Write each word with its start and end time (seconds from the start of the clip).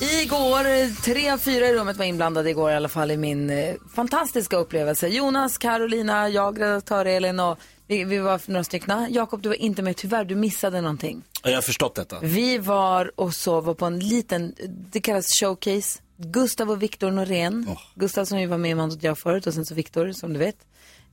Igår, 0.00 1.02
tre 1.02 1.30
av 1.30 1.38
fyra 1.38 1.66
i 1.68 1.74
rummet 1.74 1.96
var 1.96 2.04
inblandade 2.04 2.50
igår 2.50 2.70
i 2.70 2.74
alla 2.74 2.88
fall 2.88 3.10
i 3.10 3.16
min 3.16 3.50
eh, 3.50 3.74
fantastiska 3.94 4.56
upplevelse. 4.56 5.08
Jonas, 5.08 5.58
Carolina, 5.58 6.28
jag, 6.28 6.60
redaktör 6.60 7.04
Elin 7.06 7.40
och 7.40 7.58
vi, 7.86 8.04
vi 8.04 8.18
var 8.18 8.40
några 8.46 8.64
stycken. 8.64 9.06
Jakob, 9.10 9.42
du 9.42 9.48
var 9.48 9.56
inte 9.56 9.82
med 9.82 9.96
tyvärr, 9.96 10.24
du 10.24 10.34
missade 10.34 10.80
någonting. 10.80 11.22
Jag 11.42 11.54
har 11.54 11.62
förstått 11.62 11.94
detta. 11.94 12.16
Vi 12.22 12.58
var 12.58 13.12
och 13.14 13.34
sov 13.34 13.74
på 13.74 13.86
en 13.86 13.98
liten, 13.98 14.54
det 14.92 15.00
kallas 15.00 15.26
showcase. 15.40 16.00
Gustav 16.16 16.70
och 16.70 16.82
Viktor 16.82 17.10
Norén. 17.10 17.76
Gustav 17.94 18.24
som 18.24 18.40
ju 18.40 18.46
var 18.46 18.58
med 18.58 18.70
i 18.70 18.74
Måndag 18.74 18.96
jag 19.00 19.18
förut 19.18 19.46
och 19.46 19.54
sen 19.54 19.66
så 19.66 19.74
Viktor 19.74 20.12
som 20.12 20.32
du 20.32 20.38
vet. 20.38 20.56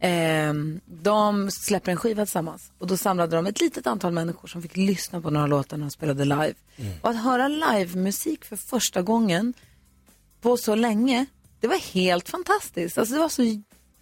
Ehm, 0.04 0.80
de 0.86 1.52
släpper 1.52 1.92
en 1.92 1.98
skiva 1.98 2.26
tillsammans 2.26 2.72
och 2.78 2.88
då 2.88 2.98
samlade 2.98 3.36
de 3.36 3.46
ett 3.48 3.62
litet 3.62 3.88
antal 3.88 4.14
människor 4.14 4.48
som 4.48 4.62
fick 4.62 4.78
lyssna 4.78 5.22
på 5.22 5.30
några 5.30 5.48
låtar 5.48 5.78
när 5.78 5.86
de 5.86 5.92
spelade 5.92 6.26
live. 6.26 6.54
Och 7.02 7.10
att 7.10 7.24
höra 7.24 7.48
livemusik 7.48 8.46
för 8.46 8.56
första 8.56 9.02
gången 9.02 9.54
på 10.42 10.58
så 10.58 10.76
länge, 10.76 11.26
det 11.60 11.68
var 11.68 11.78
helt 11.94 12.30
fantastiskt. 12.30 12.98
Alltså 12.98 13.14
det 13.16 13.20
var 13.20 13.30
så 13.30 13.42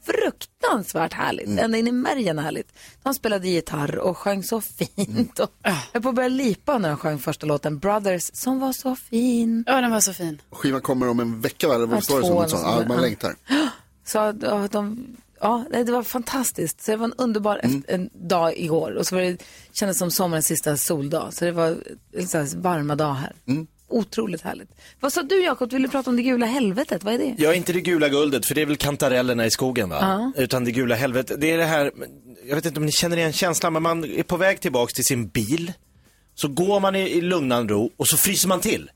fruktansvärt 0.05 1.13
härligt, 1.13 1.59
ända 1.59 1.77
in 1.77 1.87
i 1.87 1.91
märgen 1.91 2.39
härligt. 2.39 2.73
De 3.03 3.13
spelade 3.13 3.47
gitarr 3.49 3.97
och 3.97 4.17
sjöng 4.17 4.43
så 4.43 4.61
fint. 4.61 5.39
Och 5.39 5.51
jag 5.63 5.75
höll 5.93 6.01
på 6.01 6.09
att 6.09 6.15
börja 6.15 6.29
lipa 6.29 6.77
när 6.77 6.89
de 6.89 6.97
sjöng 6.97 7.19
första 7.19 7.45
låten, 7.45 7.79
Brothers, 7.79 8.29
som 8.33 8.59
var 8.59 8.73
så 8.73 8.95
fin. 8.95 9.63
Ja, 9.67 9.81
den 9.81 9.91
var 9.91 9.99
så 9.99 10.13
fin. 10.13 10.41
Skivan 10.51 10.81
kommer 10.81 11.09
om 11.09 11.19
en 11.19 11.41
vecka 11.41 11.67
va? 11.67 11.75
Eller 11.75 11.85
Ja, 11.85 11.91
vad 11.91 12.03
står 12.03 12.21
det 12.21 12.49
som? 12.49 12.59
så. 12.59 12.65
Ja, 12.65 12.83
man 12.87 13.01
längtar. 13.01 13.35
Så 14.05 14.31
de, 14.71 15.05
ja, 15.41 15.65
det 15.71 15.91
var 15.91 16.03
fantastiskt. 16.03 16.81
Så 16.81 16.91
det 16.91 16.97
var 16.97 17.05
en 17.05 17.13
underbar 17.17 17.59
Mm. 17.63 17.83
en 17.87 18.09
dag 18.13 18.57
igår. 18.57 18.91
Och 18.91 19.07
så 19.07 19.15
var 19.15 19.21
det, 19.21 19.37
kändes 19.73 19.97
som 19.97 20.11
sommarens 20.11 20.45
sista 20.47 20.77
soldag. 20.77 21.33
Så 21.33 21.45
det 21.45 21.51
var 21.51 21.77
här 22.33 22.57
varma 22.57 22.95
dag 22.95 23.13
här. 23.13 23.33
Mm. 23.47 23.67
Otroligt 23.91 24.41
härligt. 24.41 24.69
Vad 24.99 25.13
sa 25.13 25.23
du 25.23 25.43
Jakob, 25.43 25.73
vill 25.73 25.81
du 25.81 25.89
prata 25.89 26.09
om 26.09 26.15
det 26.15 26.23
gula 26.23 26.45
helvetet? 26.45 27.03
Vad 27.03 27.13
är 27.13 27.17
det? 27.17 27.35
Jag 27.37 27.51
är 27.53 27.57
inte 27.57 27.73
det 27.73 27.81
gula 27.81 28.09
guldet, 28.09 28.45
för 28.45 28.55
det 28.55 28.61
är 28.61 28.65
väl 28.65 28.77
kantarellerna 28.77 29.45
i 29.45 29.51
skogen 29.51 29.89
va? 29.89 30.33
Utan 30.37 30.63
det 30.65 30.71
gula 30.71 30.95
helvetet, 30.95 31.41
det 31.41 31.51
är 31.51 31.57
det 31.57 31.65
här, 31.65 31.91
jag 32.47 32.55
vet 32.55 32.65
inte 32.65 32.79
om 32.79 32.85
ni 32.85 32.91
känner 32.91 33.17
igen 33.17 33.33
känslan, 33.33 33.73
men 33.73 33.83
man 33.83 34.03
är 34.05 34.23
på 34.23 34.37
väg 34.37 34.61
tillbaks 34.61 34.93
till 34.93 35.03
sin 35.05 35.27
bil. 35.27 35.73
Så 36.35 36.47
går 36.47 36.79
man 36.79 36.95
i, 36.95 36.99
i 36.99 37.21
lugnan 37.21 37.69
ro 37.69 37.91
och 37.97 38.07
så 38.07 38.17
fryser 38.17 38.47
man 38.47 38.59
till. 38.59 38.89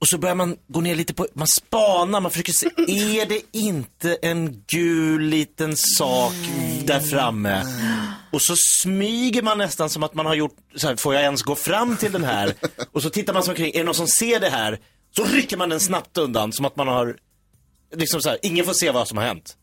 Och 0.00 0.08
så 0.08 0.18
börjar 0.18 0.34
man 0.34 0.56
gå 0.68 0.80
ner 0.80 0.94
lite 0.94 1.14
på, 1.14 1.26
man 1.34 1.46
spanar, 1.46 2.20
man 2.20 2.30
försöker 2.30 2.52
se, 2.52 2.66
är 2.76 3.26
det 3.26 3.42
inte 3.52 4.14
en 4.22 4.64
gul 4.66 5.22
liten 5.22 5.76
sak 5.76 6.34
där 6.84 7.00
framme? 7.00 7.64
Och 8.32 8.42
så 8.42 8.54
smyger 8.56 9.42
man 9.42 9.58
nästan 9.58 9.90
som 9.90 10.02
att 10.02 10.14
man 10.14 10.26
har 10.26 10.34
gjort, 10.34 10.56
så 10.76 10.88
här, 10.88 10.96
får 10.96 11.14
jag 11.14 11.22
ens 11.22 11.42
gå 11.42 11.54
fram 11.54 11.96
till 11.96 12.12
den 12.12 12.24
här? 12.24 12.54
Och 12.92 13.02
så 13.02 13.10
tittar 13.10 13.32
man 13.32 13.42
sig 13.42 13.52
omkring, 13.52 13.74
är 13.74 13.78
det 13.78 13.84
någon 13.84 13.94
som 13.94 14.08
ser 14.08 14.40
det 14.40 14.50
här? 14.50 14.78
Så 15.16 15.24
rycker 15.24 15.56
man 15.56 15.68
den 15.68 15.80
snabbt 15.80 16.18
undan 16.18 16.52
som 16.52 16.64
att 16.64 16.76
man 16.76 16.88
har, 16.88 17.16
liksom 17.96 18.20
så 18.20 18.28
här, 18.28 18.38
ingen 18.42 18.64
får 18.64 18.72
se 18.72 18.90
vad 18.90 19.08
som 19.08 19.18
har 19.18 19.24
hänt. 19.24 19.56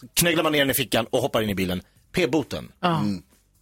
Så 0.00 0.06
knögglar 0.14 0.42
man 0.42 0.52
ner 0.52 0.58
den 0.58 0.70
i 0.70 0.74
fickan 0.74 1.06
och 1.10 1.22
hoppar 1.22 1.42
in 1.42 1.50
i 1.50 1.54
bilen. 1.54 1.82
P-boten. 2.12 2.72
Ja. 2.80 3.04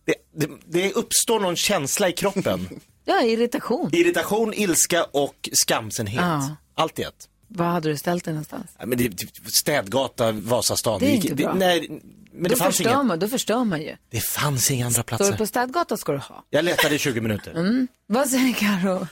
Det, 0.07 0.15
det, 0.35 0.51
det 0.67 0.93
uppstår 0.93 1.41
någon 1.41 1.57
känsla 1.57 2.09
i 2.09 2.13
kroppen. 2.13 2.69
ja, 3.07 3.23
irritation. 3.23 3.91
Irritation, 3.93 4.55
ilska 4.55 5.05
och 5.05 5.49
skamsenhet. 5.53 6.21
Ja. 6.23 6.57
Allt 6.75 6.99
i 6.99 7.03
ett. 7.03 7.29
Vad 7.49 7.67
hade 7.67 7.89
du 7.89 7.97
ställt 7.97 8.25
dig 8.25 8.35
någonstans? 8.35 8.67
Ja, 8.79 8.87
men 8.87 8.99
det, 8.99 9.09
det, 9.09 9.51
städgata, 9.51 10.33
Vasastan. 10.33 11.01
Det 11.01 11.07
är 11.07 11.15
inte 11.15 11.35
bra. 11.35 11.55
nej, 11.55 11.89
men 12.33 12.43
då, 12.43 12.49
det 12.49 12.57
fanns, 12.57 12.77
förstör 12.77 12.91
inga, 12.91 13.03
man, 13.03 13.19
då 13.19 13.29
förstör 13.29 13.65
man 13.65 13.83
ju. 13.83 13.97
det 14.11 14.21
fanns 14.21 14.71
inga 14.71 14.87
andra 14.87 15.03
Står 15.03 15.17
du 15.17 15.17
platser. 15.17 15.37
på 15.37 15.47
städgata 15.47 15.97
ska 15.97 16.13
du 16.13 16.19
ha. 16.19 16.45
Jag 16.51 16.65
letade 16.65 16.95
i 16.95 16.99
20 16.99 17.21
minuter. 17.21 17.51
Mm. 17.51 17.89
Vad 18.07 18.29
säger 18.29 18.53
Karo? 18.55 19.07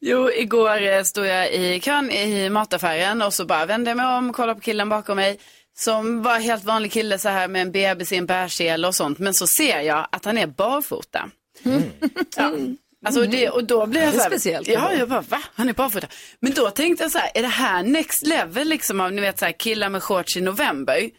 Jo, 0.00 0.30
igår 0.30 0.82
eh, 0.82 1.02
stod 1.02 1.26
jag 1.26 1.52
i 1.52 1.80
kön 1.80 2.10
i 2.10 2.50
mataffären 2.50 3.22
och 3.22 3.34
så 3.34 3.44
bara 3.44 3.66
vände 3.66 3.90
jag 3.90 3.96
mig 3.96 4.06
om 4.06 4.30
och 4.30 4.36
kollade 4.36 4.54
på 4.54 4.60
killen 4.60 4.88
bakom 4.88 5.16
mig. 5.16 5.38
Som 5.78 6.22
var 6.22 6.38
helt 6.38 6.64
vanlig 6.64 6.92
kille 6.92 7.18
så 7.18 7.28
här 7.28 7.48
med 7.48 7.62
en 7.62 7.72
bebis 7.72 8.12
i 8.12 8.16
en 8.16 8.26
bärsel 8.26 8.84
och 8.84 8.94
sånt. 8.94 9.18
Men 9.18 9.34
så 9.34 9.46
ser 9.46 9.80
jag 9.80 10.06
att 10.12 10.24
han 10.24 10.38
är 10.38 10.46
barfota. 10.46 11.30
Ja. 12.36 12.50
Alltså 13.04 13.22
det, 13.22 13.48
och 13.50 13.64
då 13.64 13.86
blir 13.86 14.00
jag 14.02 14.14
så 14.14 14.20
här, 14.20 14.26
speciellt 14.26 14.68
Ja, 14.68 14.92
jag 14.92 15.08
bara, 15.08 15.20
va? 15.20 15.42
Han 15.54 15.68
är 15.68 15.72
barfota. 15.72 16.06
Men 16.40 16.52
då 16.52 16.70
tänkte 16.70 17.04
jag 17.04 17.12
så 17.12 17.18
här, 17.18 17.30
är 17.34 17.42
det 17.42 17.48
här 17.48 17.82
next 17.82 18.26
level 18.26 18.68
liksom 18.68 19.00
av, 19.00 19.12
ni 19.12 19.20
vet 19.20 19.38
så 19.38 19.44
här, 19.44 19.52
killar 19.52 19.88
med 19.88 20.02
shorts 20.02 20.36
i 20.36 20.40
november? 20.40 21.10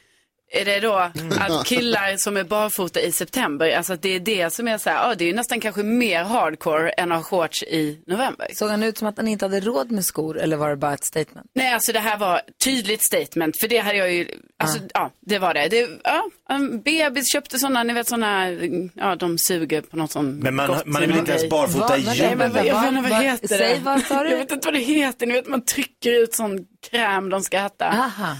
Är 0.53 0.65
det 0.65 0.79
då 0.79 0.93
att 1.39 1.65
killar 1.65 2.17
som 2.17 2.37
är 2.37 2.43
barfota 2.43 3.01
i 3.01 3.11
september, 3.11 3.77
alltså 3.77 3.93
att 3.93 4.01
det 4.01 4.15
är 4.15 4.19
det 4.19 4.53
som 4.53 4.67
är 4.67 4.77
så 4.77 4.89
här, 4.89 5.09
ja 5.09 5.15
det 5.15 5.23
är 5.23 5.27
ju 5.27 5.33
nästan 5.33 5.59
kanske 5.59 5.83
mer 5.83 6.23
hardcore 6.23 6.89
än 6.89 7.11
att 7.11 7.17
ha 7.17 7.23
shorts 7.23 7.63
i 7.63 8.03
november. 8.07 8.47
Såg 8.53 8.69
han 8.69 8.83
ut 8.83 8.97
som 8.97 9.07
att 9.07 9.17
han 9.17 9.27
inte 9.27 9.45
hade 9.45 9.59
råd 9.59 9.91
med 9.91 10.05
skor 10.05 10.39
eller 10.39 10.57
var 10.57 10.69
det 10.69 10.75
bara 10.75 10.93
ett 10.93 11.05
statement? 11.05 11.51
Nej, 11.53 11.73
alltså 11.73 11.91
det 11.91 11.99
här 11.99 12.17
var 12.17 12.41
tydligt 12.63 13.05
statement, 13.05 13.59
för 13.61 13.67
det 13.67 13.77
hade 13.77 13.97
jag 13.97 14.13
ju, 14.13 14.27
alltså 14.59 14.79
ja, 14.93 15.11
det 15.19 15.39
var 15.39 15.53
det. 15.53 15.67
det 15.67 15.89
ja, 16.03 16.29
en 16.49 16.81
bebis 16.81 17.31
köpte 17.33 17.59
sådana, 17.59 17.83
ni 17.83 17.93
vet 17.93 18.07
sådana, 18.07 18.51
ja 18.93 19.15
de 19.15 19.37
suger 19.47 19.81
på 19.81 19.97
något 19.97 20.11
sånt 20.11 20.43
Men 20.43 20.55
man, 20.55 20.67
gott 20.67 20.85
man 20.85 21.03
är 21.03 21.07
väl 21.07 21.17
inte 21.17 21.31
ens 21.31 21.49
barfota 21.49 21.97
i 21.97 22.01
vad, 22.01 22.15
jag 22.15 22.35
vet 22.35 22.87
inte 22.87 23.09
vad 23.09 23.23
heter 23.23 23.47
säg 23.47 23.73
det. 23.73 23.79
vad 23.79 24.01
sa 24.01 24.23
du? 24.23 24.29
Jag 24.29 24.37
vet 24.37 24.51
inte 24.51 24.67
vad 24.67 24.73
det 24.73 24.79
heter, 24.79 25.25
ni 25.25 25.33
vet 25.33 25.47
man 25.47 25.65
trycker 25.65 26.11
ut 26.11 26.33
sån 26.33 26.65
kräm 26.89 27.29
de 27.29 27.41
ska 27.41 27.57
äta. 27.57 27.85
Aha. 27.85 28.37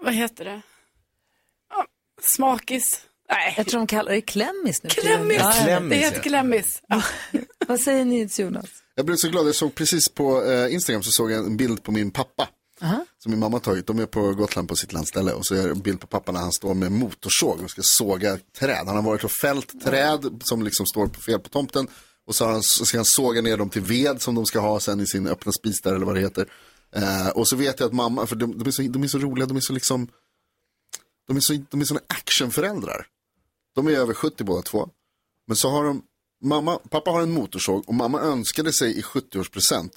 Vad 0.00 0.14
heter 0.14 0.44
det? 0.44 0.60
Smakis. 2.22 3.00
Nej, 3.30 3.54
Jag 3.56 3.66
tror 3.66 3.80
de 3.80 3.86
kallar 3.86 4.12
det 4.12 4.20
klämmis 4.20 4.82
nu. 4.82 4.90
klämmis. 4.90 5.36
Ja. 5.38 5.52
Klämmis, 5.64 5.90
det 5.90 5.96
heter 5.96 6.20
klämmis. 6.22 6.82
Ja. 6.88 7.02
Vad 7.66 7.80
säger 7.80 8.04
ni 8.04 8.28
Jonas? 8.36 8.66
Jag 8.94 9.06
blev 9.06 9.16
så 9.16 9.28
glad, 9.28 9.46
jag 9.48 9.54
såg 9.54 9.74
precis 9.74 10.08
på 10.08 10.44
eh, 10.44 10.74
Instagram 10.74 11.02
så 11.02 11.10
såg 11.10 11.32
jag 11.32 11.46
en 11.46 11.56
bild 11.56 11.82
på 11.82 11.92
min 11.92 12.10
pappa. 12.10 12.48
Som 13.18 13.30
min 13.30 13.38
mamma 13.40 13.54
har 13.54 13.60
tagit. 13.60 13.86
De 13.86 13.98
är 13.98 14.06
på 14.06 14.32
Gotland 14.32 14.68
på 14.68 14.76
sitt 14.76 14.92
landställe 14.92 15.32
och 15.32 15.46
så 15.46 15.54
är 15.54 15.62
det 15.64 15.70
en 15.70 15.80
bild 15.80 16.00
på 16.00 16.06
pappa 16.06 16.32
när 16.32 16.40
han 16.40 16.52
står 16.52 16.74
med 16.74 16.92
motorsåg 16.92 17.60
och 17.64 17.70
ska 17.70 17.80
såga 17.84 18.38
träd. 18.58 18.86
Han 18.86 18.96
har 18.96 19.02
varit 19.02 19.24
och 19.24 19.30
fällt 19.42 19.84
träd 19.84 20.40
som 20.44 20.62
liksom 20.62 20.86
står 20.86 21.06
på 21.06 21.20
fel 21.20 21.40
på 21.40 21.48
tomten. 21.48 21.86
Och 22.26 22.34
så, 22.34 22.46
han, 22.46 22.60
så 22.62 22.84
ska 22.86 22.98
han 22.98 23.04
såga 23.04 23.40
ner 23.40 23.56
dem 23.56 23.70
till 23.70 23.82
ved 23.82 24.22
som 24.22 24.34
de 24.34 24.46
ska 24.46 24.60
ha 24.60 24.80
sen 24.80 25.00
i 25.00 25.06
sin 25.06 25.26
öppna 25.26 25.52
spis 25.52 25.80
där 25.80 25.94
eller 25.94 26.06
vad 26.06 26.14
det 26.14 26.20
heter. 26.20 26.46
Eh, 26.96 27.28
och 27.28 27.48
så 27.48 27.56
vet 27.56 27.80
jag 27.80 27.86
att 27.86 27.92
mamma, 27.92 28.26
för 28.26 28.36
de, 28.36 28.58
de, 28.58 28.66
är 28.68 28.70
så, 28.70 28.82
de 28.82 29.02
är 29.02 29.08
så 29.08 29.18
roliga, 29.18 29.46
de 29.46 29.56
är 29.56 29.60
så 29.60 29.72
liksom, 29.72 30.08
de 31.32 31.36
är 31.36 31.40
så, 31.40 31.64
de 31.70 31.80
är 31.80 31.84
såna 31.84 32.00
actionföräldrar. 32.06 33.06
De 33.74 33.86
är 33.86 33.92
över 33.92 34.14
70 34.14 34.44
båda 34.44 34.62
två. 34.62 34.88
Men 35.46 35.56
så 35.56 35.70
har 35.70 35.84
de, 35.84 36.02
mamma, 36.44 36.78
pappa 36.90 37.10
har 37.10 37.22
en 37.22 37.32
motorsåg 37.32 37.88
och 37.88 37.94
mamma 37.94 38.20
önskade 38.20 38.72
sig 38.72 38.98
i 38.98 39.02
70-årspresent 39.02 39.90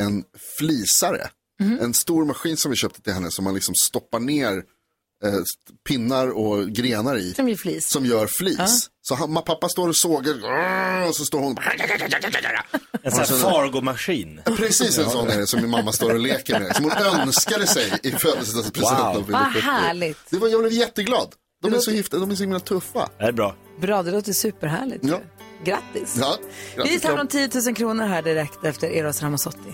en 0.00 0.24
flisare. 0.58 1.30
En 1.80 1.94
stor 1.94 2.24
maskin 2.24 2.56
som 2.56 2.70
vi 2.70 2.76
köpte 2.76 3.02
till 3.02 3.12
henne 3.12 3.30
som 3.30 3.44
man 3.44 3.54
liksom 3.54 3.74
stoppar 3.74 4.20
ner 4.20 4.64
eh, 5.24 5.32
pinnar 5.88 6.28
och 6.28 6.68
grenar 6.68 7.16
i. 7.18 7.34
Som 7.34 7.48
gör 7.48 7.56
flis. 7.56 7.88
Som 7.88 8.06
gör 8.06 8.26
flis. 8.38 8.90
Så 9.02 9.14
han, 9.14 9.34
pappa 9.34 9.68
står 9.68 9.88
och 9.88 9.96
sågar 9.96 10.34
och 11.08 11.16
så 11.16 11.24
står 11.24 11.40
hon 11.40 11.56
En 13.02 13.10
sån 13.12 13.20
här 13.20 13.26
Fargo-maskin. 13.26 14.40
Precis 14.56 14.98
en 14.98 15.10
sån 15.10 15.28
är 15.28 15.38
det 15.38 15.46
som 15.46 15.60
min 15.60 15.70
mamma 15.70 15.92
står 15.92 16.14
och 16.14 16.20
leker 16.20 16.60
med. 16.60 16.76
Som 16.76 16.84
hon 16.84 16.92
önskade 17.20 17.66
sig 17.66 17.92
i 18.02 18.10
födelsedagspresent. 18.10 19.16
Wow. 19.16 19.30
Vad 19.30 19.52
70. 19.52 19.60
härligt. 19.60 20.18
Det 20.30 20.38
var, 20.38 20.48
jag 20.48 20.60
blev 20.60 20.72
jätteglad. 20.72 21.28
De 21.62 21.74
är 21.74 21.78
så 21.78 21.90
gifta, 21.90 22.18
de 22.18 22.30
är 22.30 22.34
så 22.34 22.42
himla 22.42 22.60
tuffa. 22.60 23.08
Det 23.18 23.24
är 23.24 23.32
bra. 23.32 23.56
Bra, 23.80 24.02
det 24.02 24.10
låter 24.10 24.32
superhärligt. 24.32 25.04
Ja. 25.04 25.20
Grattis. 25.64 26.16
Ja, 26.20 26.36
Vi 26.40 26.76
grattis 26.76 27.02
tar 27.02 27.08
till 27.08 27.10
om 27.10 27.16
dem. 27.16 27.50
10 27.52 27.60
000 27.66 27.74
kronor 27.74 28.06
här 28.06 28.22
direkt 28.22 28.64
efter 28.64 28.88
Eros 28.88 29.22
Ramazzotti. 29.22 29.72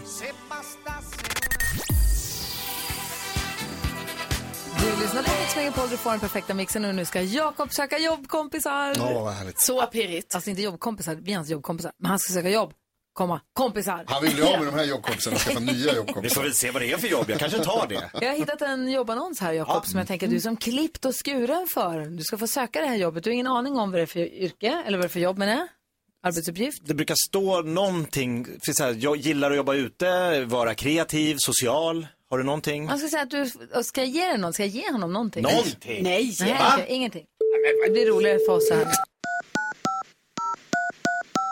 Lyssnar 5.14 5.34
på 5.34 5.40
Mix 5.40 5.56
Megapol, 5.56 5.88
du 5.90 5.96
får 5.96 6.10
den 6.10 6.20
perfekta 6.20 6.54
mixen 6.54 6.84
och 6.84 6.94
nu 6.94 7.04
ska 7.04 7.22
Jakob 7.22 7.72
söka 7.72 7.98
jobbkompisar. 7.98 8.94
Ja, 8.96 9.20
vad 9.20 9.32
härligt. 9.32 9.60
Så 9.60 9.86
pirrigt. 9.86 10.34
Alltså 10.34 10.50
inte 10.50 10.62
jobbkompisar, 10.62 11.14
vi 11.14 11.32
är 11.32 11.36
hans 11.36 11.50
jobbkompisar, 11.50 11.92
men 11.98 12.10
han 12.10 12.18
ska 12.18 12.32
söka 12.32 12.50
jobb, 12.50 12.72
komma, 13.12 13.40
kompisar. 13.52 14.04
Han 14.06 14.22
vill 14.22 14.34
bli 14.34 14.42
av 14.42 14.58
med 14.58 14.66
de 14.66 14.74
här 14.74 14.84
jobbkompisarna 14.84 15.36
och 15.36 15.42
skaffa 15.42 15.60
nya 15.60 15.72
Vi 15.74 15.84
får 15.84 15.96
jobbkompisar. 15.96 16.42
väl 16.42 16.54
se 16.54 16.70
vad 16.70 16.82
det 16.82 16.92
är 16.92 16.96
för 16.96 17.08
jobb, 17.08 17.24
jag 17.28 17.38
kanske 17.38 17.58
tar 17.58 17.86
det. 17.88 18.10
Jag 18.20 18.28
har 18.28 18.36
hittat 18.36 18.62
en 18.62 18.90
jobbannons 18.90 19.40
här 19.40 19.52
Jakob 19.52 19.86
som 19.86 19.98
jag 19.98 20.08
tänker 20.08 20.26
att 20.26 20.30
du 20.30 20.36
är 20.36 20.40
som 20.40 20.56
klippt 20.56 21.04
och 21.04 21.14
skuren 21.24 21.66
för. 21.74 22.00
Du 22.00 22.22
ska 22.22 22.38
få 22.38 22.46
söka 22.46 22.80
det 22.80 22.86
här 22.86 22.96
jobbet, 22.96 23.24
du 23.24 23.30
har 23.30 23.34
ingen 23.34 23.46
aning 23.46 23.76
om 23.78 23.90
vad 23.90 24.00
det 24.00 24.02
är 24.02 24.06
för 24.06 24.20
yrke 24.20 24.82
eller 24.86 24.98
vad 24.98 25.04
det 25.04 25.06
är 25.06 25.12
för 25.12 25.20
jobb 25.20 25.38
menar 25.38 25.52
jag. 25.52 25.68
Arbetsuppgift. 26.22 26.82
Det 26.84 26.94
brukar 26.94 27.14
stå 27.28 27.62
någonting, 27.62 28.46
så 28.62 28.84
här, 28.84 28.96
jag 28.98 29.16
gillar 29.16 29.50
att 29.50 29.56
jobba 29.56 29.74
ute, 29.74 30.44
vara 30.44 30.74
kreativ, 30.74 31.36
social. 31.38 32.06
Har 32.30 32.38
du 32.38 32.44
någonting? 32.44 32.84
Man 32.84 32.98
ska 32.98 33.08
säga 33.08 33.22
att 33.22 33.30
du, 33.30 33.46
ska 33.82 34.00
jag 34.00 34.08
ge 34.08 34.26
dig 34.26 34.38
någon? 34.38 34.52
Ska 34.52 34.62
jag 34.62 34.70
ge 34.70 34.92
honom 34.92 35.12
någonting? 35.12 35.42
Någonting? 35.42 36.02
Nej. 36.02 36.36
Nej, 36.40 36.56
okej, 36.74 36.86
ingenting. 36.88 37.26
Det 37.84 37.90
blir 37.90 38.06
roligare 38.06 38.38
för 38.38 38.52
oss 38.52 38.68
så 38.68 38.74
här. 38.74 38.86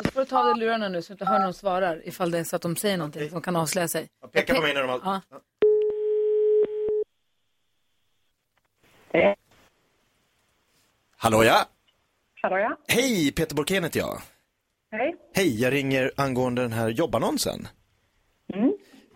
Du 0.05 0.11
får 0.11 0.25
ta 0.25 0.39
av 0.39 0.45
dig 0.45 0.57
lurarna 0.67 0.89
nu 0.89 1.03
så 1.03 1.13
att 1.13 1.19
du 1.19 1.25
hör 1.25 1.39
när 1.39 1.45
de 1.45 1.55
svarar 1.55 2.09
ifall 2.09 2.31
det 2.31 2.39
är 2.39 2.45
så 2.45 2.57
att 2.57 2.63
de 2.63 2.77
säger 2.77 2.97
någonting 2.97 3.31
som 3.31 3.43
kan 3.43 3.57
avslöja 3.57 3.89
sig. 3.89 4.09
Peka 4.33 4.55
på 4.55 4.63
mig 4.63 4.75
när 4.75 4.81
de 4.83 4.91
har... 4.91 5.21
Ja. 9.13 9.35
Hallå 11.17 11.45
ja! 11.45 11.65
Hallå 12.43 12.59
ja. 12.59 12.77
Hej, 12.89 13.33
Peter 13.33 13.55
Borkén 13.57 13.85
heter 13.85 14.01
jag. 14.01 14.21
Hej. 14.93 15.17
Hej, 15.35 15.61
jag 15.63 15.73
ringer 15.73 16.13
angående 16.17 16.63
den 16.63 16.73
här 16.73 16.89
jobbannonsen. 16.89 17.69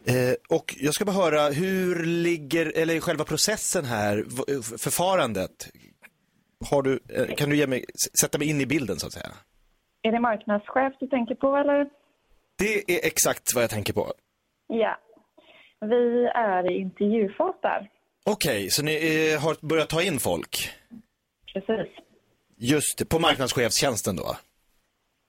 Eh, 0.06 0.34
och 0.48 0.74
jag 0.80 0.94
ska 0.94 1.04
bara 1.04 1.16
höra, 1.16 1.48
hur 1.50 2.04
ligger, 2.04 2.72
eller 2.76 3.00
själva 3.00 3.24
processen 3.24 3.84
här, 3.84 4.24
f- 4.28 4.80
förfarandet? 4.80 5.70
Har 6.70 6.82
du, 6.82 7.00
eh, 7.08 7.34
kan 7.34 7.50
du 7.50 7.66
mig, 7.66 7.84
sätta 8.20 8.38
mig 8.38 8.48
in 8.48 8.60
i 8.60 8.66
bilden 8.66 8.98
så 8.98 9.06
att 9.06 9.12
säga? 9.12 9.30
Är 10.02 10.12
det 10.12 10.20
marknadschef 10.20 10.92
du 11.00 11.06
tänker 11.06 11.34
på 11.34 11.56
eller? 11.56 11.86
Det 12.58 12.90
är 12.96 13.06
exakt 13.06 13.54
vad 13.54 13.62
jag 13.64 13.70
tänker 13.70 13.92
på. 13.92 14.12
Ja. 14.66 14.98
Vi 15.80 16.24
är 16.34 16.70
i 16.72 16.80
intervjufas 16.80 17.54
där. 17.62 17.90
Okej, 18.24 18.70
så 18.70 18.82
ni 18.82 18.94
eh, 19.34 19.40
har 19.40 19.66
börjat 19.66 19.88
ta 19.88 20.02
in 20.02 20.18
folk? 20.18 20.70
Precis. 21.52 21.92
Just 22.56 22.98
det, 22.98 23.04
på 23.04 23.18
marknadschefstjänsten 23.18 24.16
då? 24.16 24.36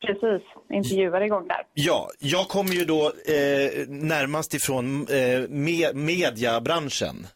Precis. 0.05 0.47
Intervjuar 0.69 1.21
igång 1.21 1.47
där. 1.47 1.65
Ja, 1.73 2.09
jag 2.19 2.47
kommer 2.47 2.71
ju 2.71 2.85
då 2.85 3.05
eh, 3.05 3.87
närmast 3.87 4.53
ifrån 4.53 5.07
eh, 5.07 5.49
me 5.49 5.93
mediabranschen. 5.93 7.27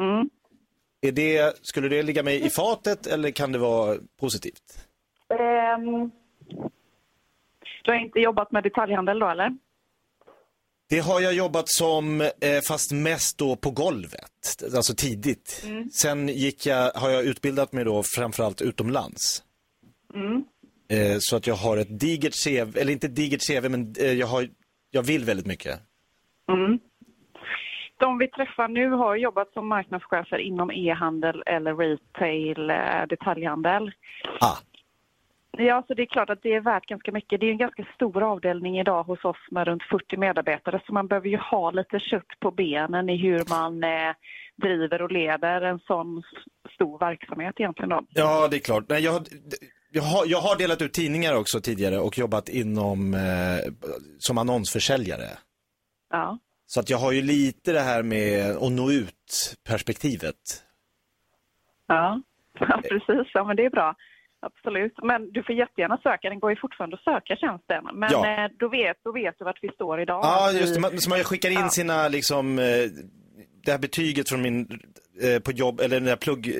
Mm. 0.00 0.30
Är 1.00 1.12
det, 1.12 1.56
skulle 1.62 1.88
det 1.88 2.02
ligga 2.02 2.22
mig 2.22 2.46
i 2.46 2.50
fatet 2.50 3.06
eller 3.06 3.30
kan 3.30 3.52
det 3.52 3.58
vara 3.58 3.96
positivt? 4.20 4.86
Ehm, 5.28 6.10
du 7.84 7.90
har 7.90 7.98
inte 7.98 8.18
jobbat 8.18 8.52
med 8.52 8.62
detaljhandel 8.62 9.18
då 9.18 9.28
eller? 9.28 9.56
Det 10.88 10.98
har 10.98 11.20
jag 11.20 11.34
jobbat 11.34 11.68
som, 11.68 12.20
eh, 12.20 12.30
fast 12.68 12.92
mest 12.92 13.38
då 13.38 13.56
på 13.56 13.70
golvet, 13.70 14.62
alltså 14.74 14.94
tidigt. 14.94 15.66
Sen 15.92 16.28
gick 16.28 16.66
jag, 16.66 16.92
har 16.92 17.10
jag 17.10 17.24
utbildat 17.24 17.72
mig 17.72 17.84
då 17.84 18.02
framförallt 18.02 18.62
utomlands. 18.62 19.42
Eh, 20.90 21.16
så 21.18 21.36
att 21.36 21.46
jag 21.46 21.54
har 21.54 21.76
ett 21.76 22.00
digert 22.00 22.44
CV, 22.44 22.78
eller 22.78 22.92
inte 22.92 23.08
digert 23.08 23.40
CV, 23.48 23.68
men 23.68 23.94
eh, 24.00 24.12
jag, 24.12 24.26
har, 24.26 24.48
jag 24.90 25.02
vill 25.02 25.24
väldigt 25.24 25.46
mycket. 25.46 25.80
De 27.98 28.18
vi 28.18 28.28
träffar 28.28 28.68
nu 28.68 28.90
har 28.90 29.16
jobbat 29.16 29.52
som 29.52 29.68
marknadschefer 29.68 30.38
inom 30.38 30.70
e-handel 30.70 31.42
eller 31.46 31.74
retail, 31.74 32.70
eh, 32.70 33.06
detaljhandel. 33.08 33.92
Ah, 34.40 34.56
Ja, 35.58 35.84
så 35.86 35.94
det 35.94 36.02
är 36.02 36.06
klart 36.06 36.30
att 36.30 36.42
det 36.42 36.54
är 36.54 36.60
värt 36.60 36.86
ganska 36.86 37.12
mycket. 37.12 37.40
Det 37.40 37.46
är 37.46 37.50
en 37.50 37.58
ganska 37.58 37.86
stor 37.94 38.22
avdelning 38.22 38.78
idag 38.80 39.02
hos 39.02 39.24
oss 39.24 39.36
med 39.50 39.66
runt 39.66 39.82
40 39.82 40.16
medarbetare 40.16 40.82
så 40.86 40.92
man 40.92 41.06
behöver 41.06 41.28
ju 41.28 41.36
ha 41.36 41.70
lite 41.70 41.98
kött 42.00 42.40
på 42.40 42.50
benen 42.50 43.08
i 43.08 43.16
hur 43.16 43.42
man 43.48 43.84
eh, 43.84 44.14
driver 44.56 45.02
och 45.02 45.12
leder 45.12 45.60
en 45.60 45.78
sån 45.78 46.22
stor 46.74 46.98
verksamhet 46.98 47.54
egentligen 47.58 47.88
då. 47.88 48.00
ja, 48.10 48.48
det 48.50 48.56
är 48.56 48.60
klart. 48.60 48.84
Nej, 48.88 49.04
jag, 49.04 49.26
jag, 49.90 50.02
har, 50.02 50.26
jag 50.26 50.40
har 50.40 50.56
delat 50.56 50.82
ut 50.82 50.92
tidningar 50.92 51.34
också 51.34 51.60
tidigare 51.60 51.98
och 51.98 52.18
jobbat 52.18 52.48
inom, 52.48 53.14
eh, 53.14 53.72
som 54.18 54.38
annonsförsäljare. 54.38 55.28
Ja. 56.10 56.38
Så 56.66 56.80
att 56.80 56.90
jag 56.90 56.98
har 56.98 57.12
ju 57.12 57.22
lite 57.22 57.72
det 57.72 57.80
här 57.80 58.02
med 58.02 58.56
att 58.56 58.72
nå 58.72 58.90
ut 58.90 59.56
perspektivet. 59.68 60.36
Ja, 61.86 62.22
ja 62.60 62.80
precis. 62.88 63.30
Ja, 63.34 63.44
men 63.44 63.56
det 63.56 63.64
är 63.64 63.70
bra. 63.70 63.94
Absolut. 64.42 64.92
Men 65.02 65.32
du 65.32 65.42
får 65.42 65.54
jättegärna 65.54 65.98
söka. 66.02 66.28
Den 66.28 66.40
går 66.40 66.50
ju 66.50 66.56
fortfarande 66.56 66.96
att 66.96 67.02
söka 67.02 67.36
tjänsten. 67.36 67.84
Men 67.94 68.08
Ja. 68.12 68.44
eh, 68.44 68.50
då, 68.58 68.68
vet, 68.68 68.96
då 69.04 69.12
vet 69.12 69.34
du 69.38 69.44
vart 69.44 69.58
vi 69.62 69.68
står 69.68 70.00
idag. 70.00 70.20
Ja, 70.24 70.52
just 70.52 70.74
det. 70.74 70.80
Man, 70.80 71.00
så 71.00 71.10
man 71.10 71.18
skickar 71.24 71.50
in 71.50 71.54
Ja. 71.60 71.68
sina, 71.68 72.08
liksom, 72.08 72.58
eh, 72.58 72.64
det 73.64 73.70
här 73.70 73.78
betyget 73.78 74.28
från 74.28 74.42
min, 74.42 74.80
eh, 75.22 75.38
på 75.38 75.52
jobb, 75.52 75.80
eller 75.80 75.96
den 75.96 76.04
där 76.04 76.16
plugg, 76.16 76.54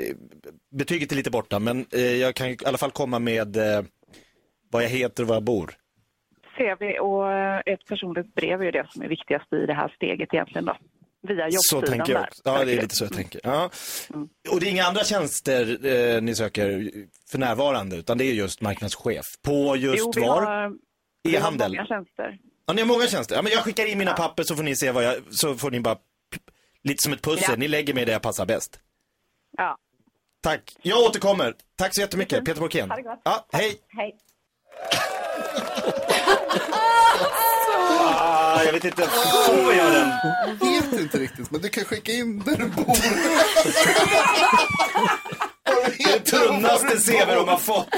betyget 0.70 1.12
är 1.12 1.16
lite 1.16 1.30
borta, 1.30 1.58
men 1.58 1.86
eh, 1.92 2.00
jag 2.16 2.34
kan 2.34 2.46
i 2.48 2.56
alla 2.66 2.78
fall 2.78 2.90
komma 2.90 3.18
med 3.18 3.56
eh, 3.56 3.82
vad 4.70 4.82
jag 4.84 4.88
heter 4.88 5.22
och 5.22 5.28
var 5.28 5.36
jag 5.36 5.42
bor. 5.44 5.74
CV 6.56 6.82
och 7.00 7.32
eh, 7.32 7.60
ett 7.66 7.86
personligt 7.88 8.34
brev 8.34 8.60
är 8.60 8.64
ju 8.64 8.70
det 8.70 8.86
som 8.90 9.02
är 9.02 9.08
viktigast 9.08 9.52
i 9.52 9.66
det 9.66 9.74
här 9.74 9.88
steget 9.96 10.34
egentligen 10.34 10.64
då. 10.64 10.76
Via 11.28 11.50
Så 11.50 11.76
jobbsidan 11.76 11.98
tänker 11.98 12.12
jag 12.12 12.22
där. 12.22 12.28
också. 12.28 12.42
Ja, 12.44 12.64
det 12.64 12.72
är 12.72 12.82
lite 12.82 12.94
så 12.94 13.04
jag 13.04 13.10
du. 13.12 13.16
tänker. 13.16 13.40
Ja. 13.44 13.70
Och 14.50 14.60
det 14.60 14.66
är 14.66 14.70
inga 14.70 14.84
andra 14.84 15.04
tjänster 15.04 15.86
eh, 15.86 16.22
ni 16.22 16.34
söker 16.34 16.90
för 17.30 17.38
närvarande, 17.38 17.96
utan 17.96 18.18
det 18.18 18.24
är 18.24 18.32
just 18.32 18.60
marknadschef. 18.60 19.24
På 19.42 19.76
just 19.76 19.98
Jo, 19.98 20.12
vi 20.14 20.20
var? 20.20 20.42
har, 20.42 20.72
vi 21.22 21.30
har 21.30 21.38
E-handel? 21.40 21.72
många 21.72 21.86
tjänster. 21.86 22.38
Ja, 22.66 22.72
ni 22.74 22.80
har 22.80 22.88
många 22.88 23.06
tjänster. 23.06 23.34
Ja, 23.36 23.42
men 23.42 23.52
jag 23.52 23.62
skickar 23.64 23.86
in 23.86 23.98
mina 23.98 24.12
papper 24.12 24.42
så 24.42 24.56
får 24.56 24.62
ni 24.62 24.76
se 24.76 24.90
vad 24.90 25.04
jag, 25.04 25.16
så 25.30 25.54
får 25.54 25.70
ni 25.70 25.80
bara, 25.80 25.96
lite 26.84 27.02
som 27.02 27.12
ett 27.12 27.22
pussel, 27.22 27.44
Ja. 27.48 27.56
ni 27.56 27.68
lägger 27.68 27.94
mig 27.94 28.04
där 28.04 28.12
jag 28.12 28.22
passar 28.22 28.46
bäst. 28.46 28.80
Ja. 29.56 29.76
Tack. 30.42 30.76
Jag 30.82 30.98
återkommer. 30.98 31.54
Tack 31.76 31.94
så 31.94 32.00
jättemycket. 32.00 32.44
Peter 32.44 32.60
Borkén. 32.60 32.90
Ha 32.90 32.96
det 32.96 33.02
gott. 33.02 33.20
Ja, 33.24 33.46
hej. 33.52 33.80
Hej. 33.96 34.16
Ah, 38.22 38.62
jag 38.62 38.72
vet 38.72 38.84
inte, 38.84 39.02
får 39.46 39.74
jag 39.74 39.92
den? 39.92 40.08
Jag 40.46 40.54
vet 40.66 40.92
inte 41.00 41.18
riktigt, 41.18 41.50
men 41.50 41.60
du 41.60 41.68
kan 41.68 41.84
skicka 41.84 42.12
in 42.12 42.38
där 42.38 42.56
du 42.56 42.66
bor. 42.68 42.86
Det 45.98 46.02
är 46.04 46.18
det 46.18 46.24
tunnaste 46.24 47.12
CV 47.12 47.34
de 47.34 47.48
har 47.48 47.58
fått. 47.58 47.90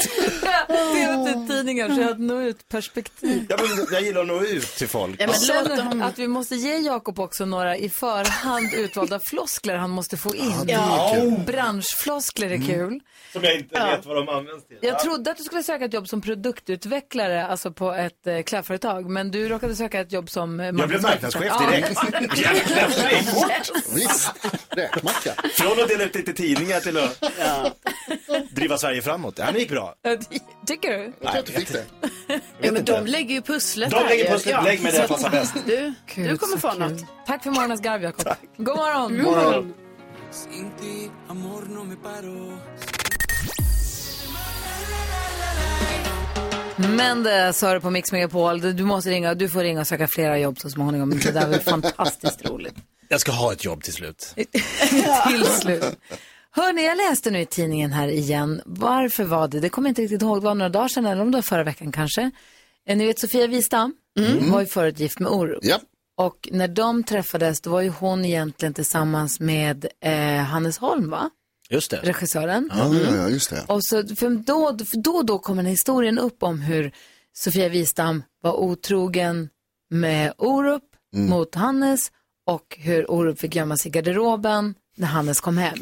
Delat 0.68 1.28
ut 1.36 1.48
tidningar 1.48 1.88
så 1.94 2.10
att 2.10 2.20
nå 2.20 2.40
ut 2.42 2.68
perspektiv. 2.68 3.46
Jag, 3.48 3.60
men, 3.60 3.86
jag 3.92 4.02
gillar 4.02 4.20
att 4.20 4.26
nå 4.26 4.42
ut 4.42 4.66
till 4.76 4.88
folk. 4.88 5.16
Ja, 5.20 5.26
men 5.26 5.68
låt 5.68 5.76
dem... 5.90 6.02
att 6.02 6.18
vi 6.18 6.28
måste 6.28 6.56
ge 6.56 6.76
Jakob 6.78 7.20
också 7.20 7.44
några 7.44 7.76
i 7.76 7.88
förhand 7.88 8.74
utvalda 8.74 9.20
floskler 9.20 9.76
han 9.76 9.90
måste 9.90 10.16
få 10.16 10.34
in. 10.34 10.52
Ja. 10.66 11.16
Branschfloskler 11.46 12.50
är 12.50 12.66
kul. 12.66 13.00
Som 13.32 13.44
jag 13.44 13.54
inte 13.54 13.80
vet 13.80 14.06
vad 14.06 14.16
de 14.16 14.28
används 14.28 14.66
till. 14.66 14.78
Jag 14.80 14.98
trodde 14.98 15.30
att 15.30 15.36
du 15.36 15.42
skulle 15.44 15.62
söka 15.62 15.84
ett 15.84 15.92
jobb 15.94 16.08
som 16.08 16.20
produktutvecklare, 16.20 17.46
alltså 17.46 17.72
på 17.72 17.92
ett 17.92 18.26
eh, 18.26 18.42
klädföretag, 18.42 19.10
men 19.10 19.30
du 19.30 19.48
råkade 19.48 19.76
söka 19.76 20.00
ett 20.00 20.12
jobb 20.12 20.30
som 20.30 20.60
eh, 20.60 20.66
Jag 20.66 20.88
blev 20.88 21.02
marknadschef 21.02 21.42
Ja. 21.46 21.70
direkt. 21.70 22.00
Jäklar, 22.38 23.10
det 23.10 23.22
fort. 23.22 23.84
Visst, 23.94 24.30
räkmacka. 24.68 25.32
Från 25.54 25.80
att 25.82 25.88
dela 25.88 26.04
ut 26.04 26.14
lite 26.14 26.32
tidningar 26.32 26.80
till 26.80 26.96
att 26.98 27.18
driva 28.50 28.78
Sverige 28.78 29.02
framåt. 29.02 29.36
Det 29.36 29.42
här 29.42 29.52
gick 29.52 29.70
bra. 29.70 29.94
Tycker 30.66 30.90
du? 30.98 31.12
Jag 31.20 31.30
tror 31.30 31.40
att 31.40 31.46
du 31.46 31.52
fick 31.52 31.72
det. 31.72 31.84
Ja, 32.60 32.72
men 32.72 32.84
de 32.84 33.06
lägger 33.06 33.34
ju 33.34 33.42
pusslet 33.42 33.90
De 33.90 34.06
lägger 34.06 34.30
pusslet, 34.32 34.52
Ja, 34.54 34.62
lägg 34.62 34.82
mig 34.82 34.92
där 34.92 34.98
jag 35.00 35.08
passar 35.08 35.30
bäst. 35.30 35.54
Du, 35.66 35.92
Gud, 36.14 36.28
du 36.30 36.38
kommer 36.38 36.56
få 36.56 36.70
kul. 36.70 36.78
något. 36.78 37.04
Tack 37.26 37.42
för 37.42 37.50
morgonens 37.50 37.80
garv, 37.80 38.02
Jakob. 38.02 38.28
God 38.56 38.76
morgon. 38.76 39.22
Morgon. 39.22 39.74
Men 46.76 47.22
det 47.22 47.52
sa 47.52 47.74
du 47.74 47.80
på 47.80 47.90
Mix 47.90 48.12
Megapol, 48.12 48.60
du 48.60 48.72
du 48.72 48.84
måste 48.84 49.10
ringa, 49.10 49.34
du 49.34 49.48
får 49.48 49.60
ringa 49.60 49.80
och 49.80 49.86
söka 49.86 50.08
flera 50.08 50.38
jobb 50.38 50.58
så 50.60 50.70
småningom. 50.70 51.10
Det 51.10 51.30
där 51.30 51.48
var 51.48 51.58
fantastiskt 51.70 52.48
roligt. 52.48 52.74
Jag 53.08 53.20
ska 53.20 53.32
ha 53.32 53.52
ett 53.52 53.64
jobb 53.64 53.82
till 53.82 53.92
slut. 53.92 54.34
Till 55.28 55.44
slut. 55.46 55.84
Hörni, 56.54 56.84
jag 56.84 56.96
läste 56.96 57.30
nu 57.30 57.40
i 57.40 57.46
tidningen 57.46 57.92
här 57.92 58.08
igen. 58.08 58.62
Varför 58.66 59.24
var 59.24 59.48
det? 59.48 59.60
Det 59.60 59.68
kommer 59.68 59.88
jag 59.88 59.90
inte 59.90 60.02
riktigt 60.02 60.22
ihåg. 60.22 60.40
Det 60.40 60.44
var 60.44 60.54
några 60.54 60.68
dagar 60.68 60.88
sedan 60.88 61.06
eller 61.06 61.22
om 61.22 61.30
det 61.30 61.36
var 61.36 61.42
förra 61.42 61.64
veckan 61.64 61.92
kanske. 61.92 62.30
Eh, 62.88 62.96
Ni 62.96 63.06
vet 63.06 63.18
Sofia 63.18 63.46
Wistam 63.46 63.94
var 64.50 64.60
ju 64.60 64.66
förut 64.66 65.00
gift 65.00 65.18
med 65.20 65.32
Orup. 65.32 65.58
Ja, 65.62 65.80
Och 66.16 66.48
när 66.52 66.68
de 66.68 67.02
träffades 67.04 67.60
då 67.60 67.70
var 67.70 67.80
ju 67.80 67.88
hon 67.88 68.24
egentligen 68.24 68.74
tillsammans 68.74 69.40
med 69.40 69.86
eh, 70.00 70.36
Hannes 70.36 70.78
Holm 70.78 71.10
va? 71.10 71.30
Just 71.70 71.90
det. 71.90 71.96
Regissören. 72.02 72.70
ja, 72.74 72.94
ja, 72.94 73.16
ja, 73.16 73.28
just 73.28 73.50
det. 73.50 73.64
Och 73.68 73.84
så, 73.84 74.06
för 74.16 74.30
då, 74.30 74.78
för 74.84 75.02
då 75.02 75.10
och 75.10 75.26
då 75.26 75.38
kommer 75.38 75.62
den 75.62 75.70
historien 75.70 76.18
upp 76.18 76.42
om 76.42 76.60
hur 76.60 76.92
Sofia 77.32 77.68
Wistam 77.68 78.22
var 78.42 78.52
otrogen 78.60 79.48
med 79.90 80.32
Orup 80.38 80.82
mot 81.16 81.54
Hannes 81.54 82.10
och 82.46 82.76
hur 82.80 83.10
Orup 83.10 83.38
fick 83.40 83.54
gömma 83.54 83.76
sig 83.76 83.88
i 83.88 83.92
garderoben 83.92 84.74
när 85.02 85.08
Hannes 85.08 85.40
kom 85.40 85.58
hem. 85.58 85.78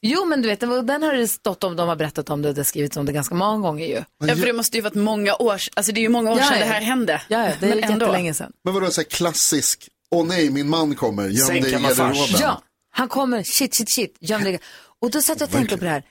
Jo, 0.00 0.24
men 0.24 0.42
du 0.42 0.48
vet, 0.48 0.60
den 0.60 1.02
har 1.02 1.12
det 1.12 1.28
stått 1.28 1.64
om, 1.64 1.76
de 1.76 1.88
har 1.88 1.96
berättat 1.96 2.30
om 2.30 2.42
det, 2.42 2.52
det 2.52 2.58
har 2.58 2.64
skrivits 2.64 2.96
om 2.96 3.06
det 3.06 3.12
ganska 3.12 3.34
många 3.34 3.58
gånger 3.68 3.86
ju. 3.86 4.04
Ja, 4.18 4.36
för 4.36 4.46
det 4.46 4.52
måste 4.52 4.76
ju 4.76 4.82
varit 4.82 4.94
många 4.94 5.34
år, 5.34 5.60
alltså 5.74 5.92
det 5.92 6.00
är 6.00 6.02
ju 6.02 6.08
många 6.08 6.30
år 6.32 6.38
Ja, 6.38 6.44
sedan 6.44 6.58
ja. 6.58 6.64
det 6.64 6.72
här 6.72 6.80
hände. 6.80 7.22
Ja, 7.28 7.38
det 7.60 7.66
är 7.66 7.80
Men 7.80 7.90
jättelänge 7.90 8.34
sedan. 8.34 8.52
Men 8.64 8.74
vadå, 8.74 8.90
så 8.90 9.00
här 9.00 9.08
klassisk, 9.08 9.88
åh 10.10 10.26
nej, 10.26 10.50
min 10.50 10.68
man 10.68 10.94
kommer, 10.94 11.28
göm 11.28 11.48
dig 11.48 11.68
i 11.68 11.72
garderoben. 11.72 12.40
Ja, 12.40 12.62
han 12.90 13.08
kommer, 13.08 13.42
shit, 13.42 13.74
shit, 13.76 13.94
shit, 13.94 14.16
göm 14.20 14.44
dig. 14.44 14.60
Och 15.00 15.10
då 15.10 15.22
satt 15.22 15.40
jag 15.40 15.46
och 15.46 15.52
tänkte 15.52 15.76
på 15.76 15.84
det 15.84 15.90
här. 15.90 16.02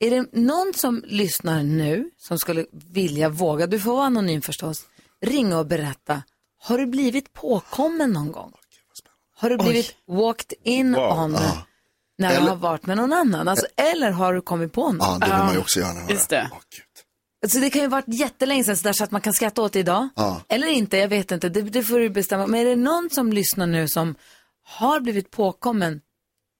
Är 0.00 0.10
det 0.10 0.28
någon 0.32 0.72
som 0.76 1.04
lyssnar 1.06 1.62
nu 1.62 2.10
som 2.18 2.38
skulle 2.38 2.66
vilja 2.72 3.28
våga, 3.28 3.66
du 3.66 3.80
får 3.80 3.92
vara 3.92 4.06
anonym 4.06 4.42
förstås, 4.42 4.82
ringa 5.26 5.58
och 5.58 5.66
berätta. 5.66 6.22
Har 6.62 6.78
du 6.78 6.86
blivit 6.86 7.32
påkommen 7.32 8.10
någon 8.10 8.32
gång? 8.32 8.52
Har 9.36 9.50
du 9.50 9.56
blivit 9.56 9.94
walked 10.06 10.58
in 10.64 10.96
on 10.96 11.38
när 12.20 12.28
du 12.30 12.34
Eller- 12.36 12.48
har 12.48 12.56
varit 12.56 12.86
med 12.86 12.96
någon 12.96 13.12
annan? 13.12 13.48
Alltså, 13.48 13.66
eller 13.76 14.10
har 14.10 14.34
du 14.34 14.40
kommit 14.40 14.72
på 14.72 14.92
någon? 14.92 14.96
Ja, 15.00 15.18
det 15.20 15.26
vill 15.26 15.44
man 15.44 15.52
ju 15.52 15.58
också 15.60 15.80
gärna 15.80 16.00
höra. 16.00 16.10
Just 16.10 16.28
det. 16.28 16.48
Åh. 16.52 16.58
Alltså 17.42 17.58
det 17.58 17.70
kan 17.70 17.82
ju 17.82 17.86
ha 17.88 17.90
varit 17.90 18.14
jättelänge 18.20 18.64
sedan 18.64 18.76
så, 18.76 18.82
där, 18.82 18.92
så 18.92 19.04
att 19.04 19.10
man 19.10 19.20
kan 19.20 19.32
skratta 19.32 19.62
åt 19.62 19.72
det 19.72 19.78
idag. 19.78 20.08
Ja. 20.16 20.40
Eller 20.48 20.66
inte, 20.66 20.96
jag 20.96 21.08
vet 21.08 21.30
inte. 21.30 21.48
Det, 21.48 21.62
det 21.62 21.82
får 21.82 21.98
du 21.98 22.10
bestämma. 22.10 22.46
Men 22.46 22.60
är 22.60 22.64
det 22.64 22.76
någon 22.76 23.08
som 23.12 23.32
lyssnar 23.32 23.66
nu 23.66 23.88
som 23.88 24.14
har 24.64 25.00
blivit 25.00 25.30
påkommen 25.30 26.00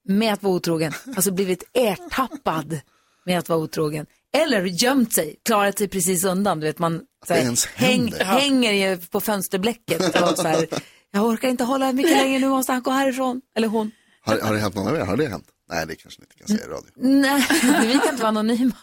med 0.09 0.33
att 0.33 0.43
vara 0.43 0.55
otrogen, 0.55 0.93
alltså 1.17 1.31
blivit 1.31 1.63
ertappad 1.73 2.81
med 3.27 3.39
att 3.39 3.49
vara 3.49 3.59
otrogen, 3.59 4.07
eller 4.37 4.65
gömt 4.65 5.13
sig, 5.15 5.37
klarat 5.45 5.79
sig 5.79 5.89
precis 5.89 6.25
undan, 6.25 6.61
du 6.61 6.67
vet 6.67 6.79
man 6.79 7.03
så 7.27 7.35
här, 7.35 7.41
det 7.41 7.45
ens 7.47 7.67
häng, 7.67 8.13
hänger 8.19 8.73
ju 8.73 8.97
på 8.99 9.21
fönsterblecket 9.21 10.23
och 10.23 10.39
så 10.39 10.49
här, 10.49 10.67
jag 11.11 11.25
orkar 11.25 11.49
inte 11.49 11.65
hålla 11.65 11.93
mycket 11.93 12.17
längre, 12.17 12.39
nu 12.39 12.49
måste 12.49 12.73
han 12.73 12.83
gå 12.83 12.91
härifrån, 12.91 13.41
eller 13.55 13.69
hon. 13.69 13.91
Har, 14.27 14.39
har 14.41 14.53
det 14.55 14.59
hänt 14.61 14.75
någon 14.75 14.89
av 14.89 14.97
er? 14.97 15.01
Har 15.01 15.17
det 15.17 15.29
hänt? 15.29 15.47
Nej, 15.73 15.87
det 15.87 15.95
kanske 15.97 16.21
ni 16.21 16.25
inte 16.25 16.37
kan 16.37 16.49
säga 16.59 16.67
i 16.67 16.71
radio. 16.71 16.91
Nej, 16.97 17.47
vi 17.87 17.99
kan 17.99 18.09
inte 18.13 18.23
vara 18.23 18.29
anonyma. 18.29 18.75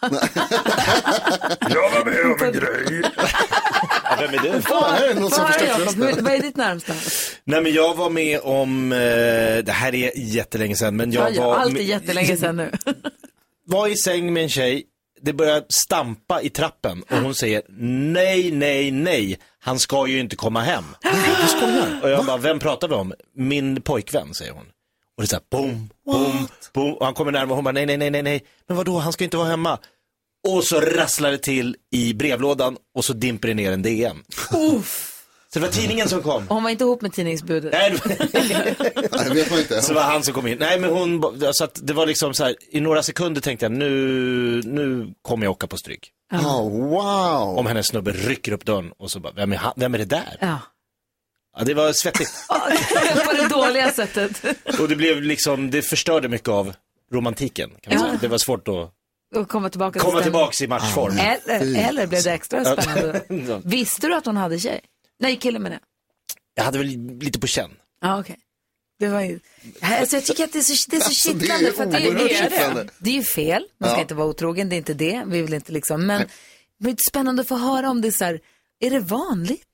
Jag 1.60 1.90
var 1.90 2.04
med 2.04 2.24
om 2.32 2.46
en 2.46 2.52
grej. 2.52 3.02
Ja, 4.04 4.16
vem 4.20 4.34
är 4.34 4.42
det? 4.52 4.62
Fan, 4.62 4.92
här 4.94 5.04
är 5.08 5.14
det 5.14 5.20
någon 5.20 5.30
som 5.30 5.42
Vad 5.42 5.50
är, 5.50 5.58
förstört 5.58 5.78
Jakob? 5.78 5.98
rösten. 6.02 6.24
vad 6.24 6.34
är 6.34 6.42
ditt 6.42 6.56
närmsta? 6.56 6.92
Nej 7.44 7.62
men 7.62 7.72
jag 7.72 7.94
var 7.96 8.10
med 8.10 8.40
om, 8.40 8.92
eh, 8.92 8.98
det 9.64 9.72
här 9.72 9.94
är 9.94 10.12
jättelänge 10.18 10.76
sedan, 10.76 10.96
men 10.96 11.12
jag 11.12 11.34
Ja, 11.34 11.42
var, 11.46 11.56
allt 11.56 11.78
är 11.78 11.82
jättelänge 11.82 12.36
sedan 12.36 12.56
nu. 12.56 12.72
var 13.66 13.88
i 13.88 13.96
säng 13.96 14.32
med 14.32 14.42
en 14.42 14.48
tjej, 14.48 14.84
det 15.22 15.32
börjar 15.32 15.62
stampa 15.68 16.42
i 16.42 16.50
trappen 16.50 17.02
och 17.02 17.16
hon 17.18 17.34
säger 17.34 17.62
nej, 18.12 18.50
nej, 18.52 18.90
nej, 18.90 19.38
han 19.60 19.78
ska 19.78 20.06
ju 20.06 20.20
inte 20.20 20.36
komma 20.36 20.60
hem. 20.60 20.84
Och 22.02 22.10
jag 22.10 22.24
bara, 22.26 22.36
vem 22.36 22.58
pratar 22.58 22.88
vi 22.88 22.94
om? 22.94 23.12
Min 23.36 23.82
pojkvän, 23.82 24.34
säger 24.34 24.52
hon. 24.52 24.64
Och 25.18 25.22
det 25.22 25.24
är 25.24 25.26
så 25.26 25.36
här, 25.36 25.44
boom, 25.50 25.90
boom, 26.06 26.48
boom. 26.74 26.92
Och 26.94 27.04
han 27.04 27.14
kommer 27.14 27.32
närmare 27.32 27.50
och 27.50 27.56
hon 27.56 27.64
bara, 27.64 27.72
nej, 27.72 27.86
nej, 27.86 27.96
nej, 27.96 28.10
nej, 28.10 28.22
nej. 28.22 28.44
Men 28.68 28.76
vadå, 28.76 28.98
han 28.98 29.12
ska 29.12 29.24
ju 29.24 29.26
inte 29.26 29.36
vara 29.36 29.48
hemma. 29.48 29.78
Och 30.48 30.64
så 30.64 30.80
rasslar 30.80 31.30
det 31.30 31.38
till 31.38 31.76
i 31.92 32.14
brevlådan 32.14 32.76
och 32.94 33.04
så 33.04 33.12
dimper 33.12 33.48
det 33.48 33.54
ner 33.54 33.72
en 33.72 33.82
DN. 33.82 34.16
Så 35.52 35.58
det 35.58 35.60
var 35.60 35.68
tidningen 35.68 36.08
som 36.08 36.22
kom. 36.22 36.48
Och 36.48 36.54
hon 36.54 36.62
var 36.62 36.70
inte 36.70 36.84
ihop 36.84 37.02
med 37.02 37.12
tidningsbudet. 37.12 37.72
Nej, 37.72 37.90
det- 38.04 38.28
Nej, 39.12 39.30
vet 39.34 39.50
man 39.50 39.58
inte. 39.58 39.82
så 39.82 39.88
det 39.88 39.94
var 39.94 40.02
han 40.02 40.22
som 40.22 40.34
kom 40.34 40.46
in. 40.46 40.58
Nej 40.60 40.78
men 40.80 40.90
hon, 40.90 41.22
så 41.52 41.64
att 41.64 41.80
det 41.82 41.92
var 41.92 42.06
liksom 42.06 42.34
så 42.34 42.44
här, 42.44 42.54
i 42.70 42.80
några 42.80 43.02
sekunder 43.02 43.40
tänkte 43.40 43.64
jag 43.64 43.72
nu, 43.72 43.88
nu 44.64 45.14
kommer 45.22 45.44
jag 45.46 45.50
åka 45.50 45.66
på 45.66 45.76
stryk. 45.76 46.10
Oh, 46.32 46.70
wow. 46.90 47.58
Om 47.58 47.66
hennes 47.66 47.86
snubbe 47.86 48.10
rycker 48.12 48.52
upp 48.52 48.64
dörren 48.64 48.92
och 48.98 49.10
så 49.10 49.20
bara, 49.20 49.32
vem 49.32 49.52
är, 49.52 49.56
han, 49.56 49.72
vem 49.76 49.94
är 49.94 49.98
det 49.98 50.04
där? 50.04 50.36
Ja. 50.40 50.58
Ja, 51.58 51.64
det 51.64 51.74
var 51.74 51.92
svettigt. 51.92 52.30
På 53.26 53.32
det 53.32 53.48
dåliga 53.48 53.92
sättet. 53.92 54.44
Och 54.80 54.88
det 54.88 54.96
blev 54.96 55.22
liksom, 55.22 55.70
det 55.70 55.82
förstörde 55.82 56.28
mycket 56.28 56.48
av 56.48 56.74
romantiken. 57.12 57.70
Kan 57.80 57.94
man 57.94 58.02
Ja. 58.02 58.08
säga. 58.08 58.18
Det 58.20 58.28
var 58.28 58.38
svårt 58.38 58.68
att 58.68 58.92
Och 59.36 59.48
komma 59.48 59.70
tillbaka 59.70 59.92
till 59.92 60.00
komma 60.10 60.22
tillbaks 60.22 60.62
i 60.62 60.66
matchform. 60.66 61.18
Eller, 61.18 61.88
eller 61.88 62.06
blev 62.06 62.22
det 62.22 62.32
extra 62.32 62.64
spännande? 62.76 63.22
Visste 63.64 64.06
du 64.06 64.14
att 64.14 64.26
hon 64.26 64.36
hade 64.36 64.58
tjej? 64.58 64.80
Nej, 65.20 65.36
kille 65.36 65.58
med 65.58 65.72
det. 65.72 65.78
Jag 66.54 66.64
hade 66.64 66.78
väl 66.78 66.86
lite 67.20 67.40
på 67.40 67.46
känn. 67.46 67.70
Ja, 68.02 68.20
okej. 68.20 68.36
Det 68.98 69.08
var 69.08 69.20
ju... 69.20 69.40
Alltså, 69.80 70.16
jag 70.16 70.24
tycker 70.24 70.44
att 70.44 70.52
det 70.52 70.58
är 70.58 70.62
så, 70.62 70.90
det 70.90 70.96
är 70.96 71.00
så 71.00 71.06
Alltså, 71.06 71.32
det 71.32 71.44
är 71.46 71.48
kittlande. 71.48 71.72
för 71.72 71.82
att 71.84 71.90
det, 71.92 72.08
oerhört 72.08 72.30
är 72.30 72.34
kittlande. 72.50 72.82
det. 72.84 72.90
det 72.98 73.10
är 73.10 73.14
ju 73.14 73.22
fel. 73.22 73.64
Man 73.80 73.88
ska 73.90 73.96
Ja. 73.98 74.02
inte 74.02 74.14
vara 74.14 74.26
otrogen. 74.28 74.68
Det 74.68 74.74
är 74.74 74.78
inte 74.78 74.94
det. 74.94 75.22
Vi 75.26 75.42
vill 75.42 75.54
inte 75.54 75.72
liksom. 75.72 76.06
Men 76.06 76.28
det 76.80 76.90
är 76.90 76.96
spännande 77.08 77.42
att 77.42 77.48
få 77.48 77.56
höra 77.56 77.90
om 77.90 78.00
det 78.00 78.08
är 78.08 78.12
så 78.12 78.24
här. 78.24 78.40
Är 78.80 78.90
det 78.90 79.00
vanligt? 79.00 79.64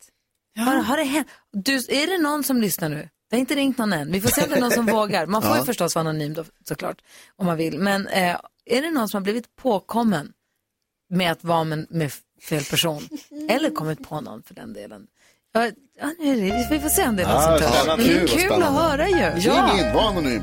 Har, 0.59 0.77
har 0.77 0.97
det 0.97 1.03
hänt? 1.05 1.29
Du, 1.53 1.75
är 1.77 2.07
det 2.07 2.23
någon 2.23 2.45
som 2.45 2.61
lyssnar 2.61 2.89
nu? 2.89 3.09
Det 3.31 3.37
har 3.37 3.41
inte 3.41 3.55
ringt 3.55 3.79
någon 3.79 3.93
än. 3.93 4.13
Vi 4.13 4.21
får 4.21 4.29
se 4.29 4.43
om 4.43 4.51
det 4.51 4.57
är 4.57 4.61
någon 4.61 4.71
som 4.71 4.87
vågar. 4.97 5.27
Man 5.27 5.43
får 5.43 5.57
ju 5.57 5.63
förstås 5.65 5.95
vara 5.95 6.09
anonym 6.09 6.35
då, 6.35 6.45
såklart. 6.69 6.97
Om 7.37 7.47
man 7.47 7.57
vill. 7.57 7.79
Men 7.79 8.07
eh, 8.07 8.37
är 8.67 8.83
det 8.83 8.91
någon 8.91 9.09
som 9.09 9.19
har 9.19 9.23
blivit 9.23 9.57
påkommen 9.57 10.33
med 11.11 11.33
att 11.33 11.45
vara 11.45 11.65
med, 11.65 11.87
med 11.91 12.13
fel 12.49 12.65
person? 12.65 13.09
Eller 13.49 13.71
kommit 13.71 14.09
på 14.09 14.21
någon 14.21 14.43
för 14.43 14.55
den 14.55 14.73
delen? 14.73 15.07
Ja, 15.57 15.71
ja, 16.01 16.11
nu 16.19 16.49
är 16.49 16.53
det, 16.53 16.69
vi 16.71 16.81
får 16.81 16.89
se 16.89 17.09
om 17.09 17.17
det 17.17 17.23
är 17.23 17.29
Ja, 17.29 17.41
som 17.41 17.59
tar 17.59 17.75
spännande. 17.75 18.05
Det 18.05 18.21
är 18.23 18.27
kul 18.27 18.63
att 18.63 18.73
höra 18.73 19.09
ju. 19.09 19.15
Ring 19.17 19.79
in, 19.87 19.95
var 19.95 20.09
anonym. 20.09 20.43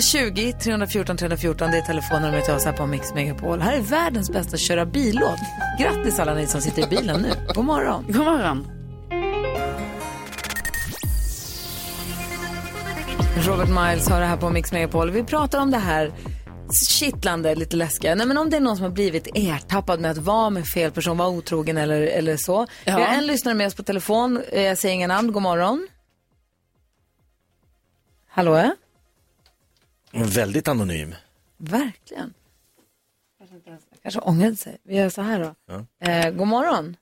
020 0.00 0.52
314 0.52 1.16
314, 1.16 1.70
det 1.70 1.78
är 1.78 1.82
telefonnumret 1.82 2.44
till 2.44 2.54
oss 2.54 2.64
här 2.64 2.72
på 2.72 2.86
Mix 2.86 3.14
Megapol. 3.14 3.60
Här 3.60 3.72
är 3.72 3.80
världens 3.80 4.30
bästa 4.30 4.56
köra 4.56 4.86
bil-låt. 4.86 5.38
Grattis 5.80 6.18
alla 6.18 6.34
ni 6.34 6.46
som 6.46 6.60
sitter 6.60 6.82
i 6.86 6.86
bilen 6.86 7.20
nu. 7.22 7.32
God 7.54 7.64
morgon. 7.64 8.04
God 8.08 8.24
morgon. 8.24 8.77
Robert 13.46 13.68
Miles 13.68 14.08
har 14.08 14.20
det 14.20 14.26
här 14.26 14.36
på 14.36 14.50
Mix 14.50 14.72
Megapol. 14.72 15.10
Vi 15.10 15.24
pratar 15.24 15.60
om 15.60 15.70
det 15.70 15.78
här 15.78 16.12
kittlande, 16.90 17.54
lite 17.54 17.76
läskiga. 17.76 18.14
Nej, 18.14 18.26
men 18.26 18.38
om 18.38 18.50
det 18.50 18.56
är 18.56 18.60
någon 18.60 18.76
som 18.76 18.82
har 18.84 18.90
blivit 18.90 19.28
ertappad 19.34 20.00
med 20.00 20.10
att 20.10 20.18
vara 20.18 20.50
med 20.50 20.66
fel 20.66 20.90
person, 20.92 21.16
vara 21.16 21.28
otrogen 21.28 21.76
eller, 21.76 22.00
eller 22.00 22.36
så. 22.36 22.66
Ja. 22.84 22.96
Vi 22.96 23.02
har 23.02 23.14
en 23.14 23.26
lyssnare 23.26 23.54
med 23.54 23.66
oss 23.66 23.74
på 23.74 23.82
telefon. 23.82 24.42
Eh, 24.48 24.62
Jag 24.62 24.78
säger 24.78 24.94
inga 24.94 25.06
namn. 25.06 25.32
God 25.32 25.42
morgon. 25.42 25.88
Hallå? 28.28 28.56
ja? 28.56 28.74
Väldigt 30.12 30.68
anonym. 30.68 31.14
Verkligen. 31.56 32.34
Kanske, 34.02 34.20
ångrade 34.20 34.56
sig. 34.56 34.76
Vi 34.82 34.96
gör 34.96 35.08
så 35.10 35.22
här 35.22 35.54
då. 35.68 35.74
Eh, 36.06 36.30
god 36.30 36.46
morgon. 36.46 36.96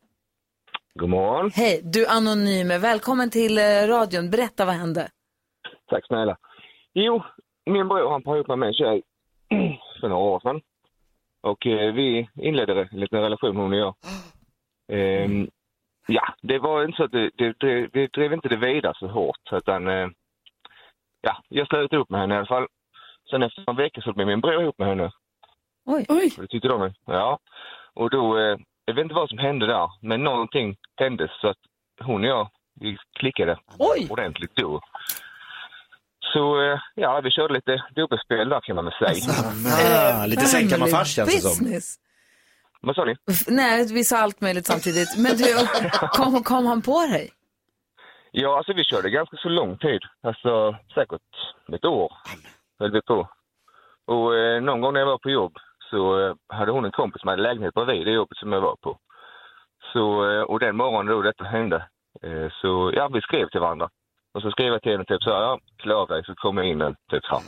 God 0.99 1.09
morgon. 1.09 1.51
Hej, 1.55 1.81
du 1.85 2.07
anonyme. 2.07 2.79
Välkommen 2.79 3.31
till 3.31 3.59
eh, 3.59 3.63
radion. 3.89 4.31
Berätta 4.31 4.65
vad 4.65 4.75
hände. 4.75 5.09
Tack 5.87 6.07
snälla. 6.07 6.37
Jo, 6.93 7.23
min 7.67 7.89
bror 7.89 8.11
han 8.11 8.23
par 8.23 8.35
ihop 8.37 8.49
med 8.49 8.59
mig 8.59 8.69
en 8.69 8.75
tjej 8.75 9.03
för 10.01 10.09
några 10.09 10.23
år 10.23 10.41
sedan. 10.41 10.61
Och 11.41 11.67
eh, 11.67 11.95
vi 11.95 12.29
inledde 12.35 12.89
en 12.93 13.01
liten 13.01 13.21
relation 13.21 13.57
hon 13.57 13.73
och 13.73 13.79
jag. 13.79 13.95
Ehm, 14.93 15.49
ja, 16.07 16.35
det 16.43 16.59
var 16.59 16.85
inte 16.85 16.97
så 16.97 17.05
att 17.05 17.13
det, 17.13 17.31
det, 17.39 17.55
det, 17.61 17.87
det 17.93 18.13
drev 18.13 18.33
inte 18.33 18.49
det 18.49 18.57
vidare 18.57 18.95
så 18.97 19.07
hårt. 19.07 19.53
Utan, 19.53 19.89
eh, 19.89 20.09
ja, 21.21 21.43
jag 21.49 21.69
slöt 21.69 21.93
upp 21.93 22.11
med 22.11 22.21
henne 22.21 22.35
i 22.35 22.39
alla 22.39 22.47
fall. 22.47 22.67
Sen 23.31 23.43
efter 23.43 23.65
en 23.71 23.77
vecka 23.77 24.01
så 24.01 24.13
blev 24.13 24.27
min 24.27 24.41
bror 24.41 24.63
ihop 24.63 24.79
med 24.79 24.89
henne. 24.89 25.11
Oj. 25.85 26.07
Det 26.37 26.47
tyckte 26.47 26.69
de. 26.69 26.93
Ja. 27.07 27.39
Och 27.95 28.11
då, 28.11 28.39
eh, 28.39 28.57
jag 28.87 28.95
vet 28.95 29.03
inte 29.03 29.15
vad 29.15 29.29
som 29.29 29.39
hände 29.39 29.67
där, 29.67 29.91
men 30.01 30.25
någonting 30.25 30.77
hände 30.97 31.33
så 31.41 31.49
att 31.49 31.59
hon 32.01 32.25
och 32.25 32.31
jag 32.31 32.51
vi 32.81 32.97
klickade 33.19 33.59
Oj. 33.79 34.07
ordentligt 34.11 34.57
då. 34.57 34.81
Så 36.33 36.63
eh, 36.63 36.79
ja, 36.95 37.21
vi 37.25 37.31
körde 37.31 37.55
lite 37.55 37.83
dubbelspel 37.95 38.49
där 38.49 38.61
kan 38.61 38.77
man 38.77 38.85
väl 38.85 38.95
säga. 38.95 39.35
Ah, 40.21 40.27
lite 40.27 40.45
sängkammarfars 40.45 41.15
känns 41.15 41.35
det 41.35 41.41
som. 41.41 41.97
Vad 42.81 42.97
sa 42.97 43.05
ni? 43.05 43.17
Nej, 43.47 43.93
vi 43.93 44.05
sa 44.05 44.19
allt 44.19 44.41
möjligt 44.41 44.67
samtidigt. 44.67 45.19
Men 45.19 45.37
du, 45.37 45.45
kom, 46.13 46.43
kom 46.43 46.67
han 46.67 46.83
på 46.83 47.01
dig? 47.01 47.31
Ja, 48.31 48.57
alltså 48.57 48.73
vi 48.73 48.85
körde 48.85 49.11
ganska 49.11 49.37
så 49.37 49.49
lång 49.49 49.79
tid. 49.79 50.01
Alltså 50.23 50.77
säkert 50.95 51.23
ett 51.73 51.85
år 51.85 52.13
höll 52.79 52.93
vi 52.93 53.03
på. 53.03 53.29
Och 54.07 54.37
eh, 54.37 54.63
någon 54.63 54.81
gång 54.81 54.93
när 54.93 55.01
jag 55.01 55.07
var 55.07 55.19
på 55.19 55.31
jobb 55.31 55.57
så 55.91 56.21
eh, 56.21 56.35
hade 56.49 56.73
hon 56.73 56.85
en 56.85 56.91
kompis 56.91 57.21
som 57.21 57.29
hade 57.29 57.43
lägenhet 57.43 57.75
bredvid 57.75 58.07
det 58.07 58.13
jobbet 58.13 58.39
som 58.39 58.53
jag 58.53 58.61
var 58.61 58.77
på. 58.77 58.99
Så, 59.93 60.31
eh, 60.31 60.43
och 60.43 60.61
den 60.61 60.77
morgonen 60.77 61.07
då 61.07 61.23
detta 61.23 61.45
hände 61.45 61.77
eh, 62.23 62.49
så 62.61 62.93
ja, 62.95 63.09
vi 63.09 63.21
skrev 63.21 63.49
till 63.49 63.61
varandra. 63.61 63.89
Och 64.35 64.43
så 64.43 64.51
skrev 64.51 64.73
jag 64.73 64.83
till 64.83 64.93
henne 64.93 65.05
typ 65.05 65.23
så 65.23 65.31
här, 65.31 65.41
ja, 65.41 65.59
klä 65.77 65.95
av 65.95 66.09
dig 66.09 66.25
så 66.25 66.35
kommer 66.35 66.63
jag 66.63 66.71
in 66.71 66.81
en, 66.81 66.97
typ 67.11 67.25
så 67.25 67.35
här. 67.35 67.45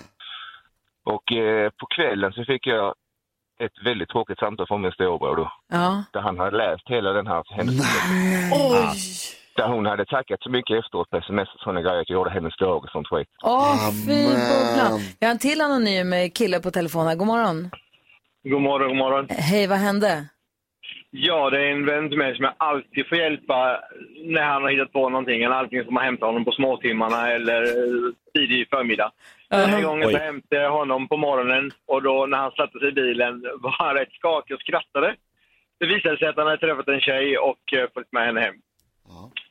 Och 1.04 1.32
eh, 1.32 1.70
på 1.70 1.86
kvällen 1.86 2.32
så 2.32 2.44
fick 2.44 2.66
jag 2.66 2.94
ett 3.60 3.86
väldigt 3.86 4.08
tråkigt 4.08 4.38
samtal 4.38 4.66
från 4.66 4.82
min 4.82 4.92
storebror 4.92 5.36
då. 5.36 5.52
Ja. 5.68 6.04
Där 6.12 6.20
han 6.20 6.38
hade 6.38 6.56
läst 6.56 6.88
hela 6.88 7.12
den 7.12 7.26
här 7.26 7.42
händelsen. 7.50 7.86
Oj. 8.52 8.98
Där 9.56 9.68
hon 9.68 9.86
hade 9.86 10.04
tackat 10.04 10.42
så 10.42 10.50
mycket 10.50 10.84
efteråt 10.84 11.10
på 11.10 11.16
sms 11.16 11.48
och 11.54 11.60
sådana 11.60 11.80
grejer 11.82 12.00
att 12.00 12.10
jag 12.10 12.16
gjorde 12.16 12.30
hennes 12.30 12.56
dag 12.56 12.84
och 12.84 12.90
sånt 12.90 13.08
skit. 13.08 13.28
Åh, 13.42 13.90
fy 14.06 14.24
bubblan. 14.24 15.00
Jag 15.18 15.28
har 15.28 15.32
en 15.32 15.38
till 15.38 15.60
anonym 15.60 16.30
kille 16.34 16.60
på 16.60 16.70
telefonen. 16.70 17.18
God 17.18 17.26
morgon. 17.26 17.70
God 18.44 18.62
morgon, 18.62 18.88
god 18.88 18.96
morgon. 18.96 19.26
Hej, 19.30 19.66
vad 19.66 19.78
hände? 19.78 20.28
Ja, 21.10 21.50
det 21.50 21.60
är 21.60 21.70
en 21.70 21.86
vän 21.86 22.08
till 22.08 22.18
mig 22.18 22.36
som 22.36 22.44
jag 22.44 22.54
alltid 22.56 23.08
får 23.08 23.18
hjälpa 23.18 23.80
när 24.24 24.42
han 24.42 24.62
har 24.62 24.70
hittat 24.70 24.92
på 24.92 25.08
någonting. 25.08 25.42
Eller 25.42 25.56
allting 25.56 25.84
får 25.84 25.92
man 25.92 26.04
hämta 26.04 26.26
honom 26.26 26.44
på 26.44 26.52
småtimmarna 26.52 27.30
eller 27.30 27.62
eh, 27.62 28.12
tidig 28.34 28.68
förmiddag. 28.68 29.12
Den 29.50 29.70
här 29.70 29.82
gången 29.82 30.10
så 30.10 30.18
hämtade 30.18 30.62
jag 30.62 30.70
honom 30.70 31.08
på 31.08 31.16
morgonen 31.16 31.70
och 31.86 32.02
då 32.02 32.26
när 32.26 32.38
han 32.38 32.50
satte 32.50 32.78
sig 32.78 32.88
i 32.88 32.92
bilen 32.92 33.42
var 33.60 33.74
han 33.78 33.94
rätt 33.94 34.12
skakig 34.12 34.54
och 34.54 34.60
skrattade. 34.60 35.14
Det 35.80 35.86
visade 35.86 36.18
sig 36.18 36.28
att 36.28 36.36
han 36.36 36.46
hade 36.46 36.58
träffat 36.58 36.88
en 36.88 37.00
tjej 37.00 37.38
och 37.38 37.72
eh, 37.72 37.88
följt 37.94 38.12
med 38.12 38.26
henne 38.26 38.40
hem. 38.40 38.54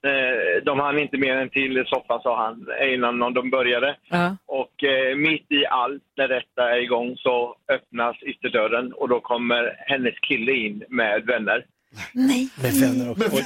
Eh, 0.03 0.63
De 0.63 0.79
hann 0.79 0.99
inte 0.99 1.17
mer 1.17 1.35
än 1.35 1.49
till 1.49 1.83
soffan 1.87 2.21
sa 2.21 2.37
han 2.45 2.65
innan 2.93 3.33
de 3.33 3.49
började. 3.49 3.95
Ja. 4.09 4.37
Och 4.45 4.83
eh, 4.83 5.15
mitt 5.15 5.51
i 5.51 5.65
allt 5.65 6.03
när 6.17 6.27
detta 6.27 6.71
är 6.75 6.77
igång 6.81 7.15
så 7.17 7.55
öppnas 7.71 8.23
ytterdörren 8.23 8.93
och 8.93 9.09
då 9.09 9.19
kommer 9.19 9.75
hennes 9.77 10.19
kille 10.19 10.51
in 10.51 10.83
med 10.89 11.25
vänner. 11.25 11.65
Nej. 12.13 12.49
Med 12.63 12.73
vänner 12.73 13.11
och... 13.11 13.17
Oj. 13.33 13.43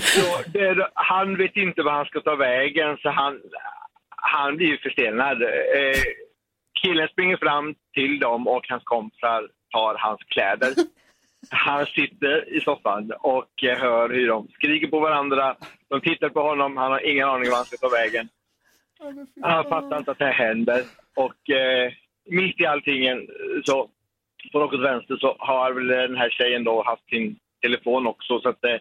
Så 0.00 0.50
det, 0.52 0.88
han 0.94 1.36
vet 1.36 1.56
inte 1.56 1.82
vad 1.82 1.94
han 1.94 2.06
ska 2.06 2.20
ta 2.20 2.36
vägen 2.36 2.96
så 2.96 3.10
han, 3.10 3.40
han 4.16 4.56
blir 4.56 4.66
ju 4.66 4.78
förstelnad. 4.78 5.42
Eh, 5.42 6.00
killen 6.82 7.08
springer 7.08 7.36
fram 7.36 7.74
till 7.94 8.18
dem 8.20 8.48
och 8.48 8.64
hans 8.68 8.84
kompisar 8.84 9.48
tar 9.70 9.94
hans 9.98 10.20
kläder. 10.22 10.72
Han 11.50 11.86
sitter 11.86 12.54
i 12.56 12.60
soffan 12.60 13.12
och 13.20 13.64
eh, 13.64 13.78
hör 13.78 14.08
hur 14.08 14.28
de 14.28 14.48
skriker 14.48 14.86
på 14.86 15.00
varandra. 15.00 15.56
De 15.88 16.00
tittar 16.00 16.28
på 16.28 16.42
honom, 16.42 16.76
han 16.76 16.92
har 16.92 17.06
ingen 17.10 17.28
aning 17.28 17.50
var 17.50 17.56
han 17.56 17.64
ska 17.64 17.76
ta 17.76 17.88
vägen. 17.88 18.28
Han 19.42 19.64
fattar 19.64 19.98
inte 19.98 20.10
att 20.10 20.18
det 20.18 20.24
här 20.24 20.32
händer. 20.32 20.82
Och 21.16 21.50
eh, 21.50 21.92
mitt 22.30 22.60
i 22.60 22.66
allting 22.66 23.28
så 23.64 23.90
på 24.52 24.58
något 24.58 24.80
vänster 24.80 25.16
så 25.16 25.36
har 25.38 25.72
väl 25.72 25.86
den 25.86 26.16
här 26.16 26.30
tjejen 26.30 26.64
då 26.64 26.82
haft 26.86 27.08
sin 27.08 27.36
telefon 27.62 28.06
också. 28.06 28.40
Så 28.40 28.48
att, 28.48 28.64
eh, 28.64 28.76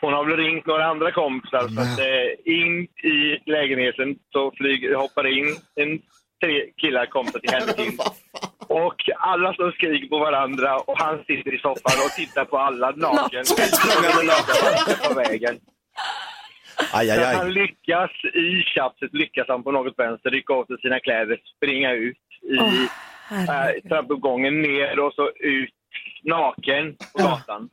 hon 0.00 0.12
har 0.12 0.24
väl 0.24 0.36
ringt 0.36 0.66
några 0.66 0.84
andra 0.86 1.10
kompisar. 1.12 1.68
Så 1.68 1.80
att, 1.80 1.98
eh, 1.98 2.54
in 2.54 2.82
i 3.12 3.38
lägenheten 3.46 4.18
så 4.32 4.52
flyger, 4.56 4.94
hoppar 4.94 5.26
in 5.26 5.46
en 5.74 5.98
tre 6.42 6.70
killar 6.76 7.06
kompisar 7.06 7.38
till 7.40 7.50
henne 7.50 7.72
till. 7.72 7.98
Och 8.68 9.10
alla 9.18 9.54
som 9.54 9.72
skriker 9.72 10.08
på 10.08 10.18
varandra 10.18 10.76
och 10.76 10.98
han 10.98 11.18
sitter 11.18 11.54
i 11.54 11.58
soffan 11.58 11.98
och 12.06 12.10
tittar 12.16 12.44
på 12.44 12.58
alla 12.58 12.90
naken. 12.90 13.44
på 15.08 15.14
vägen. 15.14 15.58
Aj, 16.92 17.10
aj, 17.10 17.18
Så 17.18 17.24
han 17.24 17.46
aj. 17.46 17.52
lyckas, 17.52 18.10
i 18.34 18.62
tjafset 18.62 19.12
lyckas 19.12 19.48
han 19.48 19.62
på 19.62 19.70
något 19.72 19.94
vänster 19.98 20.30
rycka 20.30 20.52
åt 20.54 20.66
sig 20.66 20.80
sina 20.80 21.00
kläder, 21.00 21.40
springa 21.56 21.92
ut 21.92 22.16
i 22.42 22.58
äh, 23.30 23.88
trappuppgången 23.88 24.62
ner 24.62 24.98
och 24.98 25.12
så 25.12 25.30
ut 25.30 25.74
naken 26.24 26.96
på 27.12 27.22
gatan. 27.22 27.68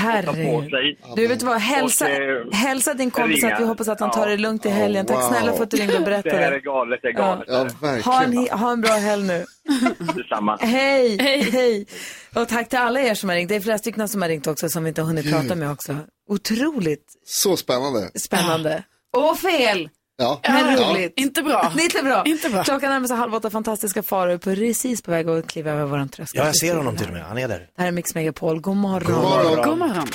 Herregud. 0.00 0.96
Du 1.16 1.26
vet 1.26 1.42
vad, 1.42 1.56
hälsa, 1.60 2.04
Och, 2.04 2.10
eh, 2.10 2.52
hälsa 2.52 2.94
din 2.94 3.10
kompis 3.10 3.42
ringa. 3.42 3.54
att 3.54 3.60
vi 3.60 3.64
hoppas 3.66 3.88
att 3.88 4.00
han 4.00 4.10
tar 4.10 4.20
Ja. 4.20 4.30
det 4.30 4.36
lugnt 4.36 4.66
i 4.66 4.68
helgen. 4.68 5.06
Tack 5.06 5.16
Wow. 5.16 5.28
snälla 5.28 5.52
för 5.52 5.62
att 5.62 5.70
du 5.70 5.76
ringde 5.76 5.98
och 5.98 6.04
Det 6.04 6.10
här 6.10 6.18
är 6.18 6.22
berättade. 6.22 6.60
galet, 6.60 6.98
det 7.02 7.08
är 7.08 7.12
galet. 7.12 7.44
Ja, 7.48 7.88
Ha 8.04 8.22
en, 8.24 8.58
ha 8.58 8.72
en 8.72 8.80
bra 8.80 8.92
helg 8.92 9.22
nu. 9.26 9.44
Detsamma. 10.16 10.56
Hej, 10.60 11.16
hej. 11.50 11.86
Och 12.34 12.48
tack 12.48 12.68
till 12.68 12.78
alla 12.78 13.00
er 13.00 13.14
som 13.14 13.28
har 13.28 13.36
ringt. 13.36 13.48
Det 13.48 13.56
är 13.56 13.60
flera 13.60 13.78
stycken 13.78 14.08
som 14.08 14.22
har 14.22 14.28
ringt 14.28 14.46
också 14.46 14.68
som 14.68 14.82
vi 14.84 14.88
inte 14.88 15.00
har 15.02 15.06
hunnit 15.06 15.30
prata 15.32 15.54
med 15.54 15.70
också. 15.70 15.96
Otroligt 16.28 17.04
Så 17.24 17.56
spännande. 17.56 18.10
spännande. 18.14 18.82
Och 19.16 19.38
fel, 19.38 19.88
Ja. 20.20 20.40
men 20.42 20.78
Ja. 20.78 20.90
roligt. 20.90 21.12
Inte 21.16 21.42
bra. 21.42 21.72
Lite 21.76 22.02
bra. 22.02 22.22
Inte 22.26 22.48
bra. 22.50 22.64
Klockan 22.64 22.90
närmar 22.90 23.08
sig 23.08 23.16
halv 23.16 23.34
åtta. 23.34 23.50
Fantastiska 23.50 24.02
faror 24.02 24.38
precis 24.38 25.02
på 25.02 25.10
väg 25.10 25.28
att 25.28 25.46
kliva 25.46 25.70
över 25.70 25.84
våran 25.84 26.08
tröskel. 26.08 26.38
Ja, 26.38 26.46
jag 26.46 26.56
ser 26.56 26.74
honom 26.76 26.96
till 26.96 27.06
och 27.06 27.12
med. 27.12 27.22
Han 27.22 27.38
är 27.38 27.48
där. 27.48 27.58
Det 27.76 27.82
här 27.82 27.88
är 27.88 27.92
Mix 27.92 28.14
Megapol. 28.14 28.60
God 28.60 28.76
morgon. 28.76 29.12
God 29.12 29.22
morgon. 29.22 29.68
God 29.68 29.78
morgon. 29.78 30.06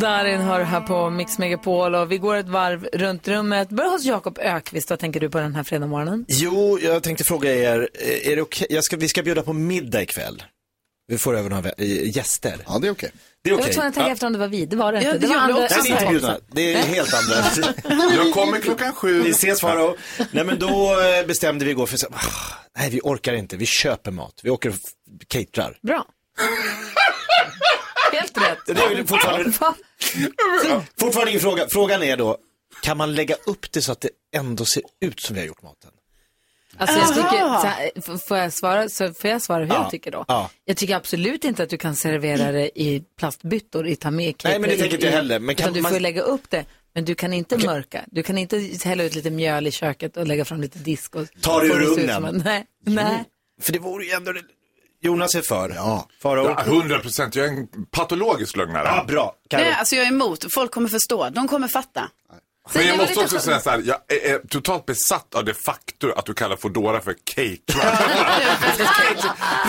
Darin 0.00 0.40
hör 0.40 0.60
här 0.60 0.80
på 0.80 1.10
Mix 1.10 1.38
Megapol 1.38 1.94
och 1.94 2.12
vi 2.12 2.18
går 2.18 2.36
ett 2.36 2.48
varv 2.48 2.88
runt 2.92 3.28
rummet. 3.28 3.68
Börjar 3.68 3.90
hos 3.90 4.04
Jakob 4.04 4.38
Ökvist. 4.38 4.90
Vad 4.90 4.98
tänker 4.98 5.20
du 5.20 5.30
på 5.30 5.38
den 5.38 5.54
här 5.54 5.62
fredag 5.62 5.86
morgonen? 5.86 6.24
Jo, 6.28 6.78
jag 6.82 7.02
tänkte 7.02 7.24
fråga 7.24 7.54
er, 7.54 7.88
eh, 7.94 8.32
är 8.32 8.36
det? 8.36 8.66
Jag 8.74 8.84
ska, 8.84 8.96
vi 8.96 9.08
ska 9.08 9.22
bjuda 9.22 9.42
på 9.42 9.52
middag 9.52 10.02
ikväll. 10.02 10.42
Vi 11.08 11.18
får 11.18 11.36
över 11.36 11.50
några 11.50 11.70
eh, 11.78 12.16
gäster. 12.16 12.54
Ja, 12.66 12.78
det 12.78 12.86
är 12.86 12.92
okej. 12.92 13.10
Det 13.46 13.50
är 13.50 13.52
Jag 13.52 13.56
var 13.58 13.62
okej. 13.64 13.74
tvungen 13.74 13.88
att 13.88 13.94
tänka 13.94 14.12
efter 14.12 14.26
om 14.26 14.32
det 14.32 14.38
var 14.38 14.48
vi. 14.48 14.66
Det 14.66 14.76
var 14.76 14.92
det 14.92 15.02
Ja, 15.02 15.06
inte. 15.14 15.18
det 15.18 15.26
Det 15.26 15.34
var 15.34 15.40
andra, 15.40 15.60
det 15.68 15.74
är 15.74 15.90
inte 15.92 16.06
bjudna. 16.10 16.38
Det 16.52 16.74
är 16.74 16.82
helt 16.82 17.14
andra. 17.14 17.34
Jag 18.14 18.34
kommer 18.34 18.60
klockan 18.60 18.92
sju. 18.92 19.22
Vi 19.22 19.30
ses 19.30 19.60
Farao. 19.60 19.96
Nej 20.30 20.44
men 20.44 20.58
då 20.58 21.00
eh, 21.00 21.26
bestämde 21.26 21.64
vi 21.64 21.70
igår 21.70 21.86
för 21.86 21.96
så, 21.96 22.06
ah, 22.06 22.18
nej 22.78 22.90
vi 22.90 23.00
orkar 23.02 23.32
inte, 23.32 23.56
vi 23.56 23.66
köper 23.66 24.10
mat. 24.10 24.40
Vi 24.42 24.50
åker 24.50 24.68
och 24.70 24.76
caterar. 25.28 25.78
Bra. 25.82 26.06
Helt 28.12 28.38
rätt. 28.38 28.58
Det 28.66 28.72
är 28.72 29.04
fortfarande, 29.04 29.52
fortfarande 31.00 31.30
ingen 31.30 31.40
fråga. 31.40 31.66
Frågan 31.68 32.02
är 32.02 32.16
då, 32.16 32.36
kan 32.82 32.96
man 32.96 33.14
lägga 33.14 33.34
upp 33.46 33.72
det 33.72 33.82
så 33.82 33.92
att 33.92 34.00
det 34.00 34.10
ändå 34.36 34.64
ser 34.64 34.82
ut 35.00 35.20
som 35.20 35.34
vi 35.34 35.40
har 35.40 35.46
gjort 35.46 35.62
maten? 35.62 35.90
Alltså 36.78 36.98
jag 36.98 37.08
tycker, 37.14 37.38
så 37.60 37.66
här, 37.66 38.18
får, 38.18 38.36
jag 38.36 38.52
svara, 38.52 38.88
så 38.88 39.12
får 39.14 39.30
jag 39.30 39.42
svara 39.42 39.64
hur 39.64 39.68
Ja. 39.74 39.82
jag 39.82 39.90
tycker 39.90 40.10
då? 40.10 40.24
Ja. 40.28 40.50
Jag 40.64 40.76
tycker 40.76 40.96
absolut 40.96 41.44
inte 41.44 41.62
att 41.62 41.70
du 41.70 41.76
kan 41.78 41.96
servera 41.96 42.52
det 42.52 42.78
i 42.80 43.02
plastbyttor, 43.18 43.86
i 43.88 43.96
ta 43.96 44.10
med 44.10 44.34
Nej, 44.44 44.58
men 44.58 44.70
det 44.70 44.76
tänker 44.76 44.94
inte 44.94 45.06
jag 45.06 45.12
heller. 45.12 45.38
Men 45.38 45.54
kan 45.54 45.64
utan 45.64 45.74
du 45.74 45.82
man- 45.82 45.92
får 45.92 46.00
lägga 46.00 46.22
upp 46.22 46.50
det. 46.50 46.64
Men 46.94 47.04
du 47.04 47.14
kan 47.14 47.32
inte 47.32 47.58
mörka. 47.66 48.04
Du 48.06 48.22
kan 48.22 48.38
inte 48.38 48.70
hälla 48.84 49.02
ut 49.04 49.14
lite 49.14 49.30
mjöl 49.30 49.66
i 49.66 49.70
köket 49.70 50.16
och 50.16 50.26
lägga 50.26 50.44
fram 50.44 50.60
lite 50.60 50.78
disk. 50.78 51.14
Och 51.14 51.26
Ta 51.40 51.60
det 51.60 51.66
ur 51.66 51.82
ugnen. 51.82 52.42
Nej, 52.44 52.64
nej. 52.86 53.24
För 53.62 53.72
det 53.72 53.78
vore 53.78 54.04
ju 54.04 54.10
ändå, 54.12 54.32
Jonas 55.02 55.34
är 55.34 55.42
för. 55.42 55.72
Ja. 55.74 56.08
Farao. 56.22 56.44
Ja, 56.44 56.62
100 56.66 56.98
procent. 56.98 57.34
Jag 57.36 57.46
är 57.46 57.50
en 57.50 57.66
patologisk 57.90 58.56
lögnare. 58.56 58.84
Ja, 58.86 59.04
bra. 59.08 59.34
Karo. 59.50 59.60
Nej, 59.60 59.72
alltså 59.72 59.96
jag 59.96 60.04
är 60.04 60.08
emot. 60.08 60.46
Folk 60.54 60.70
kommer 60.70 60.88
förstå. 60.88 61.28
De 61.30 61.48
kommer 61.48 61.68
fatta. 61.68 62.10
Men 62.74 62.82
det 62.82 62.88
jag 62.88 62.96
måste 62.98 63.20
också 63.20 63.36
så- 63.38 63.44
säga 63.44 63.60
så 63.60 63.70
här, 63.70 63.82
jag 63.86 63.96
är, 64.08 64.34
är 64.34 64.38
totalt 64.48 64.86
besatt 64.86 65.34
av 65.34 65.44
det 65.44 65.54
faktum 65.54 65.95
att 66.16 66.26
du 66.26 66.34
kallar 66.34 66.56
Foodora 66.56 67.00
för 67.00 67.14
cake. 67.24 67.60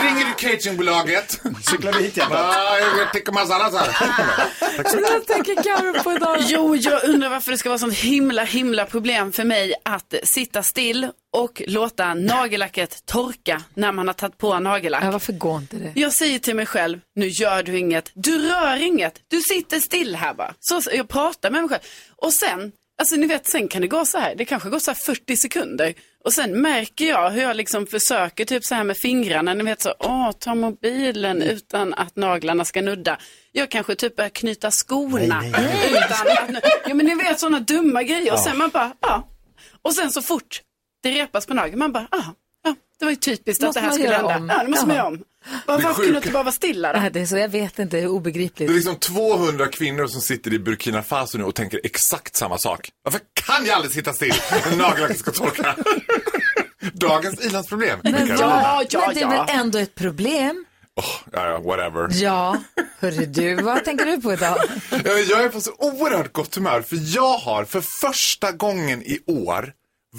Ringer 0.03 0.25
du 0.25 0.33
cateringbolaget? 0.33 1.41
Cyklar 1.61 1.93
vi 1.93 2.03
hit 2.03 2.17
igen? 2.17 2.29
Ja, 2.31 2.77
jag 2.97 3.13
tycker 3.13 3.31
masala 3.31 3.71
så 3.71 3.77
här. 3.77 5.01
Vad 5.01 5.27
tänker 5.27 5.63
Carro 5.63 6.03
på 6.03 6.13
idag? 6.13 6.37
Jo, 6.39 6.75
jag 6.75 7.03
undrar 7.03 7.29
varför 7.29 7.51
det 7.51 7.57
ska 7.57 7.69
vara 7.69 7.79
sånt 7.79 7.93
himla, 7.93 8.43
himla 8.43 8.85
problem 8.85 9.31
för 9.31 9.43
mig 9.43 9.73
att 9.85 10.13
sitta 10.23 10.63
still 10.63 11.07
och 11.33 11.61
låta 11.67 12.13
nagellacket 12.13 13.05
torka 13.05 13.61
när 13.73 13.91
man 13.91 14.07
har 14.07 14.13
tagit 14.13 14.37
på 14.37 14.59
nagellack. 14.59 15.03
Ja, 15.03 15.11
varför 15.11 15.33
går 15.33 15.57
inte 15.57 15.75
det? 15.77 15.91
Jag 15.95 16.13
säger 16.13 16.39
till 16.39 16.55
mig 16.55 16.65
själv, 16.65 16.99
nu 17.15 17.27
gör 17.27 17.63
du 17.63 17.77
inget, 17.77 18.11
du 18.13 18.49
rör 18.49 18.75
inget, 18.81 19.13
du 19.27 19.41
sitter 19.41 19.79
still 19.79 20.15
här 20.15 20.33
bara. 20.33 20.53
Så 20.59 20.81
så 20.81 20.89
jag 20.93 21.07
pratar 21.09 21.49
med 21.51 21.61
mig 21.61 21.69
själv. 21.69 21.81
Och 22.15 22.33
sen, 22.33 22.71
alltså 23.01 23.15
ni 23.15 23.27
vet, 23.27 23.47
sen 23.47 23.67
kan 23.67 23.81
det 23.81 23.87
gå 23.87 24.05
så 24.05 24.17
här, 24.17 24.35
det 24.35 24.45
kanske 24.45 24.69
går 24.69 24.79
så 24.79 24.91
här 24.91 24.95
40 24.95 25.35
sekunder. 25.37 25.93
Och 26.27 26.33
sen 26.33 26.61
märker 26.61 27.05
jag 27.05 27.29
hur 27.29 27.41
jag 27.41 27.55
liksom 27.55 27.87
försöker 27.87 28.45
typ 28.45 28.63
så 28.63 28.75
här 28.75 28.83
med 28.83 28.97
fingrarna, 28.97 29.53
ni 29.53 29.63
vet 29.63 29.81
så, 29.81 29.93
åh, 29.99 30.31
ta 30.31 30.55
mobilen 30.55 31.41
utan 31.41 31.93
att 31.93 32.15
naglarna 32.15 32.65
ska 32.65 32.81
nudda. 32.81 33.17
Jag 33.51 33.71
kanske 33.71 33.95
typ 33.95 34.15
börjar 34.15 34.29
knyta 34.29 34.71
skorna. 34.71 35.43
Utan 35.89 36.55
att, 36.55 36.63
ja 36.87 36.93
men 36.93 37.05
ni 37.05 37.15
vet 37.15 37.39
sådana 37.39 37.59
dumma 37.59 38.03
grejer. 38.03 38.33
Och 38.33 38.39
sen 38.39 38.57
man 38.57 38.69
bara, 38.69 38.93
ja. 39.01 39.27
Och 39.81 39.93
sen 39.93 40.11
så 40.11 40.21
fort 40.21 40.61
det 41.03 41.11
repas 41.11 41.45
på 41.45 41.53
nageln, 41.53 41.79
man 41.79 41.91
bara, 41.91 42.07
ja, 42.11 42.23
ja, 42.63 42.75
det 42.99 43.05
var 43.05 43.11
ju 43.11 43.15
typiskt 43.15 43.63
att 43.63 43.67
Måste 43.67 43.79
det 43.79 43.85
här 43.85 43.93
skulle 43.93 44.15
hända. 44.15 44.37
om? 44.37 44.49
Ja, 44.49 44.63
det 44.63 44.69
måste 44.69 44.87
man 44.87 44.95
göra 44.95 45.07
om. 45.07 45.23
Varför 45.65 45.93
kunde 45.93 46.12
du 46.12 46.17
inte 46.17 46.31
bara 46.31 46.43
vara 46.43 46.51
stilla 46.53 46.93
då? 46.93 46.99
Nej, 46.99 47.12
det 47.12 47.19
är 47.19 47.25
så, 47.25 47.38
jag 47.38 47.49
vet 47.49 47.79
inte, 47.79 47.97
det 47.97 48.03
är 48.03 48.07
obegripligt. 48.07 48.67
Det 48.69 48.73
är 48.73 48.75
liksom 48.75 48.95
200 48.95 49.67
kvinnor 49.67 50.07
som 50.07 50.21
sitter 50.21 50.53
i 50.53 50.60
Burkina 50.60 51.03
Faso 51.03 51.38
nu 51.38 51.43
och 51.43 51.55
tänker 51.55 51.81
exakt 51.83 52.36
samma 52.36 52.57
sak. 52.57 52.89
Varför 53.03 53.21
kan 53.33 53.65
jag 53.65 53.75
aldrig 53.75 53.93
sitta 53.93 54.13
still 54.13 54.33
när 54.69 54.77
nagellacket 54.77 55.19
ska 55.19 55.31
torka? 55.43 55.75
Dagens 56.93 57.45
ilandsproblem. 57.45 57.99
Men. 58.03 58.27
Ja, 58.27 58.83
ja, 58.89 59.03
men 59.05 59.15
det 59.15 59.21
är 59.21 59.29
väl 59.29 59.45
ändå 59.60 59.79
ett 59.79 59.95
problem? 59.95 60.65
Åh, 60.95 61.05
ja, 61.31 61.47
ja, 61.49 61.60
whatever. 61.60 62.10
Ja, 62.23 62.57
hörru 62.99 63.25
du, 63.25 63.55
vad 63.55 63.83
tänker 63.86 64.05
du 64.05 64.21
på 64.21 64.33
idag? 64.33 64.57
Jag 65.29 65.43
är 65.43 65.49
på 65.49 65.62
så 65.62 65.71
oerhört 65.77 66.33
gott 66.33 66.55
humör 66.55 66.81
för 66.81 66.97
jag 67.15 67.38
har 67.38 67.65
för 67.65 67.81
första 67.81 68.51
gången 68.51 69.01
i 69.03 69.19
år 69.27 69.71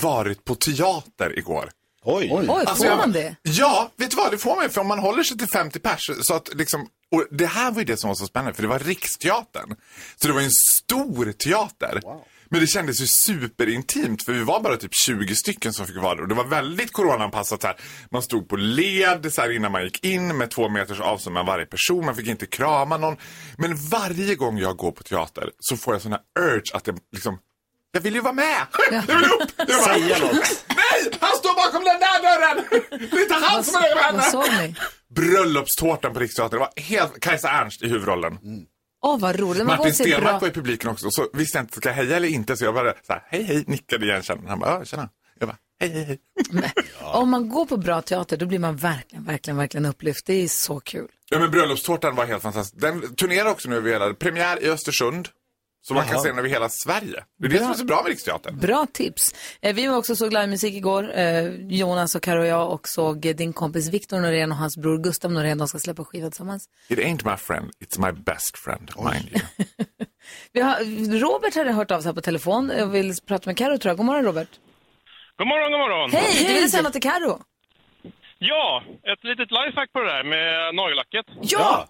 varit 0.03 0.45
på 0.45 0.55
teater 0.55 1.39
igår. 1.39 1.71
Oj. 2.05 2.29
Oj, 2.33 2.49
Alltså, 2.49 2.85
får 2.85 2.97
man 2.97 3.13
det? 3.13 3.37
Ja, 3.43 3.91
vet 3.97 4.11
du 4.11 4.17
vad? 4.17 4.31
Det 4.31 4.39
får 4.39 4.57
man 4.57 4.71
för 4.71 4.81
om 4.81 4.87
man 4.87 4.99
håller 4.99 5.23
sig 5.23 5.39
till 5.39 5.49
50 5.49 5.79
pers. 5.79 6.11
Så 6.23 6.35
att 6.35 6.55
liksom, 6.55 6.81
och 7.13 7.27
det 7.31 7.47
här 7.47 7.71
var 7.71 7.79
ju 7.79 7.85
det 7.85 7.97
som 7.97 8.09
var 8.09 8.15
så 8.15 8.27
spännande 8.27 8.55
för 8.55 8.63
det 8.63 8.69
var 8.69 8.79
Riksteatern. 8.79 9.77
Så 10.17 10.29
det 10.29 10.35
var 10.35 10.41
en 10.41 10.51
stor 10.51 11.33
teater. 11.33 12.01
Men 12.51 12.61
det 12.61 12.67
kändes 12.67 13.01
ju 13.03 13.07
superintimt 13.07 14.23
för 14.25 14.33
vi 14.33 14.43
var 14.43 14.61
bara 14.61 14.77
typ 14.77 14.95
20 14.95 15.35
stycken 15.35 15.73
som 15.73 15.87
fick 15.87 15.97
vara 15.97 16.15
där. 16.15 16.23
Och 16.23 16.29
det 16.29 16.35
var 16.35 16.45
väldigt 16.45 16.93
coronaanpassat 16.93 17.61
så 17.61 17.67
här. 17.67 17.77
Man 18.11 18.23
stod 18.23 18.49
på 18.49 18.57
led 18.57 19.33
så 19.33 19.41
här 19.41 19.57
innan 19.57 19.73
man 19.73 19.85
gick 19.85 20.05
in 20.05 20.37
med 20.37 20.51
två 20.51 20.69
meters 20.69 21.01
avstånd 21.01 21.35
mellan 21.35 21.47
varje 21.47 21.67
person. 21.67 22.05
Man 22.07 22.17
fick 22.17 22.27
inte 22.27 22.47
krama 22.47 22.97
någon. 22.97 23.17
Men 23.59 23.77
varje 23.77 24.35
gång 24.35 24.59
jag 24.59 24.77
går 24.77 24.93
på 24.93 25.03
teater 25.03 25.51
så 25.59 25.77
får 25.77 25.95
jag 25.95 26.03
sån 26.03 26.13
här 26.13 26.21
urge 26.41 26.75
att 26.75 26.87
jag 26.87 26.99
liksom 27.13 27.39
jag 27.93 28.01
vill 28.01 28.15
ju 28.15 28.21
vara 28.21 28.33
med! 28.33 28.67
Jag 28.91 29.03
vill 29.03 29.25
upp! 29.25 29.51
Jag 29.57 29.67
bara, 29.67 29.95
Säga 29.95 30.19
något. 30.19 30.65
Bakom 31.73 31.85
den 31.85 32.01
där 32.01 32.23
dörren! 32.23 32.65
Det 33.11 33.17
är 33.17 33.23
inte 33.23 33.35
han 33.35 33.65
som 33.65 33.75
är 33.75 34.13
med 34.13 34.23
henne! 34.23 34.75
Bröllopstårtan 35.15 36.13
på 36.13 36.21
Riksteatern. 36.21 36.51
Det 36.51 36.59
var 36.59 36.83
helt 36.83 37.21
Kajsa 37.21 37.49
Ernst 37.49 37.83
i 37.83 37.89
huvudrollen. 37.89 38.39
Åh, 39.05 39.19
vad 39.19 39.41
roligt. 39.41 39.67
Man 39.67 39.77
går 39.77 39.85
Martin 39.85 39.95
Stenmarck 39.95 40.41
var 40.41 40.49
i 40.49 40.51
publiken 40.51 40.91
också. 40.91 41.11
Så 41.11 41.27
visste 41.33 41.59
jag 41.59 41.63
inte, 41.63 41.77
ska 41.77 41.89
jag 41.89 41.97
heja 41.97 42.17
eller 42.17 42.29
inte? 42.29 42.57
Så 42.57 42.65
jag 42.65 42.75
bara 42.75 42.93
så 43.07 43.13
här, 43.13 43.23
hej 43.27 43.43
hej, 43.43 43.65
nickade 43.67 44.07
igenkännande. 44.07 44.51
Han 44.51 44.59
bara, 44.59 44.71
ja, 44.71 44.85
tjena. 44.85 45.09
Jag 45.39 45.49
bara, 45.49 45.57
hej 45.81 45.91
hej 45.91 46.05
hej. 46.05 46.19
Om 47.03 47.31
man 47.31 47.49
går 47.49 47.67
på 47.67 47.77
bra 47.77 48.03
teater, 48.03 48.37
då 48.37 48.47
blir 48.47 48.59
man 48.59 48.77
verkligen, 48.77 49.25
verkligen, 49.25 49.57
verkligen 49.57 49.87
upplyft. 49.87 50.27
Det 50.27 50.45
är 50.45 50.49
så 50.49 50.81
kul. 50.81 51.09
Ja 51.31 51.39
men 51.39 51.51
bröllopstårtan 51.51 52.17
var 52.17 52.27
helt 52.27 52.43
fantastisk. 52.43 52.83
Den 52.83 53.15
turnerar 53.15 53.51
också 53.51 53.69
nu 53.69 53.77
över 53.77 53.91
hela, 53.91 54.15
premiär 54.15 54.63
i 54.63 54.71
Östersund. 54.71 55.29
Så 55.81 55.95
man 55.95 56.05
kan 56.05 56.13
Jaha. 56.13 56.23
se 56.23 56.29
den 56.29 56.39
över 56.39 56.49
hela 56.49 56.69
Sverige. 56.69 57.25
Det 57.39 57.47
är 57.47 57.51
det 57.51 57.59
som 57.59 57.71
är 57.71 57.75
så 57.75 57.85
bra 57.85 58.03
med 58.03 58.09
Riksteatern. 58.11 58.59
Bra 58.59 58.87
tips. 58.93 59.35
Eh, 59.63 59.75
vi 59.75 59.87
var 59.87 59.97
också 59.97 60.17
såg 60.17 60.33
livemusik 60.33 60.75
igår, 60.75 61.19
eh, 61.19 61.45
Jonas 61.69 62.15
och 62.15 62.23
Karo 62.23 62.41
och 62.41 62.47
jag, 62.47 62.73
och 62.73 62.89
såg 62.89 63.27
eh, 63.27 63.35
din 63.37 63.53
kompis 63.53 63.89
Viktor 63.89 64.21
Norén 64.21 64.53
och 64.53 64.59
hans 64.59 64.77
bror 64.77 64.99
Gustav 64.99 65.33
Norén. 65.33 65.59
De 65.59 65.69
ska 65.69 65.79
släppa 65.79 66.05
skiva 66.05 66.31
tillsammans. 66.31 66.69
It 66.89 66.99
ain't 66.99 67.31
my 67.31 67.37
friend, 67.37 67.71
it's 67.85 68.01
my 68.07 68.23
best 68.23 68.59
friend, 68.59 68.91
mind 68.97 69.29
you. 69.33 69.41
Vi 70.53 70.61
har, 70.61 70.77
Robert 71.21 71.55
hade 71.55 71.73
hört 71.73 71.91
av 71.91 72.01
sig 72.01 72.15
på 72.15 72.21
telefon 72.21 72.71
och 72.71 72.95
vill 72.95 73.13
prata 73.27 73.51
med 73.51 73.57
Karo 73.57 73.79
tror 73.79 73.91
jag. 73.91 73.97
God 73.97 74.07
morgon 74.07 74.25
Robert. 74.25 74.49
God 75.39 75.47
morgon, 75.47 75.71
god 75.73 75.81
morgon. 75.81 76.11
Hej, 76.13 76.47
du 76.49 76.55
ville 76.55 76.69
säga 76.69 76.83
något 76.83 76.93
till 76.93 77.03
Karo? 77.03 77.41
Ja, 78.39 78.83
ett 79.13 79.25
litet 79.25 79.51
lifehack 79.51 79.93
på 79.93 80.01
det 80.01 80.07
där 80.17 80.25
med 80.25 80.75
nagellacket. 80.75 81.27
Ja! 81.43 81.89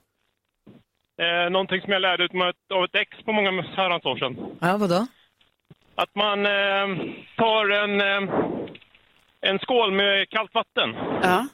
Eh, 1.23 1.51
någonting 1.51 1.81
som 1.81 1.93
jag 1.93 2.03
lärde 2.03 2.25
ut 2.25 2.33
med 2.33 2.49
ett, 2.49 2.73
av 2.75 2.85
ett 2.85 2.95
ex 2.95 3.11
på 3.25 3.33
många 3.33 3.51
herrans 3.77 4.05
år 4.05 4.17
sedan. 4.17 4.37
Ja, 4.61 4.77
vadå? 4.77 5.07
Att 5.95 6.15
man 6.15 6.47
eh, 6.47 6.87
tar 7.37 7.69
en, 7.71 8.01
eh, 8.01 8.35
en 9.41 9.59
skål 9.59 9.93
med 9.93 10.29
kallt 10.31 10.55
vatten 10.55 10.95
Ja. 11.23 11.47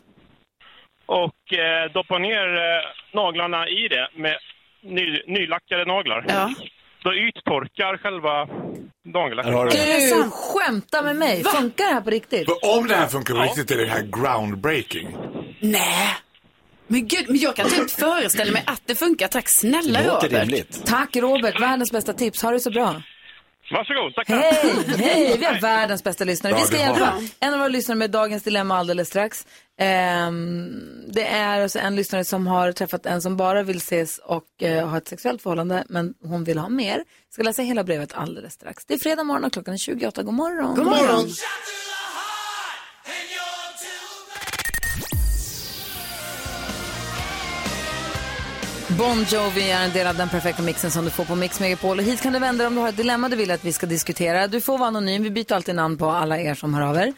och 1.07 1.53
eh, 1.59 1.93
doppar 1.93 2.19
ner 2.19 2.47
eh, 2.57 2.83
naglarna 3.13 3.69
i 3.69 3.89
det 3.89 4.09
med 4.15 4.37
ny, 4.83 5.23
nylackade 5.27 5.85
naglar. 5.85 6.25
Ja. 6.29 6.51
Då 7.05 7.15
yttorkar 7.15 7.97
själva 7.97 8.49
nagellacket. 9.05 9.53
Här 9.53 9.59
har 9.59 9.65
du 9.65 9.71
det. 9.71 10.25
Du 10.25 10.31
skämtar 10.31 11.03
med 11.03 11.17
mig. 11.17 11.45
Funkar 11.45 11.85
det 11.87 11.95
här 11.95 12.01
på 12.01 12.11
riktigt? 12.11 12.45
För 12.47 12.79
om 12.79 12.87
det 12.89 12.95
här 12.95 13.07
funkar 13.07 13.35
på 13.35 13.43
riktigt 13.43 13.71
är 13.71 13.77
det 13.77 13.87
här 13.87 14.03
groundbreaking. 14.03 15.17
Nej. 15.61 16.09
Men 16.87 17.07
gud, 17.09 17.25
men 17.29 17.39
jag 17.39 17.57
kan 17.57 17.67
inte 17.67 17.95
föreställa 17.95 18.53
mig 18.53 18.63
att 18.67 18.83
det 18.87 18.95
funkar. 18.95 19.29
Tack 19.29 19.45
snälla 19.61 20.01
Det 20.01 20.07
låter 20.07 20.29
Robert. 20.29 20.43
rimligt. 20.43 20.87
Tack 20.87 21.17
Robert, 21.17 21.61
världens 21.61 21.93
bästa 21.93 22.13
tips. 22.13 22.43
Ha 22.43 22.51
det 22.51 22.61
så 22.61 22.71
bra. 22.71 23.03
Varsågod, 23.71 24.15
tackar. 24.15 24.37
Hej, 24.37 24.75
hej! 24.99 25.37
Vi 25.39 25.45
har 25.45 25.61
världens 25.61 26.05
bästa 26.05 26.25
lyssnare. 26.25 26.55
Vi 26.55 26.61
ska 26.61 26.77
har 26.77 26.85
hjälpa 26.85 27.23
en 27.41 27.53
av 27.53 27.59
våra 27.59 27.69
lyssnare 27.69 27.99
med 27.99 28.11
dagens 28.11 28.43
dilemma 28.43 28.77
alldeles 28.79 29.09
strax. 29.09 29.47
Ehm, 29.79 30.73
det 31.13 31.27
är 31.27 31.61
alltså 31.61 31.79
en 31.79 31.97
lyssnare 31.97 32.25
som 32.25 32.47
har 32.47 32.73
träffat 32.73 33.07
en 33.07 33.23
som 33.23 33.37
bara 33.37 33.63
vill 33.63 33.77
ses 33.77 34.19
och 34.19 34.63
eh, 34.63 34.89
ha 34.89 34.99
ett 34.99 35.09
sexuellt 35.09 35.43
förhållande, 35.43 35.85
men 35.89 36.15
hon 36.25 36.45
vill 36.45 36.59
ha 36.59 36.69
mer. 36.69 36.97
Jag 36.97 37.05
ska 37.33 37.43
läsa 37.43 37.63
hela 37.63 37.85
brevet 37.85 38.13
alldeles 38.15 38.53
strax. 38.53 38.85
Det 38.87 38.95
är 38.95 38.99
fredag 38.99 39.25
morgon 39.25 39.45
och 39.45 39.53
klockan 39.53 39.75
är 39.75 39.79
28. 39.79 40.23
God 40.23 40.35
morgon. 40.35 40.75
God 40.75 40.87
morgon. 40.87 41.27
Bon 48.99 49.25
Jovi 49.25 49.71
är 49.71 49.85
en 49.85 49.93
del 49.93 50.07
av 50.07 50.17
den 50.17 50.29
perfekta 50.29 50.63
mixen 50.63 50.91
som 50.91 51.05
du 51.05 51.11
får 51.11 51.25
på 51.25 51.35
Mix 51.35 51.61
Megapol. 51.61 51.99
Och 51.99 52.05
hit 52.05 52.21
kan 52.21 52.33
du 52.33 52.39
vända 52.39 52.59
dig 52.59 52.67
om 52.67 52.75
du 52.75 52.81
har 52.81 52.89
ett 52.89 52.97
dilemma 52.97 53.29
du 53.29 53.37
vill 53.37 53.51
att 53.51 53.65
vi 53.65 53.73
ska 53.73 53.87
diskutera. 53.87 54.47
Du 54.47 54.61
får 54.61 54.79
vara 54.79 54.89
anonym, 54.89 55.23
vi 55.23 55.31
byter 55.31 55.53
alltid 55.53 55.75
namn 55.75 55.99
på 55.99 56.11
alla 56.11 56.39
er 56.39 56.55
som 56.55 56.75
hör 56.75 56.83
av 56.83 56.97
er. 56.97 57.13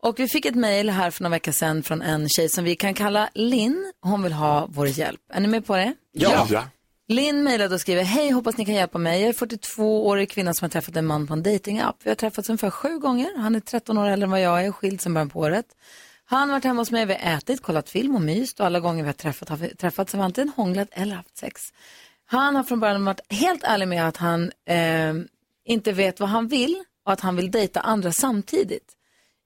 Och 0.00 0.20
vi 0.20 0.28
fick 0.28 0.44
ett 0.44 0.54
mejl 0.54 0.90
här 0.90 1.10
för 1.10 1.22
några 1.22 1.30
veckor 1.30 1.52
sedan 1.52 1.82
från 1.82 2.02
en 2.02 2.28
tjej 2.28 2.48
som 2.48 2.64
vi 2.64 2.76
kan 2.76 2.94
kalla 2.94 3.28
Linn. 3.34 3.92
Hon 4.00 4.22
vill 4.22 4.32
ha 4.32 4.66
vår 4.70 4.86
hjälp. 4.86 5.20
Är 5.32 5.40
ni 5.40 5.48
med 5.48 5.66
på 5.66 5.76
det? 5.76 5.94
Ja. 6.12 6.46
ja. 6.50 6.64
Linn 7.08 7.42
mejlade 7.42 7.74
och 7.74 7.80
skriver, 7.80 8.02
hej 8.02 8.30
hoppas 8.30 8.56
ni 8.56 8.64
kan 8.64 8.74
hjälpa 8.74 8.98
mig. 8.98 9.20
Jag 9.20 9.28
är 9.28 9.32
42-årig 9.32 10.30
kvinna 10.30 10.54
som 10.54 10.64
har 10.64 10.70
träffat 10.70 10.96
en 10.96 11.06
man 11.06 11.26
på 11.26 11.32
en 11.32 11.42
datingapp. 11.42 11.96
Vi 12.02 12.10
har 12.10 12.14
träffats 12.14 12.48
ungefär 12.48 12.70
sju 12.70 12.98
gånger. 12.98 13.38
Han 13.38 13.54
är 13.54 13.60
13 13.60 13.98
år 13.98 14.08
äldre 14.08 14.24
än 14.24 14.30
vad 14.30 14.40
jag 14.40 14.64
är 14.64 14.68
och 14.68 14.76
skild 14.76 15.00
sedan 15.00 15.14
början 15.14 15.30
på 15.30 15.40
året. 15.40 15.66
Han 16.28 16.48
har 16.48 16.56
varit 16.56 16.64
hemma 16.64 16.80
hos 16.80 16.90
mig, 16.90 17.06
vi 17.06 17.12
har 17.14 17.36
ätit, 17.36 17.62
kollat 17.62 17.90
film 17.90 18.14
och 18.14 18.22
myst 18.22 18.60
och 18.60 18.66
alla 18.66 18.80
gånger 18.80 19.02
vi 19.02 19.08
har 19.08 19.14
träffat, 19.14 19.48
har 19.48 19.56
vi 19.56 19.74
träffats 19.74 20.12
har 20.12 20.20
vi 20.20 20.24
antingen 20.24 20.52
hånglat 20.56 20.88
eller 20.92 21.16
haft 21.16 21.36
sex. 21.36 21.62
Han 22.26 22.56
har 22.56 22.62
från 22.62 22.80
början 22.80 23.04
varit 23.04 23.32
helt 23.32 23.64
ärlig 23.64 23.88
med 23.88 24.08
att 24.08 24.16
han 24.16 24.52
eh, 24.64 25.14
inte 25.64 25.92
vet 25.92 26.20
vad 26.20 26.28
han 26.28 26.48
vill 26.48 26.84
och 27.04 27.12
att 27.12 27.20
han 27.20 27.36
vill 27.36 27.50
dejta 27.50 27.80
andra 27.80 28.12
samtidigt. 28.12 28.92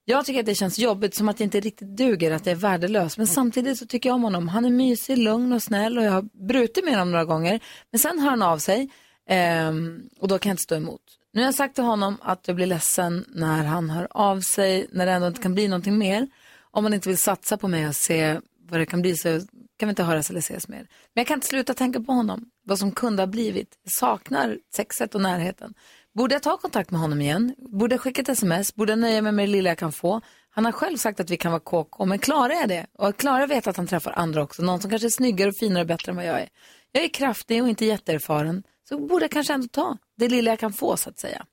Jag 0.04 0.24
tycker 0.26 0.40
att 0.40 0.46
det 0.46 0.54
känns 0.54 0.78
jobbigt, 0.78 1.14
som 1.14 1.28
att 1.28 1.36
det 1.36 1.44
inte 1.44 1.60
riktigt 1.60 1.96
duger, 1.96 2.30
att 2.30 2.44
det 2.44 2.50
är 2.50 2.54
värdelöst. 2.54 3.18
Men 3.18 3.26
samtidigt 3.26 3.78
så 3.78 3.86
tycker 3.86 4.08
jag 4.08 4.14
om 4.14 4.22
honom. 4.22 4.48
Han 4.48 4.64
är 4.64 4.70
mysig, 4.70 5.18
lugn 5.18 5.52
och 5.52 5.62
snäll 5.62 5.98
och 5.98 6.04
jag 6.04 6.12
har 6.12 6.46
brutit 6.48 6.84
med 6.84 6.94
honom 6.94 7.10
några 7.10 7.24
gånger. 7.24 7.60
Men 7.90 7.98
sen 7.98 8.18
hör 8.18 8.30
han 8.30 8.42
av 8.42 8.58
sig 8.58 8.90
eh, 9.28 9.72
och 10.20 10.28
då 10.28 10.38
kan 10.38 10.50
jag 10.50 10.54
inte 10.54 10.62
stå 10.62 10.74
emot. 10.74 11.02
Nu 11.32 11.40
har 11.40 11.46
jag 11.46 11.54
sagt 11.54 11.74
till 11.74 11.84
honom 11.84 12.16
att 12.22 12.48
jag 12.48 12.56
blir 12.56 12.66
ledsen 12.66 13.24
när 13.28 13.64
han 13.64 13.90
hör 13.90 14.08
av 14.10 14.40
sig, 14.40 14.86
när 14.92 15.06
det 15.06 15.12
ändå 15.12 15.26
inte 15.26 15.42
kan 15.42 15.54
bli 15.54 15.68
någonting 15.68 15.98
mer. 15.98 16.28
Om 16.70 16.82
man 16.82 16.94
inte 16.94 17.08
vill 17.08 17.18
satsa 17.18 17.56
på 17.56 17.68
mig 17.68 17.88
och 17.88 17.96
se 17.96 18.40
vad 18.70 18.80
det 18.80 18.86
kan 18.86 19.02
bli 19.02 19.16
så 19.16 19.40
kan 19.78 19.86
vi 19.88 19.90
inte 19.90 20.02
höras 20.02 20.30
eller 20.30 20.40
ses 20.40 20.68
mer. 20.68 20.78
Men 20.78 21.20
jag 21.20 21.26
kan 21.26 21.34
inte 21.34 21.46
sluta 21.46 21.74
tänka 21.74 22.00
på 22.00 22.12
honom, 22.12 22.50
vad 22.64 22.78
som 22.78 22.92
kunde 22.92 23.22
ha 23.22 23.26
blivit. 23.26 23.78
Jag 23.82 23.92
saknar 23.92 24.58
sexet 24.74 25.14
och 25.14 25.20
närheten. 25.20 25.74
Borde 26.14 26.34
jag 26.34 26.42
ta 26.42 26.56
kontakt 26.56 26.90
med 26.90 27.00
honom 27.00 27.20
igen? 27.20 27.54
Borde 27.58 27.94
jag 27.94 28.00
skicka 28.00 28.22
ett 28.22 28.28
sms? 28.28 28.74
Borde 28.74 28.92
jag 28.92 28.98
nöja 28.98 29.22
mig 29.22 29.32
med 29.32 29.48
det 29.48 29.52
lilla 29.52 29.68
jag 29.68 29.78
kan 29.78 29.92
få? 29.92 30.20
Han 30.50 30.64
har 30.64 30.72
själv 30.72 30.96
sagt 30.96 31.20
att 31.20 31.30
vi 31.30 31.36
kan 31.36 31.52
vara 31.52 31.60
KK, 31.60 32.04
men 32.04 32.18
klarar 32.18 32.54
jag 32.54 32.68
det? 32.68 32.86
Och 32.98 33.16
klarar 33.16 33.40
jag 33.40 33.48
vet 33.48 33.66
att 33.66 33.76
han 33.76 33.86
träffar 33.86 34.12
andra 34.12 34.42
också, 34.42 34.62
någon 34.62 34.80
som 34.80 34.90
kanske 34.90 35.08
är 35.08 35.10
snyggare 35.10 35.48
och 35.48 35.56
finare 35.56 35.80
och 35.80 35.86
bättre 35.86 36.10
än 36.10 36.16
vad 36.16 36.26
jag 36.26 36.40
är. 36.40 36.48
Jag 36.92 37.04
är 37.04 37.08
kraftig 37.08 37.62
och 37.62 37.68
inte 37.68 37.84
jätteerfaren, 37.84 38.62
så 38.88 38.98
borde 38.98 39.24
jag 39.24 39.30
kanske 39.30 39.52
ändå 39.52 39.68
ta 39.68 39.96
det 40.16 40.28
lilla 40.28 40.50
jag 40.50 40.58
kan 40.58 40.72
få 40.72 40.96
så 40.96 41.10
att 41.10 41.18
säga. 41.18 41.46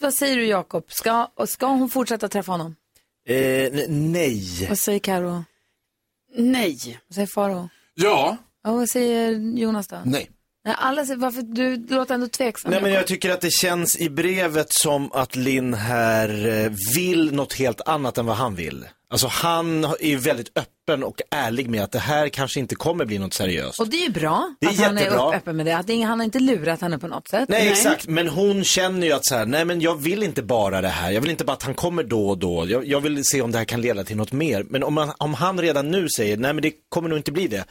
Vad 0.00 0.14
säger 0.14 0.36
du 0.36 0.46
Jakob? 0.46 0.92
Ska, 0.92 1.28
ska 1.46 1.66
hon 1.66 1.90
fortsätta 1.90 2.28
träffa 2.28 2.52
honom? 2.52 2.76
Eh, 3.30 3.84
nej. 3.88 4.66
Vad 4.68 4.78
säger 4.78 4.98
Karo? 4.98 5.44
Nej. 6.36 6.98
Vad 7.08 7.14
säger 7.14 7.26
Faro? 7.26 7.68
Ja. 7.94 8.36
Och 8.66 8.74
vad 8.74 8.88
säger 8.88 9.32
Jonas 9.58 9.88
då? 9.88 10.02
Nej. 10.04 10.30
Nej, 10.64 10.74
alla 10.78 11.06
säger, 11.06 11.18
varför, 11.18 11.42
du, 11.42 11.76
du 11.76 11.94
låter 11.94 12.14
ändå 12.14 12.28
tveksam. 12.28 12.70
Nej 12.70 12.82
men 12.82 12.92
jag 12.92 13.06
tycker 13.06 13.30
att 13.30 13.40
det 13.40 13.52
känns 13.52 14.00
i 14.00 14.10
brevet 14.10 14.66
som 14.72 15.12
att 15.12 15.36
Linn 15.36 15.74
här 15.74 16.46
eh, 16.46 16.72
vill 16.96 17.32
något 17.32 17.52
helt 17.52 17.80
annat 17.80 18.18
än 18.18 18.26
vad 18.26 18.36
han 18.36 18.54
vill. 18.54 18.86
Alltså 19.12 19.26
han 19.26 19.84
är 20.00 20.16
väldigt 20.16 20.58
öppen 20.58 21.04
och 21.04 21.20
ärlig 21.30 21.70
med 21.70 21.82
att 21.82 21.92
det 21.92 21.98
här 21.98 22.28
kanske 22.28 22.60
inte 22.60 22.74
kommer 22.74 23.04
bli 23.04 23.18
något 23.18 23.34
seriöst. 23.34 23.80
Och 23.80 23.88
det 23.88 23.96
är 23.96 24.06
ju 24.06 24.10
bra 24.12 24.54
Det 24.60 24.66
är 24.66 24.70
att 24.70 24.78
han 24.78 24.98
är 24.98 25.02
jättebra. 25.02 25.34
öppen 25.36 25.56
med 25.56 25.66
det. 25.66 25.76
Att 25.76 25.86
det 25.86 26.02
han 26.02 26.18
har 26.18 26.24
inte 26.24 26.38
lurat 26.38 26.80
henne 26.80 26.98
på 26.98 27.08
något 27.08 27.28
sätt. 27.28 27.48
Nej, 27.48 27.68
exakt, 27.68 28.06
men 28.06 28.28
hon 28.28 28.64
känner 28.64 29.06
ju 29.06 29.12
att 29.12 29.26
så 29.26 29.34
här, 29.34 29.46
nej 29.46 29.64
men 29.64 29.80
jag 29.80 30.02
vill 30.02 30.22
inte 30.22 30.42
bara 30.42 30.80
det 30.80 30.88
här, 30.88 31.10
jag 31.10 31.20
vill 31.20 31.30
inte 31.30 31.44
bara 31.44 31.52
att 31.52 31.62
han 31.62 31.74
kommer 31.74 32.02
då 32.02 32.28
och 32.28 32.38
då, 32.38 32.66
jag, 32.68 32.86
jag 32.86 33.00
vill 33.00 33.24
se 33.24 33.42
om 33.42 33.50
det 33.52 33.58
här 33.58 33.64
kan 33.64 33.80
leda 33.80 34.04
till 34.04 34.16
något 34.16 34.32
mer. 34.32 34.62
Men 34.70 34.82
om, 34.82 34.94
man, 34.94 35.12
om 35.18 35.34
han 35.34 35.60
redan 35.60 35.90
nu 35.90 36.08
säger, 36.16 36.36
nej 36.36 36.52
men 36.52 36.62
det 36.62 36.72
kommer 36.88 37.08
nog 37.08 37.18
inte 37.18 37.32
bli 37.32 37.48
det, 37.48 37.64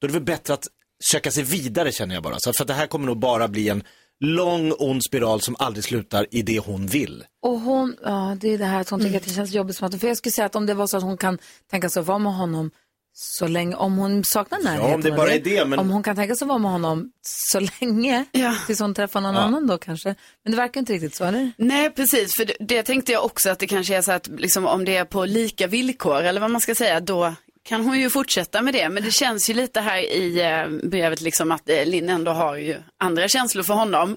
då 0.00 0.06
är 0.06 0.08
det 0.08 0.14
väl 0.14 0.22
bättre 0.22 0.54
att 0.54 0.66
söka 1.12 1.30
sig 1.30 1.42
vidare 1.42 1.92
känner 1.92 2.14
jag 2.14 2.22
bara. 2.22 2.38
Så 2.38 2.52
för 2.52 2.64
att 2.64 2.68
det 2.68 2.74
här 2.74 2.86
kommer 2.86 3.06
nog 3.06 3.18
bara 3.18 3.48
bli 3.48 3.68
en 3.68 3.82
lång 4.20 4.72
ond 4.78 5.04
spiral 5.04 5.40
som 5.40 5.56
aldrig 5.58 5.84
slutar 5.84 6.26
i 6.30 6.42
det 6.42 6.58
hon 6.58 6.86
vill. 6.86 7.24
Och 7.42 7.60
hon, 7.60 7.96
ja 8.02 8.36
det 8.40 8.48
är 8.48 8.58
det 8.58 8.64
här 8.64 8.80
att 8.80 8.90
hon 8.90 9.00
tycker 9.00 9.16
att 9.16 9.24
det 9.24 9.30
känns 9.34 9.52
jobbigt 9.52 9.76
som 9.76 9.88
att, 9.88 10.00
för 10.00 10.08
jag 10.08 10.16
skulle 10.16 10.32
säga 10.32 10.46
att 10.46 10.56
om 10.56 10.66
det 10.66 10.74
var 10.74 10.86
så 10.86 10.96
att 10.96 11.02
hon 11.02 11.16
kan 11.16 11.38
tänka 11.70 11.88
sig 11.88 12.00
att 12.00 12.06
vara 12.06 12.18
med 12.18 12.34
honom 12.34 12.70
så 13.16 13.46
länge, 13.46 13.76
om 13.76 13.96
hon 13.96 14.24
saknar 14.24 14.58
närheten. 14.60 14.94
om 14.94 15.00
det 15.00 15.12
bara 15.12 15.30
är 15.32 15.40
det, 15.40 15.64
men- 15.64 15.78
Om 15.78 15.90
hon 15.90 16.02
kan 16.02 16.16
tänka 16.16 16.34
sig 16.36 16.44
att 16.44 16.48
vara 16.48 16.58
med 16.58 16.70
honom 16.70 17.10
så 17.22 17.60
länge, 17.80 18.24
Ja. 18.32 18.54
tills 18.66 18.80
hon 18.80 18.94
träffar 18.94 19.20
någon 19.20 19.36
annan 19.36 19.66
då 19.66 19.78
kanske. 19.78 20.14
Men 20.42 20.50
det 20.50 20.56
verkar 20.56 20.80
inte 20.80 20.92
riktigt 20.92 21.14
så, 21.14 21.24
eller? 21.24 21.52
Nej, 21.56 21.90
precis. 21.90 22.34
För 22.36 22.44
det, 22.44 22.54
det 22.60 22.82
tänkte 22.82 23.12
jag 23.12 23.24
också 23.24 23.50
att 23.50 23.58
det 23.58 23.66
kanske 23.66 23.96
är 23.96 24.02
så 24.02 24.12
att 24.12 24.26
liksom, 24.26 24.66
om 24.66 24.84
det 24.84 24.96
är 24.96 25.04
på 25.04 25.24
lika 25.24 25.66
villkor 25.66 26.22
eller 26.22 26.40
vad 26.40 26.50
man 26.50 26.60
ska 26.60 26.74
säga, 26.74 27.00
då 27.00 27.34
kan 27.64 27.84
hon 27.84 28.00
ju 28.00 28.10
fortsätta 28.10 28.62
med 28.62 28.74
det. 28.74 28.88
Men 28.88 29.02
det 29.02 29.10
känns 29.10 29.50
ju 29.50 29.54
lite 29.54 29.80
här 29.80 29.98
i 29.98 30.40
eh, 30.40 30.88
brevet 30.88 31.20
liksom 31.20 31.52
att 31.52 31.68
eh, 31.68 31.86
Linn 31.86 32.08
ändå 32.08 32.32
har 32.32 32.56
ju 32.56 32.76
andra 32.98 33.28
känslor 33.28 33.62
för 33.62 33.74
honom. 33.74 34.16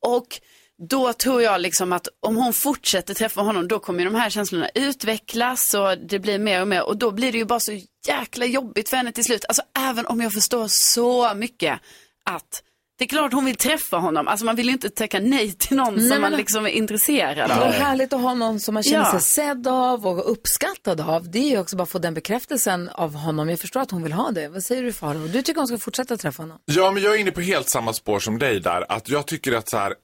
Och 0.00 0.40
då 0.88 1.12
tror 1.12 1.42
jag 1.42 1.60
liksom 1.60 1.92
att 1.92 2.08
om 2.20 2.36
hon 2.36 2.52
fortsätter 2.52 3.14
träffa 3.14 3.40
honom 3.40 3.68
då 3.68 3.78
kommer 3.78 3.98
ju 3.98 4.04
de 4.04 4.14
här 4.14 4.30
känslorna 4.30 4.68
utvecklas 4.74 5.74
och 5.74 5.98
det 5.98 6.18
blir 6.18 6.38
mer 6.38 6.60
och 6.60 6.68
mer 6.68 6.82
och 6.82 6.96
då 6.96 7.10
blir 7.10 7.32
det 7.32 7.38
ju 7.38 7.44
bara 7.44 7.60
så 7.60 7.80
jäkla 8.06 8.46
jobbigt 8.46 8.88
för 8.88 8.96
henne 8.96 9.12
till 9.12 9.24
slut. 9.24 9.44
Alltså 9.48 9.62
även 9.78 10.06
om 10.06 10.20
jag 10.20 10.32
förstår 10.32 10.66
så 10.68 11.34
mycket 11.34 11.80
att 12.24 12.62
det 13.00 13.04
är 13.04 13.08
klart 13.08 13.32
hon 13.32 13.44
vill 13.44 13.56
träffa 13.56 13.96
honom. 13.96 14.28
Alltså 14.28 14.46
man 14.46 14.56
vill 14.56 14.66
ju 14.66 14.72
inte 14.72 14.90
tacka 14.90 15.20
nej 15.20 15.52
till 15.52 15.76
någon 15.76 15.94
Nej, 15.94 16.08
som 16.08 16.20
man 16.20 16.32
liksom 16.32 16.66
är 16.66 16.70
intresserad 16.70 17.50
Det 17.50 17.54
är 17.54 17.66
av. 17.66 17.72
härligt 17.72 18.12
att 18.12 18.20
ha 18.20 18.34
någon 18.34 18.60
som 18.60 18.74
man 18.74 18.82
känner 18.82 19.04
Ja. 19.04 19.10
sig 19.12 19.20
sedd 19.20 19.66
av 19.66 20.06
och 20.06 20.30
uppskattad 20.32 21.00
av. 21.00 21.30
Det 21.30 21.38
är 21.38 21.50
ju 21.50 21.58
också 21.58 21.76
bara 21.76 21.82
att 21.82 21.88
få 21.90 21.98
den 21.98 22.14
bekräftelsen 22.14 22.88
av 22.88 23.14
honom. 23.14 23.48
Jag 23.48 23.60
förstår 23.60 23.80
att 23.80 23.90
hon 23.90 24.02
vill 24.02 24.12
ha 24.12 24.30
det. 24.30 24.48
Vad 24.48 24.62
säger 24.62 24.82
du 24.82 24.92
Farao? 24.92 25.26
Du 25.28 25.42
tycker 25.42 25.60
hon 25.60 25.68
ska 25.68 25.78
fortsätta 25.78 26.16
träffa 26.16 26.42
honom? 26.42 26.58
Ja, 26.64 26.90
men 26.90 27.02
jag 27.02 27.14
är 27.14 27.18
inne 27.18 27.30
på 27.30 27.40
helt 27.40 27.68
samma 27.68 27.92
spår 27.92 28.18
som 28.20 28.38
dig 28.38 28.60
där. 28.60 28.92
Att 28.92 29.08
jag 29.08 29.26
tycker 29.26 29.52
att 29.52 29.70
så 29.70 29.76
här, 29.78 29.94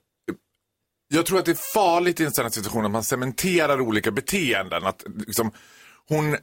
jag 1.15 1.27
tror 1.27 1.39
att 1.39 1.45
det 1.45 1.53
är 1.53 1.75
farligt 1.75 2.21
i 2.21 2.25
en 2.25 2.33
sån 2.33 2.45
här 2.45 2.51
situation 2.51 2.85
att 2.85 2.91
man 2.91 3.05
cementerar 3.05 3.81
olika 3.81 4.11
beteenden. 4.11 4.87
Att 4.87 5.05
liksom, 5.27 5.51
hon 6.09 6.37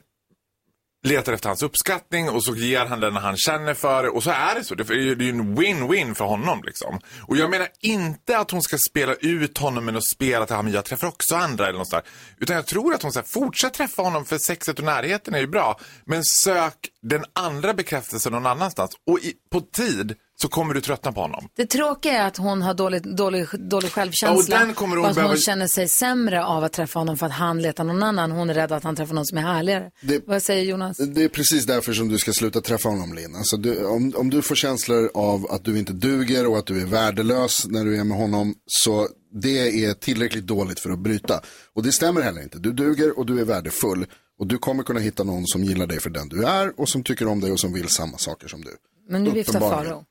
letar 1.04 1.32
efter 1.32 1.48
hans 1.48 1.62
uppskattning 1.62 2.28
och 2.30 2.44
så 2.44 2.56
ger 2.56 2.86
han 2.86 3.00
den 3.00 3.16
han 3.16 3.36
känner 3.36 3.74
för 3.74 4.02
det. 4.02 4.08
Och 4.08 4.22
så 4.22 4.30
är 4.30 4.54
det 4.54 4.64
så. 4.64 4.74
Det 4.74 4.90
är 4.90 4.94
ju 4.94 5.30
en 5.30 5.58
win-win 5.58 6.14
för 6.14 6.24
honom. 6.24 6.62
Liksom. 6.64 7.00
Och 7.22 7.36
jag 7.36 7.50
menar 7.50 7.68
inte 7.80 8.38
att 8.38 8.50
hon 8.50 8.62
ska 8.62 8.76
spela 8.90 9.14
ut 9.14 9.58
honom 9.58 9.84
med 9.84 9.96
att 9.96 10.04
spela 10.04 10.46
till, 10.46 10.56
"Ja, 10.56 10.68
jag 10.68 10.84
träffar 10.84 11.08
också 11.08 11.36
andra 11.36 11.68
eller 11.68 11.78
något 11.78 11.88
sådär. 11.88 12.04
Utan 12.38 12.56
jag 12.56 12.66
tror 12.66 12.94
att 12.94 13.02
hon 13.02 13.12
ska 13.12 13.22
fortsätta 13.22 13.74
träffa 13.74 14.02
honom 14.02 14.24
för 14.24 14.38
sexet 14.38 14.78
och 14.78 14.84
närheten 14.84 15.34
är 15.34 15.38
ju 15.38 15.46
bra. 15.46 15.80
Men 16.04 16.24
sök 16.24 16.88
den 17.02 17.24
andra 17.32 17.74
bekräftelsen 17.74 18.32
någon 18.32 18.46
annanstans. 18.46 18.90
Och 19.06 19.18
i, 19.18 19.34
på 19.50 19.60
tid 19.60 20.16
så 20.36 20.48
kommer 20.48 20.74
du 20.74 20.80
tröttna 20.80 21.12
på 21.12 21.20
honom. 21.20 21.48
Det 21.56 21.66
tråkiga 21.66 22.12
är 22.22 22.26
att 22.26 22.36
hon 22.36 22.62
har 22.62 22.74
dålig, 22.74 23.16
dålig, 23.16 23.46
dålig 23.70 23.90
självkänsla. 23.92 24.56
Ja, 24.56 24.60
och 24.60 24.66
den 24.66 24.74
kommer 24.74 24.96
hon 24.96 25.04
att 25.06 25.10
hon 25.16 25.22
behöva- 25.22 25.36
känner 25.36 25.66
sig 25.66 25.88
sämre 25.88 26.44
av 26.44 26.64
att 26.64 26.72
träffa 26.72 26.98
honom 26.98 27.16
för 27.16 27.26
att 27.26 27.32
han 27.32 27.62
letar 27.62 27.84
någon 27.84 28.02
annan. 28.02 28.30
Hon 28.30 28.50
är 28.50 28.54
rädd 28.54 28.72
att 28.72 28.84
han 28.84 28.96
träffar 28.96 29.14
någon 29.14 29.26
som 29.26 29.38
är 29.38 29.42
härligare. 29.42 29.90
Det- 30.02 30.26
Vad 30.26 30.42
säger 30.42 30.64
Jonas? 30.64 30.96
Det 30.96 31.22
är 31.24 31.28
precis 31.28 31.66
därför 31.66 31.92
som 31.92 32.08
du 32.08 32.18
ska 32.18 32.32
sluta 32.32 32.60
träffa 32.60 32.88
honom, 32.88 33.14
Linn. 33.14 33.36
Alltså, 33.36 33.56
du, 33.56 33.84
om, 33.84 34.12
om 34.16 34.30
du 34.30 34.42
får 34.42 34.54
känslor 34.54 35.10
av 35.14 35.46
att 35.50 35.64
du 35.64 35.78
inte 35.78 35.92
duger 35.92 36.46
och 36.46 36.58
att 36.58 36.66
du 36.66 36.80
är 36.80 36.86
värdelös 36.86 37.66
när 37.66 37.84
du 37.84 37.96
är 38.00 38.04
med 38.04 38.18
honom, 38.18 38.54
så 38.66 39.08
det 39.42 39.84
är 39.84 39.92
tillräckligt 39.94 40.46
dåligt 40.46 40.80
för 40.80 40.90
att 40.90 40.98
bryta. 40.98 41.40
Och 41.74 41.82
det 41.82 41.92
stämmer 41.92 42.20
heller 42.20 42.42
inte. 42.42 42.58
Du 42.58 42.72
duger 42.72 43.18
och 43.18 43.26
du 43.26 43.40
är 43.40 43.44
värdefull. 43.44 44.06
Och 44.38 44.46
du 44.46 44.58
kommer 44.58 44.82
kunna 44.82 45.00
hitta 45.00 45.24
någon 45.24 45.46
som 45.46 45.64
gillar 45.64 45.86
dig 45.86 46.00
för 46.00 46.10
den 46.10 46.28
du 46.28 46.44
är 46.44 46.80
och 46.80 46.88
som 46.88 47.02
tycker 47.02 47.26
om 47.28 47.40
dig 47.40 47.52
och 47.52 47.60
som 47.60 47.72
vill 47.72 47.88
samma 47.88 48.18
saker 48.18 48.48
som 48.48 48.60
du. 48.60 48.70
Men 49.10 49.24
nu 49.24 49.30
viftar. 49.30 49.60
Faro. 49.60 50.04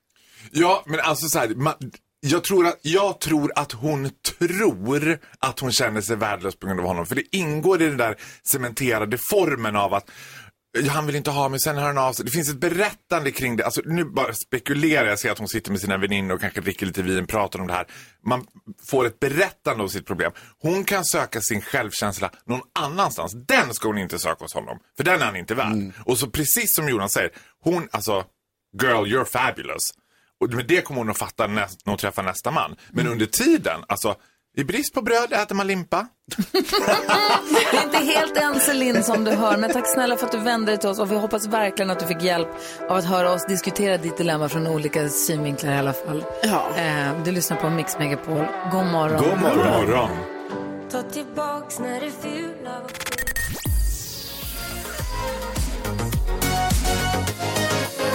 Ja, 0.52 0.84
men 0.86 1.00
alltså 1.00 1.28
så 1.28 1.40
här, 1.40 1.50
man, 1.50 1.74
jag, 2.20 2.44
tror 2.44 2.68
att, 2.68 2.80
jag 2.82 3.20
tror 3.20 3.52
att 3.56 3.72
hon 3.72 4.10
tror 4.40 5.20
att 5.40 5.60
hon 5.60 5.72
känner 5.72 6.02
sig 6.02 6.16
värdelös 6.16 6.56
på 6.56 6.68
grund 6.68 6.80
av 6.80 6.86
honom. 6.86 7.06
För 7.06 7.16
det 7.16 7.36
ingår 7.36 7.82
i 7.82 7.86
den 7.86 7.98
där 7.98 8.16
cementerade 8.44 9.18
formen 9.30 9.76
av 9.76 9.94
att 9.94 10.10
"Ja, 10.80 10.92
han 10.92 11.06
vill 11.06 11.16
inte 11.16 11.32
ha 11.32 11.50
mig, 11.50 11.60
sen 11.60 11.78
hör 11.78 11.88
han 11.88 11.98
av 11.98 12.14
sig. 12.14 12.26
Det 12.26 12.32
finns 12.32 12.50
ett 12.50 12.60
berättande 12.60 13.32
kring 13.32 13.56
det. 13.56 13.66
Alltså, 13.66 13.82
nu 13.86 14.06
bara 14.06 14.34
spekulerar 14.34 15.08
jag, 15.08 15.20
ser 15.20 15.32
att 15.32 15.38
hon 15.40 15.48
sitter 15.48 15.72
med 15.72 15.80
sina 15.82 15.98
väninnor 15.98 16.36
och 16.36 16.42
kanske 16.42 16.62
dricker 16.62 16.86
lite 16.86 17.02
vin, 17.02 17.28
pratar 17.28 17.60
om 17.60 17.68
det 17.68 17.74
här. 17.74 17.88
Man 18.26 18.46
får 18.90 19.06
ett 19.06 19.20
berättande 19.20 19.84
av 19.84 19.88
sitt 19.88 20.06
problem. 20.08 20.32
Hon 20.60 20.84
kan 20.84 21.06
söka 21.06 21.42
sin 21.42 21.62
självkänsla 21.62 22.32
någon 22.46 22.62
annanstans. 22.80 23.34
Den 23.48 23.74
ska 23.74 23.88
hon 23.88 23.98
inte 23.98 24.20
söka 24.20 24.44
hos 24.44 24.54
honom, 24.54 24.78
för 24.98 25.04
den 25.04 25.22
är 25.22 25.26
han 25.26 25.36
inte 25.36 25.56
värd. 25.56 25.92
Och 26.06 26.18
så 26.18 26.28
precis 26.30 26.76
som 26.76 26.90
Jonas 26.90 27.12
säger, 27.14 27.32
hon, 27.64 27.88
alltså, 27.92 28.24
girl 28.82 29.06
you're 29.06 29.26
fabulous. 29.26 29.82
Och 30.44 30.66
det 30.66 30.82
kommer 30.82 31.00
hon 31.00 31.10
att 31.10 31.18
fatta 31.18 31.48
näst, 31.48 31.86
när 31.86 31.92
hon 31.92 31.98
träffar 31.98 32.24
nästa 32.24 32.52
man. 32.52 32.76
Men 32.92 33.08
under 33.08 33.26
tiden, 33.26 33.80
alltså, 33.88 34.16
i 34.58 34.64
brist 34.64 34.94
på 34.94 35.02
bröd 35.02 35.34
äter 35.34 35.56
man 35.56 35.68
limpa. 35.68 36.08
Det 37.72 37.78
är 37.78 37.84
inte 37.84 37.98
helt 37.98 38.38
ense 38.38 38.74
Linn 38.74 39.04
som 39.04 39.24
du 39.24 39.32
hör, 39.32 39.58
men 39.58 39.74
tack 39.74 39.88
snälla 39.88 40.18
för 40.18 40.26
att 40.26 40.32
du 40.32 40.38
vände 40.38 40.72
dig 40.72 40.80
till 40.80 40.90
oss 40.90 41.00
och 41.00 41.12
vi 41.12 41.16
hoppas 41.16 41.48
verkligen 41.48 41.92
att 41.92 42.00
du 42.00 42.06
fick 42.06 42.24
hjälp 42.24 42.48
av 42.90 42.98
att 42.98 43.06
höra 43.06 43.32
oss 43.32 43.46
diskutera 43.46 43.98
ditt 43.98 44.18
dilemma 44.18 44.50
från 44.50 44.68
olika 44.68 45.10
synvinklar 45.10 45.72
i 45.74 45.78
alla 45.78 45.94
fall. 45.94 46.26
Ja. 46.44 46.76
Eh, 46.76 47.24
du 47.26 47.32
lyssnar 47.32 47.58
på 47.58 47.70
Mix 47.70 48.00
Megapol. 48.00 48.46
God 48.72 48.86
morgon. 48.86 49.24
God 49.24 49.40
morgon. 49.42 49.88
Morgon. 49.88 50.10
Ta 50.92 51.02
tillbaks 51.02 51.80
när 51.80 52.02
det 52.02 52.12
fula 52.12 52.82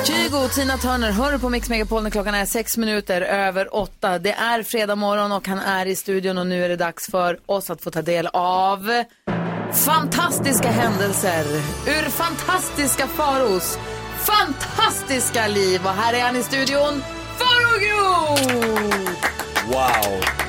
Kygo 0.09 0.39
och 0.45 0.53
Tina 0.53 0.79
Turner 0.79 1.11
hör 1.11 1.33
du 1.33 1.39
på 1.39 1.49
Mix 1.49 1.69
Megapol 1.69 2.03
när 2.03 2.11
klockan 2.11 2.35
är 2.35 2.47
sex 2.47 2.77
minuter 2.77 3.21
över 3.21 3.75
åtta. 3.75 4.19
Det 4.19 4.33
är 4.33 4.63
fredag 4.63 4.97
morgon 4.97 5.33
och 5.33 5.49
han 5.49 5.59
är 5.59 5.87
i 5.87 5.97
studion 5.97 6.39
och 6.39 6.47
nu 6.47 6.65
är 6.65 6.69
det 6.69 6.77
dags 6.77 7.11
för 7.11 7.39
oss 7.47 7.71
att 7.71 7.83
få 7.83 7.91
ta 7.91 8.03
del 8.03 8.29
av 8.33 9.05
fantastiska 9.73 10.71
händelser 10.71 11.45
ur 11.87 12.11
fantastiska 12.11 13.07
Faros 13.07 13.79
fantastiska 14.19 15.47
liv. 15.47 15.81
Och 15.85 15.91
här 15.91 16.15
är 16.15 16.23
han 16.23 16.37
i 16.37 16.43
studion, 16.43 17.03
Faro 17.39 17.79
Groth! 17.81 18.59
Wow. 19.67 20.48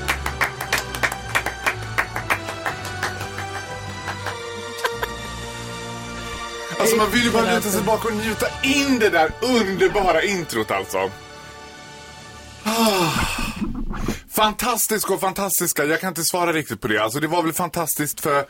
Alltså 6.90 7.04
man 7.04 7.12
vill 7.12 7.24
ju 7.24 7.32
bara 7.32 7.56
luta 7.56 7.62
sig 7.62 7.72
tillbaka 7.72 8.08
och 8.08 8.14
njuta 8.14 8.48
in 8.64 9.00
det 9.00 9.10
där 9.10 9.32
underbara 9.42 10.24
introt 10.24 10.72
alltså. 10.72 11.12
Ah. 12.64 13.12
Fantastisk 14.32 15.12
och 15.12 15.20
fantastiska, 15.20 15.86
jag 15.86 16.02
kan 16.02 16.10
inte 16.10 16.24
svara 16.24 16.54
riktigt 16.54 16.82
på 16.82 16.88
det. 16.88 16.98
Alltså 17.04 17.20
det 17.20 17.28
var 17.28 17.44
väl 17.44 17.54
fantastiskt 17.54 18.20
för 18.20 18.46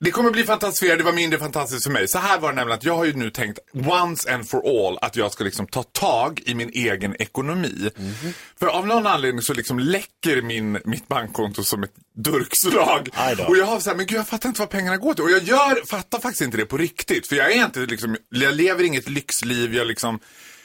det 0.00 0.10
kommer 0.10 0.30
bli 0.30 0.44
fantastiskt 0.44 0.78
för 0.78 0.86
er, 0.86 0.96
det 0.96 1.04
var 1.04 1.12
mindre 1.12 1.38
fantastiskt 1.38 1.84
för 1.84 1.90
mig. 1.90 2.08
Så 2.08 2.18
här 2.18 2.38
var 2.38 2.48
det 2.48 2.56
nämligen 2.56 2.78
att 2.78 2.84
jag 2.84 2.96
har 2.96 3.04
ju 3.04 3.12
nu 3.12 3.30
tänkt 3.30 3.58
once 3.74 4.34
and 4.34 4.48
for 4.48 4.86
all 4.88 4.98
att 5.02 5.16
jag 5.16 5.32
ska 5.32 5.44
liksom 5.44 5.66
ta 5.66 5.82
tag 5.82 6.40
i 6.46 6.54
min 6.54 6.70
egen 6.72 7.16
ekonomi. 7.22 7.90
För 8.58 8.66
av 8.66 8.86
någon 8.86 9.06
anledning 9.06 9.42
så 9.42 9.54
liksom 9.54 9.78
läcker 9.78 10.42
min, 10.42 10.78
mitt 10.84 11.08
bankkonto 11.08 11.64
som 11.64 11.82
ett 11.82 11.94
durkslag. 12.16 13.08
Och 13.48 13.56
jag 13.56 13.66
har 13.66 13.80
så 13.80 13.90
här, 13.90 13.96
men 13.96 14.06
gud 14.06 14.18
jag 14.18 14.28
fattar 14.28 14.48
inte 14.48 14.60
vad 14.60 14.70
pengarna 14.70 14.96
går 14.96 15.14
till. 15.14 15.24
Och 15.24 15.30
jag 15.30 15.42
gör, 15.42 15.86
fattar 15.86 16.20
faktiskt 16.20 16.42
inte 16.42 16.56
det 16.56 16.66
på 16.66 16.76
riktigt. 16.76 17.28
För 17.28 17.36
jag 17.36 17.52
är 17.52 17.64
inte 17.64 17.80
liksom, 17.80 18.16
jag 18.28 18.54
lever 18.54 18.84
inget 18.84 19.08
lyxliv, 19.08 19.74
jag 19.74 19.86
liksom 19.86 20.20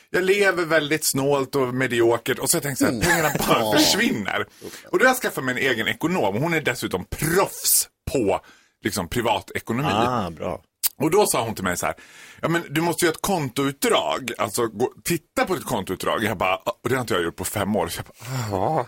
jag 0.10 0.24
lever 0.24 0.66
väldigt 0.66 1.12
snålt 1.12 1.56
och 1.56 1.74
mediokert 1.74 2.40
och 2.40 2.50
så 2.50 2.56
jag 2.56 2.64
tänkt 2.64 2.80
så 2.80 2.86
här, 2.86 3.02
pengarna 3.02 3.32
bara 3.48 3.78
försvinner. 3.78 4.46
Och 4.90 5.00
då 5.00 5.06
har 5.06 5.10
jag 5.10 5.18
skaffat 5.18 5.44
mig 5.44 5.52
en 5.52 5.72
egen 5.72 5.88
ekonom. 5.88 6.36
Hon 6.36 6.54
är 6.54 6.62
dessutom 6.62 7.06
proffs 7.06 7.88
på 8.12 8.42
liksom 8.84 9.08
privatekonomi. 9.08 9.90
Ah, 9.94 10.30
bra. 10.30 10.62
Och 10.98 11.12
då 11.12 11.26
sa 11.26 11.44
hon 11.44 11.56
till 11.56 11.64
mig 11.64 11.78
så 11.78 11.86
här, 11.86 11.96
ja 12.42 12.50
men 12.50 12.64
du 12.70 12.82
måste 12.82 13.06
göra 13.06 13.14
ett 13.14 13.22
kontoutdrag, 13.22 14.32
alltså 14.38 14.68
gå, 14.68 14.94
titta 15.04 15.46
på 15.46 15.56
ditt 15.56 15.66
kontoutdrag. 15.66 16.24
Jag 16.24 16.38
bara, 16.38 16.56
och 16.56 16.90
det 16.90 16.96
har 16.96 17.02
inte 17.02 17.14
jag 17.14 17.24
gjort 17.24 17.36
på 17.36 17.46
fem 17.46 17.76
år. 17.76 17.88
Så 17.88 18.00
jag 18.00 18.06
bara, 18.06 18.48
ja, 18.52 18.88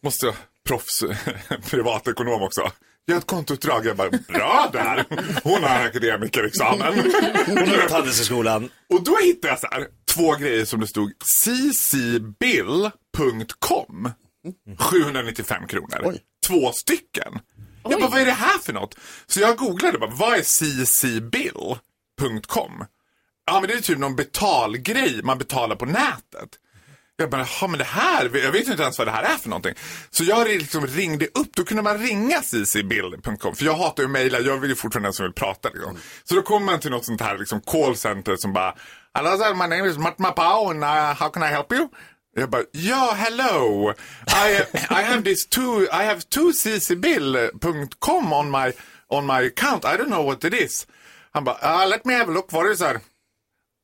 måste 0.00 0.26
jag, 0.26 0.34
proffs, 0.68 1.04
privatekonom 1.70 2.42
också. 2.42 2.70
Gör 3.06 3.18
ett 3.18 3.26
kontoutdrag. 3.26 3.86
Jag 3.86 3.96
bara, 3.96 4.10
bra 4.10 4.70
där. 4.72 5.04
Hon 5.44 5.62
har 5.62 5.86
akademikerexamen. 5.86 6.94
Hon 7.46 7.56
har 7.56 7.82
gått 7.82 7.90
Handelshögskolan. 7.90 8.68
Och 8.88 9.04
då 9.04 9.16
hittade 9.16 9.52
jag 9.52 9.60
så 9.60 9.66
här, 9.70 9.86
två 10.14 10.32
grejer 10.34 10.64
som 10.64 10.80
det 10.80 10.86
stod 10.86 11.12
ccbill.com. 12.82 14.10
795 14.78 15.66
kronor. 15.66 16.00
Oj. 16.04 16.20
Två 16.46 16.72
stycken. 16.72 17.38
Jag 17.84 18.00
bara, 18.00 18.10
vad 18.10 18.20
är 18.20 18.26
det 18.26 18.32
här 18.32 18.58
för 18.58 18.72
något? 18.72 18.94
Så 19.26 19.40
jag 19.40 19.56
googlade 19.56 19.98
bara, 19.98 20.10
vad 20.10 20.34
är 20.38 20.42
ccbill.com? 21.22 22.84
Ja, 23.46 23.60
men 23.60 23.70
det 23.70 23.74
är 23.74 23.80
typ 23.80 23.98
någon 23.98 24.16
betalgrej 24.16 25.20
man 25.22 25.38
betalar 25.38 25.76
på 25.76 25.86
nätet. 25.86 26.58
Jag 27.16 27.30
bara, 27.30 27.46
ja 27.60 27.66
men 27.66 27.78
det 27.78 27.84
här, 27.84 28.30
jag 28.36 28.52
vet 28.52 28.68
inte 28.68 28.82
ens 28.82 28.98
vad 28.98 29.06
det 29.06 29.10
här 29.10 29.22
är 29.22 29.36
för 29.36 29.48
någonting. 29.48 29.74
Så 30.10 30.24
jag 30.24 30.48
liksom 30.48 30.86
ringde 30.86 31.26
upp, 31.26 31.54
då 31.54 31.64
kunde 31.64 31.82
man 31.82 31.98
ringa 31.98 32.40
ccbill.com. 32.42 33.54
För 33.54 33.64
jag 33.64 33.74
hatar 33.74 34.02
ju 34.02 34.04
att 34.06 34.10
mejla, 34.10 34.40
jag 34.40 34.56
vill 34.56 34.70
ju 34.70 34.76
fortfarande 34.76 35.06
den 35.06 35.12
som 35.12 35.24
vill 35.24 35.32
prata. 35.32 35.68
Liksom. 35.68 35.98
Så 36.24 36.34
då 36.34 36.42
kommer 36.42 36.66
man 36.66 36.80
till 36.80 36.90
något 36.90 37.04
sånt 37.04 37.20
här 37.20 37.38
liksom 37.38 37.60
callcenter 37.60 38.36
som 38.36 38.52
bara, 38.52 38.74
Hello 39.14 39.38
sir, 39.38 39.54
my 39.54 39.76
name 39.76 39.88
is 39.90 39.98
Matt 39.98 40.18
Mapao 40.18 40.70
and 40.70 40.84
uh, 40.84 41.14
how 41.14 41.28
can 41.28 41.42
I 41.42 41.46
help 41.46 41.72
you? 41.72 41.88
Jag 42.34 42.50
bara, 42.50 42.64
ja, 42.72 43.14
hello. 43.16 43.90
I, 44.28 44.62
I 44.90 45.02
have 45.02 45.22
this 45.24 45.46
two, 45.46 45.86
I 45.92 46.04
have 46.04 46.20
two 46.30 46.52
ccbill.com 46.52 48.32
on 48.32 48.50
my, 48.50 48.72
on 49.10 49.26
my 49.26 49.40
account. 49.46 49.84
I 49.84 49.96
don't 49.96 50.08
know 50.08 50.22
what 50.26 50.44
it 50.44 50.54
is. 50.54 50.86
Han 51.34 51.44
bara, 51.44 51.58
uh, 51.62 51.86
let 51.88 52.04
me 52.06 52.14
have 52.14 52.28
a 52.30 52.32
look. 52.34 52.52
What 52.52 52.66
is 52.72 52.78
that? 52.78 52.96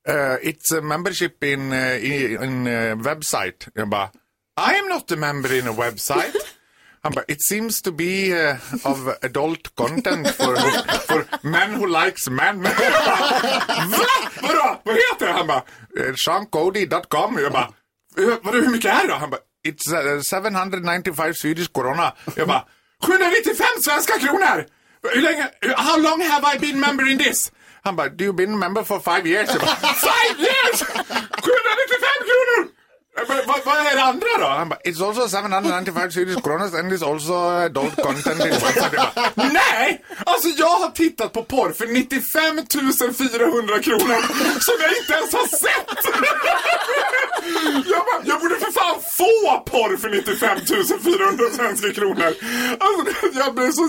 Uh, 0.08 0.36
it's 0.42 0.72
a 0.72 0.80
membership 0.80 1.44
in, 1.44 1.72
uh, 1.72 1.98
in, 2.02 2.66
uh, 2.66 2.96
website. 2.96 3.68
Jag 3.74 3.88
bara, 3.88 4.10
I 4.56 4.74
am 4.74 4.88
not 4.88 5.10
a 5.12 5.16
member 5.16 5.52
in 5.58 5.66
a 5.68 5.72
website. 5.72 6.34
Han 7.02 7.12
bara, 7.12 7.24
it 7.28 7.42
seems 7.42 7.80
to 7.82 7.92
be 7.92 8.32
uh, 8.32 8.56
of 8.84 9.08
adult 9.22 9.74
content 9.76 10.26
for, 10.28 10.56
for 11.06 11.26
men 11.42 11.74
who 11.74 11.86
likes 11.86 12.28
men. 12.30 12.62
Va? 12.62 12.72
Vadå? 14.42 14.80
Vad 14.84 14.94
heter 14.96 15.26
det? 15.26 15.32
Han 15.32 15.46
bara, 15.46 15.62
uh, 15.98 16.14
seancody.com. 16.24 17.38
Jag 17.42 17.52
bara, 17.52 17.62
"Eh, 17.62 17.68
vadå, 18.42 18.58
hur 18.58 18.70
mycket 18.70 18.92
är 18.92 19.02
det 19.02 19.08
då? 19.08 19.14
Han 19.14 19.30
bara, 19.30 19.40
it's 19.68 19.92
uh, 20.16 20.22
795 20.22 21.34
Swedish 21.34 21.72
corona. 21.72 22.12
Jag 22.36 22.48
bara, 22.48 22.64
795 23.06 23.66
svenska 23.84 24.18
kronor! 24.18 24.66
Hur 25.14 25.22
länge, 25.22 25.48
how 25.76 25.98
long 26.00 26.20
have 26.22 26.56
I 26.56 26.58
been 26.58 26.80
member 26.80 27.10
in 27.10 27.18
this? 27.18 27.52
Han 27.82 27.96
bara, 27.96 28.08
do 28.08 28.24
you 28.24 28.32
been 28.32 28.58
member 28.58 28.82
for 28.82 29.00
five 29.00 29.26
years? 29.28 29.48
Jag 29.48 29.60
bara, 29.60 29.76
five 29.94 30.38
years! 30.38 30.82
795 30.82 31.97
kronor! 33.26 33.42
Vad, 33.46 33.60
vad 33.64 33.86
är 33.86 33.96
det 33.96 34.02
andra 34.02 34.26
då? 34.38 34.46
Han 34.46 34.68
bara, 34.68 34.78
it's 34.84 35.08
also 35.08 35.28
795 35.36 36.10
Swedish 36.10 36.42
kronas 36.42 36.74
and 36.74 36.92
it's 36.92 37.12
also 37.12 37.34
adult 37.34 37.96
content. 37.96 38.40
in 38.44 38.50
website." 38.50 38.90
Jag 38.92 39.08
bara, 39.14 39.48
Nej! 39.52 40.04
Alltså 40.26 40.48
jag 40.48 40.74
har 40.82 40.90
tittat 40.90 41.32
på 41.32 41.42
porr 41.42 41.72
för 41.72 41.86
95 41.86 42.56
400 43.14 43.78
kronor 43.78 44.18
som 44.66 44.74
jag 44.80 44.92
inte 45.00 45.12
ens 45.12 45.32
har 45.32 45.46
sett! 45.46 45.88
Jag, 47.86 48.02
bara, 48.08 48.22
jag 48.24 48.40
borde 48.40 48.56
för 48.56 48.72
fan 48.72 49.00
få 49.18 49.62
porr 49.66 49.96
för 49.96 50.10
95 50.10 50.58
400 51.04 51.44
svenska 51.56 51.92
kronor. 51.92 52.34
Alltså, 52.80 53.26
jag 53.38 53.54
blev 53.54 53.70
så... 53.72 53.88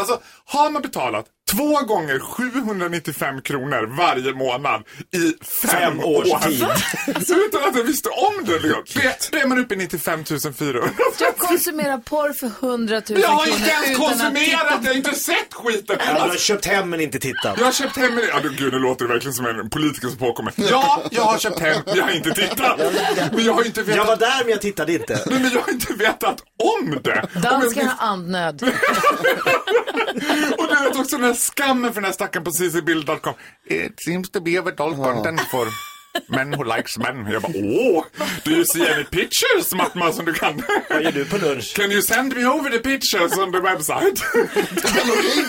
Alltså, 0.00 0.20
har 0.46 0.70
man 0.70 0.82
betalat 0.82 1.26
två 1.50 1.80
gånger 1.80 2.18
795 2.18 3.42
kronor 3.42 3.96
varje 3.96 4.32
månad 4.34 4.82
i 5.16 5.18
fem, 5.68 5.70
Fem 5.70 6.00
års 6.04 6.26
år 6.32 6.38
tid. 6.38 6.66
utan 7.46 7.68
att 7.68 7.76
jag 7.76 7.84
visste 7.84 8.08
om 8.08 8.44
det. 8.44 8.52
Liksom. 8.58 8.82
Det, 9.02 9.28
det 9.32 9.40
är 9.40 9.46
man 9.46 9.58
uppe 9.58 9.74
i 9.74 9.76
95 9.76 10.24
400. 10.58 10.90
Jag 11.20 11.36
konsumerar 11.36 11.98
porr 11.98 12.32
för 12.32 12.46
100 12.66 13.02
000 13.08 13.20
Jag 13.20 13.28
har 13.28 13.44
kronor 13.44 13.58
inte 13.58 13.70
ens 13.70 13.98
konsumerat, 13.98 14.78
jag 14.82 14.90
har 14.90 14.96
inte 14.96 15.14
sett 15.14 15.54
skiten. 15.54 15.96
Ja, 15.98 16.04
du 16.06 16.12
har 16.12 16.20
Alltså, 16.20 16.38
köpt 16.38 16.64
hem 16.66 16.90
men 16.90 17.00
inte 17.00 17.18
tittat. 17.18 17.58
jag 17.58 17.64
har 17.64 17.72
köpt 17.72 17.96
hem 17.96 18.18
en... 18.18 18.24
Ja, 18.28 18.40
du, 18.42 18.50
gud, 18.54 18.72
nu 18.72 18.78
låter 18.78 19.04
det 19.06 19.12
verkligen 19.12 19.34
som 19.34 19.46
en 19.46 19.70
politiker 19.70 20.08
som 20.08 20.16
påkommer. 20.18 20.52
Ja, 20.56 21.02
jag 21.10 21.22
har 21.22 21.38
köpt 21.38 21.58
hem, 21.60 21.82
men 21.86 21.96
jag 21.96 22.04
har 22.04 22.10
inte 22.10 22.30
tittat. 22.30 22.80
Men 23.32 23.44
jag 23.44 23.52
har 23.52 23.64
inte 23.64 23.82
vetat... 23.82 23.96
Jag 23.96 24.04
var 24.04 24.16
där 24.16 24.38
men 24.44 24.50
jag 24.50 24.60
tittade 24.60 24.92
inte. 24.92 25.22
Nej, 25.26 25.40
men 25.40 25.50
jag 25.52 25.60
har 25.60 25.72
inte 25.72 25.92
vetat 25.94 26.42
om 26.80 26.98
det. 27.04 27.28
Jag- 27.32 27.42
Dansken 27.42 27.88
har 27.88 28.08
andnöd. 28.08 28.62
Och 30.58 30.66
du 30.68 30.74
vet 30.84 30.96
också 30.96 31.16
den 31.16 31.26
här 31.26 31.34
skammen 31.38 31.92
för 31.92 32.00
den 32.00 32.04
här 32.04 32.12
stackaren 32.12 32.44
på 32.44 32.50
ccbild.com. 32.50 33.34
It 33.70 34.00
seems 34.04 34.30
to 34.30 34.40
be 34.40 34.58
of 34.58 34.66
adult 34.66 34.96
content 34.96 35.40
for... 35.40 35.66
Men 36.28 36.50
who 36.50 36.64
likes 36.64 36.98
men. 36.98 37.26
Jag 37.32 37.42
bara, 37.42 37.52
åh, 37.54 38.04
do 38.44 38.50
you 38.50 38.64
see 38.64 38.92
any 38.94 39.04
pictures 39.04 39.74
Mattman 39.74 40.12
som 40.12 40.24
du 40.24 40.32
kan? 40.32 40.62
Vad 40.90 41.02
gör 41.02 41.12
du 41.12 41.24
på 41.24 41.36
lunch? 41.36 41.76
Can 41.76 41.92
you 41.92 42.02
send 42.02 42.36
me 42.36 42.44
over 42.44 42.70
the 42.70 42.78
pictures 42.78 43.38
on 43.38 43.52
the 43.52 43.60
website? 43.60 44.22
Du 44.32 44.40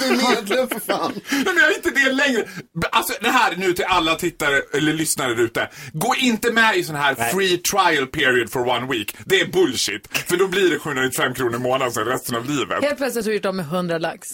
är 0.05 0.35
medlem 0.35 0.67
för 0.67 0.79
fan. 0.79 1.11
Nej, 1.29 1.43
men 1.45 1.57
jag 1.57 1.71
är 1.71 1.75
inte 1.75 1.89
det 1.89 2.11
längre. 2.11 2.47
Alltså 2.91 3.13
det 3.21 3.29
här 3.29 3.51
är 3.51 3.55
nu 3.55 3.73
till 3.73 3.85
alla 3.85 4.15
tittare 4.15 4.61
eller 4.73 4.93
lyssnare 4.93 5.41
ute. 5.41 5.69
Gå 5.93 6.15
inte 6.19 6.51
med 6.51 6.77
i 6.77 6.83
sån 6.83 6.95
här 6.95 7.15
free 7.15 7.57
trial 7.57 8.07
period 8.07 8.51
for 8.51 8.67
one 8.69 8.87
week. 8.87 9.15
Det 9.25 9.41
är 9.41 9.47
bullshit. 9.47 10.17
För 10.27 10.37
då 10.37 10.47
blir 10.47 10.69
det 10.69 10.79
795 10.79 11.33
kronor 11.33 11.55
i 11.55 11.59
månaden 11.59 11.93
sen 11.93 12.05
resten 12.05 12.35
av 12.35 12.49
livet. 12.49 12.83
Helt 12.83 12.97
plötsligt 12.97 13.25
har 13.25 13.29
du 13.29 13.35
gjort 13.35 13.45
av 13.45 13.55
med 13.55 13.65
100 13.65 13.97
lax. 13.97 14.27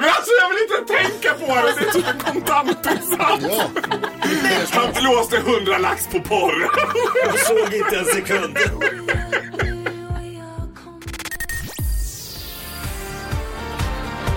Men 0.00 0.10
alltså 0.16 0.30
jag 0.40 0.48
vill 0.50 0.58
inte 0.66 0.94
tänka 0.94 1.46
på 1.46 1.54
det. 1.54 1.72
Det 1.78 1.86
är 1.86 1.92
typ 1.92 2.06
en 2.06 2.20
kontantinsats. 2.32 3.46
Ja. 3.48 3.62
Han 4.72 4.92
blåste 5.02 5.36
100 5.36 5.78
lax 5.78 6.06
på 6.06 6.20
porr. 6.20 6.70
Jag 7.24 7.38
såg 7.38 7.74
inte 7.74 7.98
en 7.98 8.04
sekund. 8.04 8.58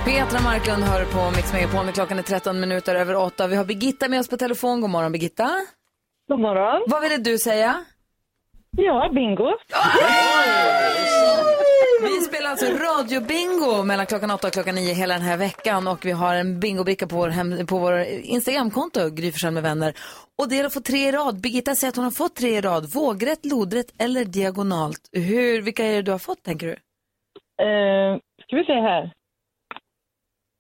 Petra 0.06 0.42
Marklund 0.42 0.84
hör 0.84 1.06
på 1.06 1.32
Mix 1.36 1.54
Megapol 1.54 1.86
när 1.86 1.92
klockan 1.92 2.20
är 2.20 2.24
13 2.24 2.60
minuter 2.60 2.96
över 2.96 3.16
8. 3.16 3.48
Vi 3.48 3.56
har 3.56 3.66
Birgitta 3.66 4.08
med 4.08 4.20
oss 4.20 4.28
på 4.30 4.38
telefon. 4.38 4.82
God 4.82 4.90
morgon 4.90 5.12
Birgitta. 5.12 5.50
God 6.28 6.40
morgon. 6.40 6.84
Vad 6.88 7.02
ville 7.02 7.18
du 7.18 7.38
säga? 7.38 7.84
Ja, 8.78 9.10
bingo. 9.14 9.50
Vi 12.02 12.22
spelar 12.22 12.50
alltså 12.50 12.66
radiobingo 12.66 13.84
mellan 13.84 14.06
klockan 14.06 14.32
8 14.32 14.48
och 14.48 14.54
klockan 14.54 14.76
9 14.76 14.94
hela 14.94 15.14
den 15.14 15.24
här 15.24 15.38
veckan 15.38 15.88
och 15.88 16.06
vi 16.06 16.12
har 16.12 16.36
en 16.36 16.60
bingobricka 16.60 17.08
på 17.08 17.16
vår, 17.16 17.30
hem, 17.30 17.68
på 17.68 17.78
vår 17.80 17.96
Instagramkonto, 18.36 19.00
Gry 19.10 19.32
med 19.52 19.64
vänner. 19.64 19.94
Och 20.40 20.50
det 20.50 20.60
är 20.60 20.66
att 20.66 20.74
få 20.74 20.80
tre 20.80 21.08
i 21.08 21.12
rad. 21.12 21.42
Birgitta 21.42 21.76
säger 21.76 21.90
att 21.92 21.96
hon 21.96 22.06
har 22.06 22.12
fått 22.12 22.36
tre 22.36 22.50
i 22.58 22.62
rad. 22.62 22.84
Vågrätt, 22.94 23.46
lodrätt 23.46 23.92
eller 24.06 24.26
diagonalt. 24.26 25.04
Hur, 25.12 25.62
vilka 25.62 25.84
är 25.86 25.96
det 25.96 26.02
du 26.02 26.12
har 26.12 26.20
fått 26.30 26.44
tänker 26.44 26.68
du? 26.68 26.76
Eh, 27.66 28.18
ska 28.42 28.56
vi 28.56 28.66
se 28.66 28.74
här. 28.74 29.14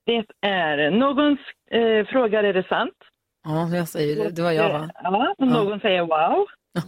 Det 0.05 0.47
är, 0.47 0.91
någon 0.91 1.31
eh, 1.71 2.05
frågar 2.11 2.43
är 2.43 2.53
det 2.53 2.67
sant? 2.67 2.97
Ja, 3.43 3.75
jag 3.75 3.87
säger 3.87 4.15
det. 4.15 4.29
Det 4.35 4.41
var 4.41 4.51
jag 4.51 4.69
va? 4.69 4.89
Ja, 5.03 5.35
någon 5.37 5.79
säger 5.79 6.01
wow. 6.01 6.45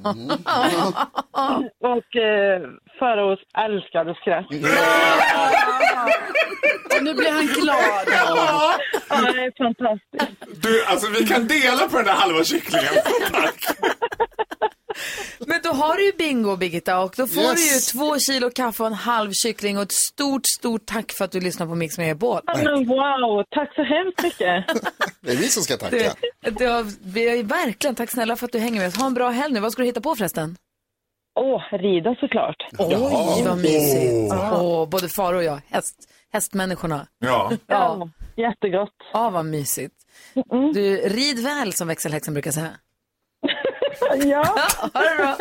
och 1.79 2.15
eh, 2.15 2.61
Faraos 2.99 3.39
älskade 3.57 4.15
skratt. 4.15 4.45
Och 6.97 7.03
nu 7.03 7.13
blir 7.13 7.31
han 7.31 7.45
glad. 7.45 8.07
Ja, 8.07 8.77
det 9.09 9.45
är 9.45 9.51
fantastiskt. 9.57 10.61
Du, 10.63 10.85
alltså 10.85 11.07
vi 11.09 11.25
kan 11.25 11.47
dela 11.47 11.87
på 11.87 11.97
den 11.97 12.05
där 12.05 12.13
halva 12.13 12.43
kycklingen. 12.43 12.93
Tack. 13.31 13.65
Men 15.39 15.59
då 15.63 15.69
har 15.69 15.95
du 15.95 16.05
ju 16.05 16.11
bingo 16.11 16.55
Birgitta 16.55 16.99
och 16.99 17.13
då 17.17 17.27
får 17.27 17.43
Yes. 17.43 17.55
du 17.55 17.99
ju 17.99 18.05
två 18.05 18.19
kilo 18.19 18.49
kaffe 18.49 18.83
och 18.83 18.87
en 18.87 18.93
halv 18.93 19.31
kyckling 19.31 19.77
och 19.77 19.83
ett 19.83 19.91
stort, 19.91 20.41
stort 20.59 20.85
tack 20.85 21.11
för 21.11 21.25
att 21.25 21.31
du 21.31 21.39
lyssnar 21.39 21.67
på 21.67 21.75
Mix 21.75 21.97
Megapol. 21.97 22.39
Men 22.45 22.87
wow, 22.87 23.43
tack 23.49 23.75
så 23.75 23.83
hemskt 23.83 24.23
mycket. 24.23 24.65
Det 25.21 25.31
är 25.31 25.35
vi 25.35 25.47
som 25.49 25.63
ska 25.63 25.77
tacka. 25.77 25.97
Det, 26.41 26.49
det 26.49 26.65
har, 26.65 26.85
vi 27.13 27.39
är 27.39 27.43
verkligen, 27.43 27.95
tack 27.95 28.09
snälla 28.11 28.35
för 28.35 28.45
att 28.45 28.51
du 28.51 28.59
hänger 28.59 28.79
med 28.79 28.87
oss. 28.87 28.97
Ha 28.97 29.05
en 29.07 29.13
bra 29.13 29.29
helg 29.29 29.53
nu. 29.53 29.59
Vad 29.59 29.71
ska 29.71 29.81
du 29.81 29.85
hitta 29.85 30.01
på 30.01 30.15
förresten? 30.15 30.57
Åh, 31.39 31.61
rida 31.71 32.15
såklart. 32.19 32.55
Oj, 32.79 33.43
vad 33.45 33.57
mysigt. 33.57 34.33
Åh, 34.33 34.89
både 34.89 35.09
far 35.09 35.33
och 35.33 35.43
jag, 35.43 35.61
häst, 35.69 35.95
hästmänniskorna. 36.33 37.07
Ja. 37.19 37.51
Ja, 37.67 38.09
jättegott. 38.37 38.89
Ja, 39.13 39.29
vad 39.29 39.45
mysigt. 39.45 39.95
Du, 40.73 40.95
rid 40.97 41.43
väl 41.43 41.73
som 41.73 41.87
växelhäxan 41.87 42.33
brukar 42.33 42.51
säga. 42.51 42.69
Ja, 44.25 44.43
Ha 44.93 45.01
det 45.01 45.15
bra. 45.17 45.37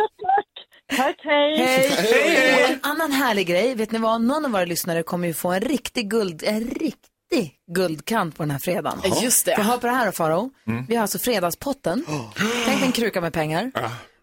tack, 0.97 1.17
hej. 1.25 1.57
Hej! 1.59 2.65
Och 2.65 2.71
en 2.71 2.79
annan 2.83 3.13
härlig 3.13 3.47
grej, 3.47 3.75
vet 3.75 3.91
ni 3.91 3.99
vad? 3.99 4.21
Någon 4.21 4.45
av 4.45 4.51
våra 4.51 4.65
lyssnare 4.65 5.03
kommer 5.03 5.29
ju 5.29 5.35
få 5.35 5.51
en 5.53 5.61
riktig 5.61 6.11
guld, 6.11 6.43
en 6.47 6.61
riktig 6.61 7.55
guldkant 7.75 8.37
på 8.37 8.43
den 8.43 8.51
här 8.51 8.59
fredagen. 8.59 8.99
Just 9.23 9.47
det. 9.47 9.57
För 9.57 9.63
hör 9.63 9.79
på 9.79 9.87
det 9.87 9.93
här 9.93 10.07
då, 10.07 10.13
Faro. 10.13 10.51
Vi 10.89 10.95
har 10.95 11.03
alltså 11.03 11.19
fredagspotten. 11.19 12.05
Tänk 12.65 12.79
dig 12.79 12.87
en 12.87 12.93
kruka 12.93 13.21
med 13.21 13.33
pengar. 13.33 13.73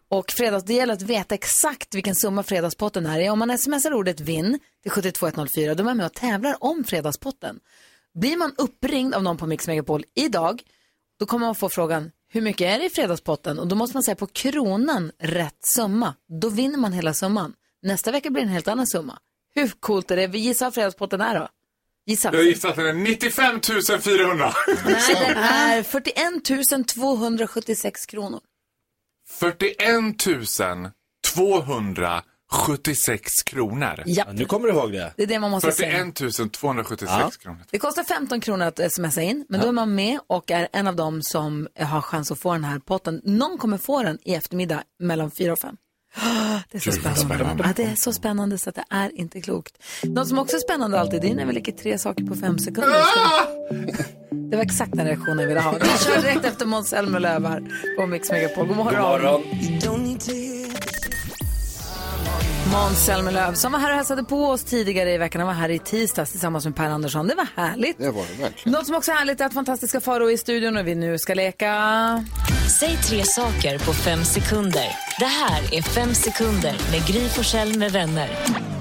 Och 0.09 0.31
fredags, 0.31 0.65
det 0.65 0.73
gäller 0.73 0.93
att 0.93 1.01
veta 1.01 1.35
exakt 1.35 1.95
vilken 1.95 2.15
summa 2.15 2.43
fredagspotten 2.43 3.05
är. 3.05 3.29
Om 3.29 3.39
man 3.39 3.57
smsar 3.57 3.93
ordet 3.93 4.19
vinn 4.19 4.59
till 4.83 4.91
72104, 4.91 5.73
då 5.73 5.83
är 5.83 5.85
man 5.85 5.97
med 5.97 6.05
och 6.05 6.13
tävlar 6.13 6.55
om 6.59 6.83
fredagspotten. 6.83 7.59
Blir 8.19 8.37
man 8.37 8.53
uppringd 8.57 9.15
av 9.15 9.23
någon 9.23 9.37
på 9.37 9.45
Mix 9.45 9.67
Megapol 9.67 10.03
idag, 10.15 10.61
då 11.19 11.25
kommer 11.25 11.45
man 11.45 11.55
få 11.55 11.69
frågan 11.69 12.11
hur 12.37 12.41
mycket 12.41 12.67
är 12.75 12.79
det 12.79 12.85
i 12.85 12.89
fredagspotten? 12.89 13.59
Och 13.59 13.67
då 13.67 13.75
måste 13.75 13.95
man 13.95 14.03
säga 14.03 14.15
på 14.15 14.27
kronan 14.27 15.11
rätt 15.19 15.65
summa. 15.75 16.15
Då 16.41 16.49
vinner 16.49 16.77
man 16.77 16.93
hela 16.93 17.13
summan. 17.13 17.53
Nästa 17.81 18.11
vecka 18.11 18.29
blir 18.29 18.41
det 18.43 18.47
en 18.47 18.53
helt 18.53 18.67
annan 18.67 18.87
summa. 18.87 19.19
Hur 19.55 19.67
coolt 19.79 20.11
är 20.11 20.15
det? 20.15 20.27
Vi 20.27 20.39
gissar 20.39 20.65
vad 20.65 20.73
fredagspotten 20.73 21.21
är 21.21 21.39
då. 21.39 21.47
Gissa. 22.05 22.33
Jag 22.33 22.43
gissar 22.43 22.69
att 22.69 22.75
den 22.75 22.85
är 22.85 22.93
95 22.93 23.61
400. 24.01 24.53
Nej, 24.85 25.15
den 25.27 25.37
är 25.37 25.83
41 25.83 26.87
276 26.87 28.05
kronor. 28.05 28.39
41 29.29 30.17
276 32.51 33.31
kronor. 33.45 34.03
Ja, 34.05 34.23
Ja, 34.27 34.33
nu 34.33 34.45
kommer 34.45 34.67
du 34.67 34.73
ihåg 34.73 34.91
det. 34.91 35.13
det 35.17 35.23
är 35.23 35.27
det 35.27 35.39
man 35.39 35.51
måste 35.51 35.71
säga. 35.71 35.91
41 36.13 36.51
276 36.53 37.11
Ja. 37.19 37.29
kronor. 37.41 37.59
Det 37.71 37.79
kostar 37.79 38.03
15 38.03 38.41
kronor 38.41 38.65
att 38.65 38.93
smsa 38.93 39.21
in, 39.21 39.45
men 39.49 39.61
då 39.61 39.67
är 39.67 39.71
man 39.71 39.95
med 39.95 40.19
och 40.27 40.51
är 40.51 40.67
en 40.73 40.87
av 40.87 40.95
dem 40.95 41.21
som 41.23 41.67
har 41.79 42.01
chans 42.01 42.31
att 42.31 42.39
få 42.39 42.53
den 42.53 42.63
här 42.63 42.79
potten. 42.79 43.21
Någon 43.23 43.57
kommer 43.57 43.77
få 43.77 44.03
den 44.03 44.17
i 44.23 44.33
eftermiddag 44.33 44.83
mellan 44.99 45.31
4 45.31 45.53
och 45.53 45.59
5. 45.59 45.75
Det 46.71 46.77
är 46.77 46.79
så 46.79 46.91
spännande. 46.91 47.63
Ja, 47.63 47.73
det 47.75 47.83
är 47.83 47.95
så 47.95 48.13
spännande 48.13 48.57
så 48.57 48.69
att 48.69 48.75
det 48.75 48.85
är 48.89 49.19
inte 49.19 49.41
klokt. 49.41 49.73
Något 50.03 50.27
som 50.27 50.39
också 50.39 50.55
är 50.55 50.59
spännande 50.59 50.99
alltid, 50.99 51.21
det 51.21 51.29
är 51.29 51.35
när 51.35 51.45
vi 51.45 51.53
leker 51.53 51.71
tre 51.71 51.97
saker 51.97 52.23
på 52.23 52.35
fem 52.35 52.59
sekunder. 52.59 52.93
Det 54.49 54.55
var 54.57 54.63
exakt 54.63 54.91
den 54.95 55.05
reaktionen 55.05 55.39
jag 55.39 55.47
ville 55.47 55.59
ha. 55.59 55.71
Vi 55.71 55.87
kör 56.05 56.21
direkt 56.21 56.45
efter 56.45 56.65
Måns 56.65 56.87
Zelmerlöw 56.89 57.47
här 57.49 57.63
på 57.97 58.05
Mix 58.07 58.31
Megapol. 58.31 58.67
God 58.67 58.77
morgon. 58.77 58.93
God 58.93 59.01
morgon. 59.01 60.17
Måns 62.77 63.05
Zelmerlöw 63.05 63.53
som 63.53 63.71
var 63.71 63.79
här 63.79 63.89
och 63.89 63.95
hälsade 63.95 64.23
på 64.23 64.45
oss 64.45 64.63
tidigare 64.63 65.13
i 65.13 65.17
veckan. 65.17 65.39
Han 65.39 65.47
var 65.47 65.53
här 65.53 65.69
i 65.69 65.79
tisdags 65.79 66.31
tillsammans 66.31 66.65
med 66.65 66.75
Per 66.75 66.89
Andersson. 66.89 67.27
Det 67.27 67.35
var 67.35 67.47
härligt. 67.55 67.97
Det 67.97 68.11
var 68.11 68.25
det 68.35 68.43
verkligen. 68.43 68.77
Något 68.77 68.85
som 68.85 68.95
också 68.95 69.11
är 69.11 69.15
härligt 69.15 69.41
är 69.41 69.45
att 69.45 69.53
fantastiska 69.53 70.01
Faro 70.01 70.29
är 70.29 70.33
i 70.33 70.37
studion 70.37 70.77
och 70.77 70.87
vi 70.87 70.95
nu 70.95 71.17
ska 71.17 71.33
leka... 71.33 72.25
Säg 72.79 72.97
tre 72.97 73.23
saker 73.23 73.79
på 73.79 73.93
fem 73.93 74.23
sekunder. 74.23 74.87
Det 75.19 75.25
här 75.25 75.73
är 75.73 75.81
Fem 75.81 76.13
sekunder 76.13 76.75
med 76.91 77.07
Gry 77.07 77.29
Forssell 77.29 77.77
med 77.77 77.91
vänner. 77.91 78.29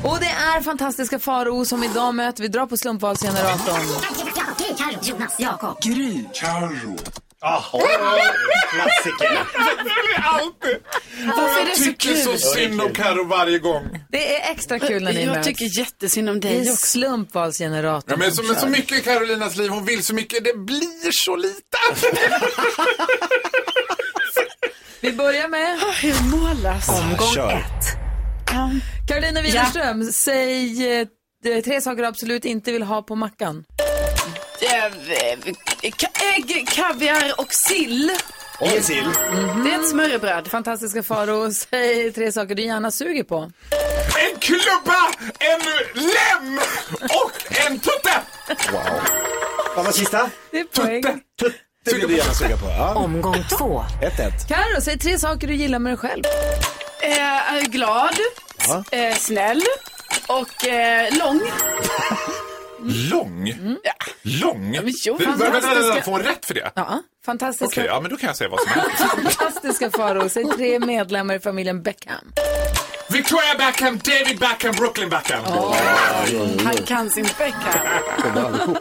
Och 0.04 0.18
det 0.20 0.56
är 0.56 0.60
fantastiska 0.60 1.18
Faro 1.18 1.64
som 1.64 1.84
idag 1.84 2.14
möter. 2.14 2.42
Vi 2.42 2.48
drar 2.48 2.66
på 2.66 2.76
slumpvalsgeneratorn. 2.76 3.82
Klassiker. 8.72 9.38
Alltid. 10.22 10.76
Varför 11.36 11.60
är 11.60 11.64
det 11.66 11.76
så 11.76 11.84
Tycker 11.84 12.14
så 12.14 12.36
synd 12.38 12.80
om 12.80 12.92
Karo 12.92 13.24
varje 13.24 13.58
gång. 13.58 13.98
Det 14.10 14.36
är 14.36 14.52
extra 14.52 14.78
kul 14.78 15.02
när 15.04 15.12
ni 15.12 15.24
Jag 15.24 15.34
möts. 15.34 15.46
tycker 15.46 15.78
jättesynd 15.78 16.28
om 16.30 16.40
Det 16.40 16.48
dig 16.48 16.56
är 16.56 16.72
också. 16.72 16.86
slumpvalsgeneratorn. 16.86 18.10
Ja, 18.10 18.16
men 18.16 18.30
så, 18.30 18.36
som 18.36 18.46
men 18.46 18.56
så 18.60 18.66
mycket 18.66 18.98
i 18.98 19.02
Carolinas 19.02 19.56
liv, 19.56 19.70
hon 19.70 19.84
vill 19.84 20.04
så 20.04 20.14
mycket, 20.14 20.44
det 20.44 20.56
blir 20.58 21.12
så 21.12 21.36
lite. 21.36 21.78
Vi 25.00 25.12
börjar 25.12 25.48
med 25.48 25.78
Hur 26.02 26.36
målas? 26.36 26.88
omgång 26.88 27.34
Kör. 27.34 27.50
ett. 27.52 27.96
Carolina 29.08 29.42
Widerström, 29.42 30.12
säg 30.12 30.98
eh, 31.00 31.06
det 31.42 31.52
är 31.52 31.62
tre 31.62 31.80
saker 31.80 32.02
du 32.02 32.08
absolut 32.08 32.44
inte 32.44 32.72
vill 32.72 32.82
ha 32.82 33.02
på 33.02 33.14
mackan. 33.14 33.64
Eh, 34.62 35.38
ka- 35.90 36.34
Ägg, 36.34 36.68
kaviar 36.68 37.34
och 37.40 37.52
sill. 37.52 38.10
Och 38.60 38.66
en 38.66 38.82
sill. 38.82 39.08
Det 39.64 39.70
är 39.72 39.80
ett 39.80 39.88
smörrebröd. 39.90 40.48
Fantastiska 40.48 41.02
Faro, 41.02 41.52
säg 41.52 42.12
tre 42.12 42.32
saker 42.32 42.54
du 42.54 42.62
gärna 42.62 42.90
suger 42.90 43.24
på. 43.24 43.36
En 44.32 44.38
klubba, 44.40 45.08
en 45.38 45.60
lem 45.94 46.58
och 47.00 47.32
en 47.66 47.78
tutte. 47.78 48.20
Vad 49.76 49.84
var 49.84 49.92
sista? 49.92 50.30
Det 50.50 50.58
är 50.60 50.64
poäng. 50.64 51.02
Det 51.84 51.92
vill 51.94 52.08
du 52.08 52.16
gärna 52.16 52.34
suga 52.34 52.56
på. 52.56 52.66
Ja. 52.66 52.94
Omgång 52.94 53.44
två. 53.58 53.84
1-1. 54.02 54.48
Karo, 54.48 54.80
säg 54.80 54.98
tre 54.98 55.18
saker 55.18 55.46
du 55.46 55.54
gillar 55.54 55.78
med 55.78 55.92
dig 55.92 55.96
själv. 55.98 56.22
Eh, 57.02 57.60
glad, 57.62 58.14
Ja. 58.68 58.84
eh, 58.98 59.16
snäll 59.16 59.62
och 60.26 60.66
eh, 60.66 61.18
lång. 61.18 61.40
Lång? 62.88 63.54
Lång? 64.22 64.70
men 64.70 64.92
jo, 65.04 65.16
Det- 65.18 65.24
vänta, 65.26 65.50
vänta, 65.50 65.74
vänta, 65.74 66.02
Får 66.02 66.12
hon 66.12 66.22
rätt 66.22 66.46
för 66.46 66.54
det? 66.54 66.70
Ja, 66.74 67.02
fantastiska, 67.26 67.66
Okej, 67.66 67.84
ja 67.86 68.00
men 68.00 68.10
då 68.10 68.16
kan 68.16 68.26
jag 68.26 68.36
säga 68.36 68.50
vad 68.50 68.60
som 68.60 68.68
helst. 68.70 68.96
fantastiska 69.38 69.90
Faro, 69.90 70.28
säg 70.28 70.44
tre 70.56 70.78
medlemmar 70.78 71.34
i 71.34 71.40
familjen 71.40 71.82
Beckham. 71.82 72.32
Victoria 73.10 73.54
Beckham, 73.58 73.98
David 73.98 74.38
Beckham, 74.38 74.74
Brooklyn 74.74 75.08
Beckham. 75.08 75.44
Han 76.64 76.76
kan 76.76 77.10
sin 77.10 77.28
Beckham. 77.38 78.76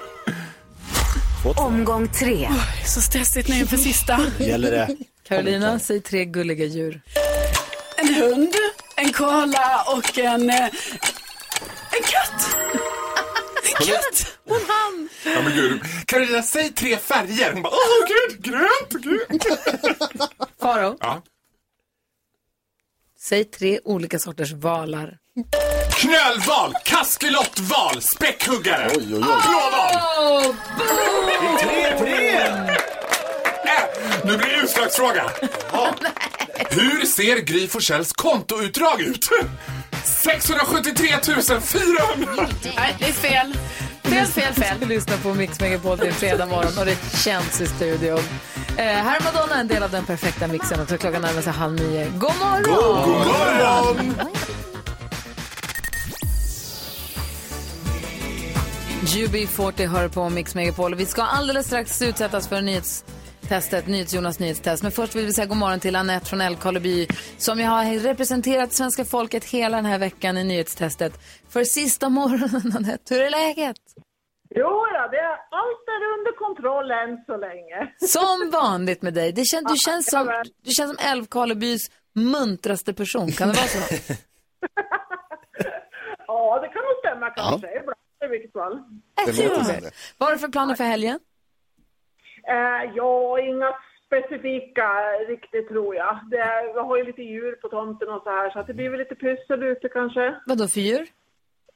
Omgång 1.57 2.07
tre. 2.07 2.49
Så 2.85 3.01
stressigt 3.01 3.49
nu 3.49 3.55
inför 3.55 3.77
sista. 3.77 4.19
Gäller 4.39 4.71
det 4.71 4.95
Carolina, 5.27 5.79
säg 5.79 6.01
tre 6.01 6.25
gulliga 6.25 6.65
djur. 6.65 7.01
En 7.97 8.13
hund, 8.15 8.53
en 8.95 9.13
koala 9.13 9.83
och 9.87 10.17
en... 10.17 10.49
eh! 10.49 10.67
Och 13.79 14.55
en 14.55 14.61
hand. 14.69 15.09
Ja, 15.25 15.41
men 15.41 15.53
gud. 15.55 15.81
Carolina, 16.07 16.41
säg 16.43 16.69
tre 16.73 16.97
färger. 16.97 17.53
Hon 17.53 17.61
bara, 17.61 17.73
åh 17.73 18.07
gud, 18.07 18.43
grönt, 18.43 18.89
gult. 18.89 19.45
Faro, 20.61 20.97
Ja. 20.99 21.21
säg 23.19 23.43
tre 23.45 23.79
olika 23.83 24.19
sorters 24.19 24.51
valar. 24.51 25.17
Knölval, 25.95 26.73
kaskelotval, 26.85 28.01
späckhuggare, 28.01 28.87
Oj, 28.95 28.97
oj, 28.97 29.13
oj. 29.13 29.19
blåval. 29.21 30.55
Tre, 31.59 31.97
tre! 31.99 32.35
Äh, 32.37 33.83
nu 34.25 34.37
blir 34.37 34.47
det 34.47 34.61
utslagsfråga. 34.63 35.31
Ja. 35.71 35.95
Hur 36.69 37.05
ser 37.05 37.37
Gry 37.39 37.67
Forssells 37.67 38.13
kontoutdrag 38.13 39.01
ut? 39.01 39.19
673 40.05 41.07
400. 41.61 42.47
Nej, 42.75 42.95
det 42.99 43.05
är 43.05 43.11
fel. 43.11 43.57
Fel, 44.03 44.25
fel, 44.25 44.53
fel. 44.53 44.79
Du 44.79 44.85
lyssnar 44.85 45.17
på 45.17 45.33
Mix 45.33 45.59
Megapol 45.59 45.99
till 45.99 46.13
fredag 46.13 46.45
morgon 46.45 46.77
och 46.79 46.85
det 46.85 46.97
känns 47.17 47.61
i 47.61 47.67
studion. 47.67 48.19
Eh, 48.77 48.85
här 48.85 49.19
är 49.19 49.23
Madonna, 49.23 49.59
en 49.59 49.67
del 49.67 49.83
av 49.83 49.91
den 49.91 50.05
perfekta 50.05 50.47
mixen. 50.47 50.79
Och 50.79 50.89
så 50.89 50.97
klockan 50.97 51.21
närmar 51.21 51.41
sig 51.41 51.53
halv 51.53 51.73
nio. 51.73 52.05
God 52.05 52.31
morgon! 52.39 53.09
God 53.09 53.27
morgon! 53.27 54.15
UB40 59.05 59.87
hör 59.87 60.07
på 60.07 60.29
Mix 60.29 60.55
Megapol. 60.55 60.95
Vi 60.95 61.05
ska 61.05 61.23
alldeles 61.23 61.65
strax 61.65 62.01
utsättas 62.01 62.47
för 62.47 62.61
nyhetstestet, 63.45 63.87
NyhetsJonas 63.87 64.39
nyhetstest. 64.39 64.83
Men 64.83 64.91
först 64.91 65.15
vill 65.15 65.25
vi 65.25 65.33
säga 65.33 65.45
god 65.47 65.57
morgon 65.57 65.79
till 65.79 65.95
Anette 65.95 66.25
från 66.25 66.41
Älvkarleby 66.41 67.07
som 67.37 67.59
jag 67.59 67.69
har 67.69 67.99
representerat 67.99 68.73
svenska 68.73 69.05
folket 69.05 69.45
hela 69.45 69.77
den 69.77 69.85
här 69.85 69.99
veckan 69.99 70.37
i 70.37 70.43
nyhetstestet. 70.43 71.13
För 71.49 71.63
sista 71.63 72.09
morgonen, 72.09 72.71
Anette, 72.77 73.15
hur 73.15 73.23
är 73.23 73.29
läget? 73.29 73.77
Jo, 74.55 74.69
då, 74.69 75.07
det 75.11 75.17
är, 75.17 75.37
allt 75.61 75.85
är 75.95 76.01
under 76.17 76.37
kontroll 76.37 76.91
än 76.91 77.25
så 77.25 77.37
länge. 77.37 77.93
Som 78.07 78.49
vanligt 78.51 79.01
med 79.01 79.13
dig. 79.13 79.31
Det 79.31 79.45
kän, 79.45 79.63
du, 79.63 79.75
känns 79.85 80.05
som, 80.09 80.43
du 80.63 80.71
känns 80.71 80.97
som 80.97 81.07
Älvkarlebys 81.11 81.81
muntraste 82.13 82.93
person. 82.93 83.31
Kan 83.31 83.47
det 83.47 83.53
vara 83.53 83.67
så? 83.67 83.79
Ja, 86.27 86.59
det 86.61 86.67
kan 86.67 86.81
nog 86.83 86.95
stämma 86.99 87.29
kanske. 87.29 87.67
Ibland 87.79 87.97
i 88.25 88.27
vilket 88.27 88.53
fall. 88.53 88.83
Det 89.25 89.43
låter 89.43 89.63
som 89.63 89.81
det. 89.81 89.91
Vad 90.17 90.29
har 90.29 90.33
du 90.33 90.39
för 90.39 90.47
planer 90.47 90.75
för 90.75 90.83
helgen? 90.83 91.19
Eh, 92.47 92.91
ja, 92.95 93.39
inga 93.39 93.69
specifika 94.07 94.87
riktigt 95.29 95.67
tror 95.67 95.95
jag. 95.95 96.19
Det, 96.31 96.71
vi 96.73 96.79
har 96.79 96.97
ju 96.97 97.03
lite 97.03 97.21
djur 97.21 97.55
på 97.61 97.67
tomten 97.69 98.09
och 98.09 98.23
så 98.23 98.29
här 98.29 98.49
så 98.51 98.59
att 98.59 98.67
det 98.67 98.73
blir 98.73 98.89
väl 98.89 98.99
lite 98.99 99.15
pyssel 99.15 99.63
ute 99.63 99.89
kanske. 99.89 100.35
Vad 100.45 100.57
då 100.57 100.67
för 100.67 100.79
djur? 100.81 101.07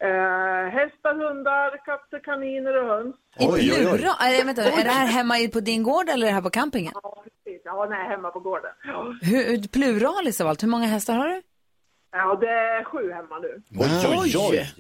Eh, 0.02 0.66
hästar, 0.78 1.14
hundar, 1.28 1.86
katter, 1.86 2.20
kaniner 2.24 2.78
och 2.84 2.88
höns. 2.88 3.16
I 3.40 3.70
plural? 3.70 4.00
Äh, 4.40 4.46
vänta, 4.46 4.64
är 4.64 4.84
det 4.84 4.90
här 4.90 5.08
hemma 5.08 5.40
i- 5.40 5.48
på 5.48 5.60
din 5.60 5.84
gård 5.84 6.10
eller 6.10 6.28
är 6.28 6.30
det 6.32 6.36
här 6.36 6.42
på 6.42 6.50
campingen? 6.50 6.92
Ja, 7.04 7.24
precis. 7.24 7.62
Ja, 7.66 7.88
nej, 7.90 8.08
hemma 8.08 8.30
på 8.32 8.40
gården. 8.40 8.72
Ja. 8.84 9.16
Hur, 9.22 9.68
pluralis 9.68 10.42
av 10.42 10.48
allt. 10.48 10.64
Hur 10.64 10.68
många 10.68 10.86
hästar 10.86 11.14
har 11.14 11.28
du? 11.30 11.42
Ja, 12.12 12.36
det 12.42 12.50
är 12.50 12.84
sju 12.84 13.12
hemma 13.12 13.40
nu. 13.40 13.62
Oj, 13.80 14.18
oj, 14.20 14.34
oj. 14.52 14.74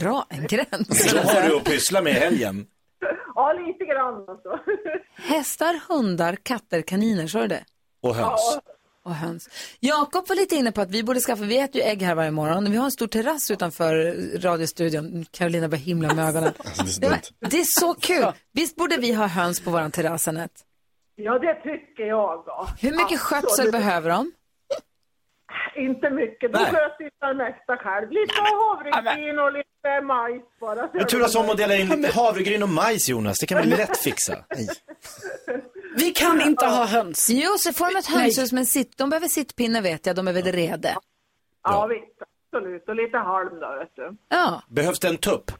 Dra 0.00 0.26
en 0.30 0.46
gräns. 0.46 1.14
Vad 1.14 1.24
har 1.24 1.48
du 1.48 1.56
att 1.56 1.64
pyssla 1.64 2.02
med 2.02 2.12
i 2.12 2.16
helgen? 2.16 2.66
Ja, 3.34 3.52
lite 3.52 3.84
grann 3.84 4.14
alltså. 4.28 4.58
Hästar, 5.16 5.80
hundar, 5.88 6.36
katter, 6.42 6.82
kaniner, 6.82 7.26
sa 7.26 7.40
du 7.40 7.48
det? 7.48 7.64
Och 8.02 8.14
höns. 8.14 8.58
Och 9.04 9.14
höns. 9.14 9.48
Jakob 9.80 10.28
var 10.28 10.36
lite 10.36 10.56
inne 10.56 10.72
på 10.72 10.80
att 10.80 10.90
vi 10.90 11.02
borde 11.02 11.20
skaffa, 11.20 11.42
vi 11.44 11.58
äter 11.58 11.76
ju 11.76 11.82
ägg 11.82 12.02
här 12.02 12.14
varje 12.14 12.30
morgon. 12.30 12.70
Vi 12.70 12.76
har 12.76 12.84
en 12.84 12.90
stor 12.90 13.06
terrass 13.06 13.50
utanför 13.50 14.14
radiostudion. 14.40 15.24
Carolina 15.30 15.68
börjar 15.68 15.82
himla 15.84 16.14
med 16.14 16.28
ögonen. 16.28 16.52
Alltså, 16.58 16.82
det 16.82 16.88
är 16.88 16.92
så 16.92 17.00
Det, 17.00 17.08
var, 17.08 17.16
dumt. 17.16 17.50
det 17.50 17.60
är 17.60 17.80
så 17.80 17.94
kul. 17.94 18.32
Visst 18.52 18.76
borde 18.76 18.96
vi 18.96 19.12
ha 19.12 19.26
höns 19.26 19.60
på 19.60 19.70
våran 19.70 19.90
terrass, 19.90 20.28
Anette? 20.28 20.54
Ja, 21.16 21.38
det 21.38 21.54
tycker 21.54 22.02
jag. 22.02 22.42
Då. 22.46 22.66
Hur 22.80 22.96
mycket 22.96 23.20
skötsel 23.20 23.46
Absolut. 23.48 23.72
behöver 23.72 24.10
de? 24.10 24.32
Inte 25.76 26.10
mycket. 26.10 26.52
De 26.52 26.58
Nej. 26.58 26.70
sköter 26.72 27.28
det 27.28 27.34
mesta 27.34 27.76
själv. 27.76 28.10
Lite 28.10 28.34
havregryn 28.34 29.38
och 29.38 29.52
lite 29.52 30.00
majs 30.02 30.42
bara. 30.60 30.88
Men 30.92 31.06
turas 31.06 31.34
om 31.36 31.50
att 31.50 31.56
dela 31.56 31.76
in 31.76 32.04
havregryn 32.14 32.62
och 32.62 32.68
majs 32.68 33.08
Jonas, 33.08 33.38
det 33.38 33.46
kan 33.46 33.62
vi 33.62 33.66
lätt 33.68 33.96
fixa. 33.98 34.44
Vi 35.96 36.10
kan 36.10 36.40
inte 36.40 36.66
ha 36.66 36.86
höns. 36.86 37.28
Jo, 37.30 37.50
så 37.58 37.72
får 37.72 37.86
de 37.86 37.96
ett 37.98 38.06
hönshus 38.06 38.52
med 38.52 38.60
en 38.60 38.66
sitt. 38.66 38.98
De 38.98 39.10
behöver 39.10 39.28
sittpinne 39.28 39.80
vet 39.80 40.06
jag, 40.06 40.16
de 40.16 40.24
behöver 40.24 40.52
rede. 40.52 40.96
Ja, 41.62 41.86
visst. 41.86 42.04
Absolut. 42.52 42.88
Och 42.88 42.94
lite 42.96 43.18
halm 43.18 43.60
då, 43.60 43.76
vet 43.78 43.96
du. 43.96 44.16
Ja. 44.28 44.62
Behövs 44.68 45.00
det 45.00 45.08
en 45.08 45.16
tupp? 45.16 45.50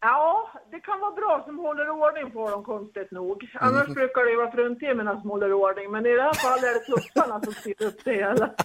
Ja, 0.00 0.50
det 0.70 0.80
kan 0.80 1.00
vara 1.00 1.10
bra 1.10 1.42
som 1.46 1.58
håller 1.58 1.90
ordning 1.90 2.30
på 2.30 2.50
dem 2.50 2.64
konstigt 2.64 3.10
nog. 3.10 3.50
Annars 3.60 3.82
Mm. 3.82 3.94
brukar 3.94 4.24
det 4.24 4.30
ju 4.30 4.36
vara 4.36 4.50
fruntimmerna 4.50 5.20
som 5.20 5.30
håller 5.30 5.52
ordning. 5.52 5.90
Men 5.90 6.06
i 6.06 6.12
det 6.16 6.22
här 6.22 6.34
fallet 6.34 6.64
är 6.64 6.74
det 6.74 6.80
tupparna 6.86 7.40
som 7.44 7.52
styr 7.54 7.82
upp 7.82 8.04
det 8.04 8.12
hela. 8.14 8.50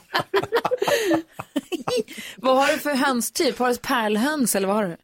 Vad 2.37 2.57
har 2.57 2.67
du 2.73 2.79
för 2.79 2.95
hönstyp? 2.95 3.59
Har 3.59 3.69
du 3.69 3.75
pärlhöns 3.77 4.55
eller 4.55 4.67
vad 4.67 4.75
har 4.77 4.83
du? 4.83 4.97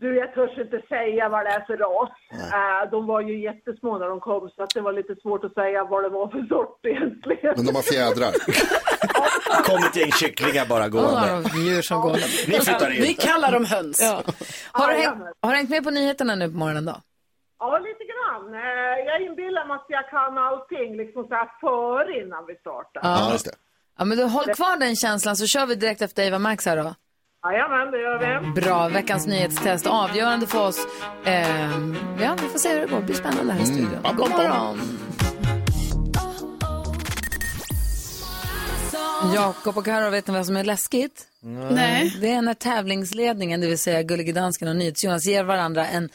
Du, 0.00 0.16
jag 0.16 0.34
törs 0.34 0.58
inte 0.58 0.80
säga 0.88 1.28
vad 1.28 1.44
det 1.46 1.50
är 1.50 1.60
för 1.60 1.76
ras. 1.76 2.10
Äh, 2.32 2.90
de 2.90 3.06
var 3.06 3.20
ju 3.20 3.42
jättesmå 3.42 3.98
när 3.98 4.08
de 4.08 4.20
kom 4.20 4.50
så 4.56 4.62
att 4.62 4.70
det 4.74 4.80
var 4.80 4.92
lite 4.92 5.14
svårt 5.22 5.44
att 5.44 5.54
säga 5.54 5.84
vad 5.84 6.02
det 6.04 6.08
var 6.08 6.28
för 6.28 6.42
sort 6.46 6.80
egentligen. 6.86 7.52
Men 7.56 7.66
de 7.66 7.74
har 7.74 7.82
fjädrar. 7.82 8.32
Kom 9.64 9.76
ett 9.88 9.96
gäng 9.96 10.12
kycklingar 10.12 10.66
bara 10.66 10.88
gående. 10.88 11.28
Ja, 11.54 11.58
djur 11.60 11.82
som 11.82 12.00
går. 12.00 12.12
Ni 12.50 12.60
flyttar 12.60 12.90
in. 12.96 13.02
Vi 13.02 13.14
kallar 13.14 13.52
dem 13.52 13.64
höns. 13.64 14.00
Ja. 14.02 14.22
Har, 14.72 14.88
du 14.88 14.94
hängt, 14.94 15.22
har 15.40 15.50
du 15.50 15.56
hängt 15.56 15.70
med 15.70 15.84
på 15.84 15.90
nyheterna 15.90 16.34
nu 16.34 16.48
på 16.50 16.56
morgonen 16.58 16.84
då? 16.84 16.96
Ja, 17.58 17.78
lite 17.78 18.04
grann. 18.12 18.54
Eh, 18.54 19.04
Jag 19.06 19.22
inbillar 19.22 19.66
mig 19.66 19.74
att 19.74 19.86
jag 19.88 20.08
kan 20.10 20.38
allting 20.38 20.96
liksom 20.96 21.24
så 21.28 21.34
här 21.34 21.48
före 21.60 22.20
innan 22.22 22.46
vi 22.46 22.54
startar. 22.54 23.00
Ja, 23.02 23.32
just 23.32 23.44
det. 23.44 23.52
Ja, 23.98 24.04
men 24.04 24.18
du 24.18 24.24
håll 24.24 24.44
kvar 24.44 24.76
den 24.80 24.96
känslan 24.96 25.36
så 25.36 25.46
kör 25.46 25.66
vi 25.66 25.74
direkt 25.74 26.02
efter 26.02 26.22
Eva 26.22 26.38
Max 26.38 26.66
här 26.66 26.76
då. 26.76 26.94
Jajamän, 27.44 27.90
det 27.90 28.00
gör 28.00 28.18
vi. 28.18 28.60
Bra, 28.60 28.88
veckans 28.88 29.26
nyhetstest 29.26 29.86
avgörande 29.86 30.46
för 30.46 30.66
oss. 30.66 30.86
Ehm, 31.24 31.96
ja, 32.20 32.36
vi 32.42 32.48
får 32.48 32.58
se 32.58 32.68
hur 32.68 32.80
det 32.80 32.86
går. 32.86 32.96
Det 32.96 33.04
blir 33.04 33.14
spännande 33.14 33.52
här 33.52 33.60
i 33.60 33.66
studion. 33.66 34.02
God 34.16 34.30
morgon! 34.30 34.98
Jakob 39.34 39.78
och 39.78 39.84
Karo, 39.84 40.10
vet 40.10 40.26
ni 40.26 40.34
vad 40.34 40.46
som 40.46 40.56
är 40.56 40.64
läskigt? 40.64 41.26
Nej. 41.70 42.16
Det 42.20 42.30
är 42.30 42.42
när 42.42 42.54
tävlingsledningen, 42.54 43.60
det 43.60 43.66
vill 43.66 43.78
säga 43.78 44.02
Gullige 44.02 44.32
Dansken 44.32 44.68
och 44.68 44.76
NyhetsJonas, 44.76 45.26
ger 45.26 45.44
varandra 45.44 45.86
en 45.86 46.08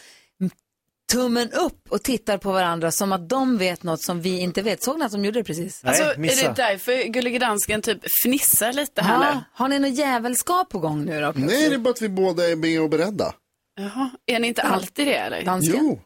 tummen 1.12 1.51
upp 1.51 1.82
och 1.89 2.03
tittar 2.03 2.38
på 2.38 2.51
varandra 2.51 2.91
som 2.91 3.12
att 3.12 3.30
de 3.30 3.57
vet 3.57 3.84
något 3.84 4.01
som 4.01 4.22
vi 4.22 4.39
inte 4.39 4.62
vet. 4.62 4.84
Såg 4.84 4.99
ni 4.99 5.05
att 5.05 5.12
de 5.12 5.26
gjorde 5.26 5.39
det 5.39 5.43
precis? 5.43 5.82
Alltså, 5.84 6.03
är 6.03 6.18
det 6.18 6.53
därför 6.55 7.03
Gullige 7.03 7.39
Dansken 7.39 7.82
typ 7.82 7.99
fnissar 8.24 8.74
lite 8.74 9.01
här 9.01 9.26
Ja, 9.26 9.34
nu? 9.34 9.41
har 9.53 9.68
ni 9.68 9.80
något 9.80 9.97
jävelskap 9.97 10.70
på 10.70 10.80
gång 10.80 11.05
nu 11.05 11.22
då? 11.22 11.34
Nej, 11.36 11.70
det 11.70 11.76
är 11.76 11.78
bara 11.78 11.89
att 11.89 12.01
vi 12.01 12.10
båda 12.10 12.49
är 12.51 12.55
med 12.55 12.82
och 12.82 12.89
beredda. 12.89 13.34
Jaha, 13.80 14.10
är 14.26 14.39
ni 14.39 14.47
inte 14.47 14.62
alltid 14.62 15.07
det 15.07 15.16
eller? 15.16 15.43
Dansken? 15.43 15.76
Jo. 15.80 16.01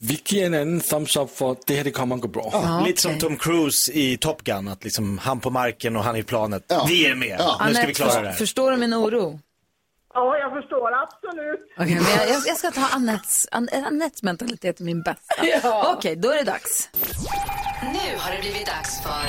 Vi 0.00 0.20
ger 0.26 0.46
en 0.46 0.54
anden 0.54 0.80
thumbs 0.80 1.16
up 1.16 1.30
för 1.30 1.56
det 1.66 1.74
här 1.76 1.84
det 1.84 1.90
kommer 1.90 2.14
att 2.14 2.20
gå 2.20 2.28
bra. 2.28 2.50
Ja, 2.52 2.84
lite 2.86 3.02
som 3.02 3.18
Tom 3.18 3.36
Cruise 3.36 3.92
i 3.92 4.16
Top 4.16 4.44
Gun, 4.44 4.68
att 4.68 4.84
liksom 4.84 5.18
han 5.18 5.40
på 5.40 5.50
marken 5.50 5.96
och 5.96 6.04
han 6.04 6.16
i 6.16 6.22
planet. 6.22 6.72
Vi 6.88 7.06
är 7.06 7.14
med, 7.14 7.40
nu 7.66 7.74
ska 7.74 7.86
vi 7.86 7.94
klara 7.94 8.22
det 8.22 8.28
här. 8.28 8.34
Förstår 8.34 8.70
du 8.70 8.76
min 8.76 8.94
oro? 8.94 9.40
Ja, 10.18 10.38
jag 10.38 10.52
förstår 10.62 10.90
absolut. 11.04 11.60
Okej, 11.78 11.94
men 11.94 12.10
jag, 12.18 12.28
jag, 12.36 12.42
jag 12.46 12.56
ska 12.56 12.70
ta 12.70 12.86
Anettes, 12.96 13.46
An- 13.52 13.68
Anettes 13.86 14.22
mentalitet 14.22 14.80
är 14.80 14.84
min 14.84 15.02
bästa. 15.02 15.34
Ja. 15.62 15.94
Okej, 15.96 16.16
då 16.16 16.30
är 16.30 16.36
det 16.36 16.42
dags. 16.44 16.88
Nu 17.82 18.18
har 18.18 18.32
det 18.32 18.40
blivit 18.40 18.66
dags 18.66 19.02
för 19.02 19.22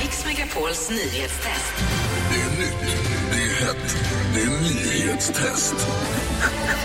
Mix 0.00 0.26
Megapols 0.26 0.90
nyhetstest. 0.90 1.74
Det 2.30 2.40
är 2.40 2.60
nytt, 2.60 2.96
det 3.32 3.36
är 3.42 3.66
hett, 3.66 3.96
det 4.34 4.40
är 4.40 4.46
nyhetstest. 4.48 5.74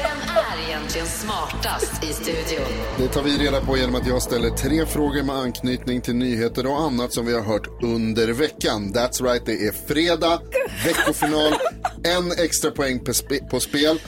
Vem 0.03 0.35
är 0.37 0.67
egentligen 0.69 1.07
smartast 1.07 2.03
i 2.03 2.13
studion? 2.13 2.67
Det 2.97 3.07
tar 3.07 3.21
vi 3.23 3.37
reda 3.37 3.61
på 3.61 3.77
genom 3.77 3.95
att 3.95 4.07
jag 4.07 4.21
ställer 4.21 4.49
tre 4.49 4.85
frågor 4.85 5.23
med 5.23 5.35
anknytning 5.35 6.01
till 6.01 6.15
nyheter 6.15 6.65
och 6.67 6.81
annat 6.81 7.13
som 7.13 7.25
vi 7.25 7.33
har 7.33 7.41
hört 7.41 7.67
under 7.83 8.27
veckan. 8.33 8.93
That's 8.93 9.23
right, 9.23 9.45
det 9.45 9.51
är 9.67 9.71
fredag, 9.87 10.41
veckofinal, 10.85 11.53
en 12.03 12.31
extra 12.45 12.71
poäng 12.71 12.99
på, 12.99 13.11
spe- 13.11 13.49
på 13.49 13.59
spel. 13.59 13.99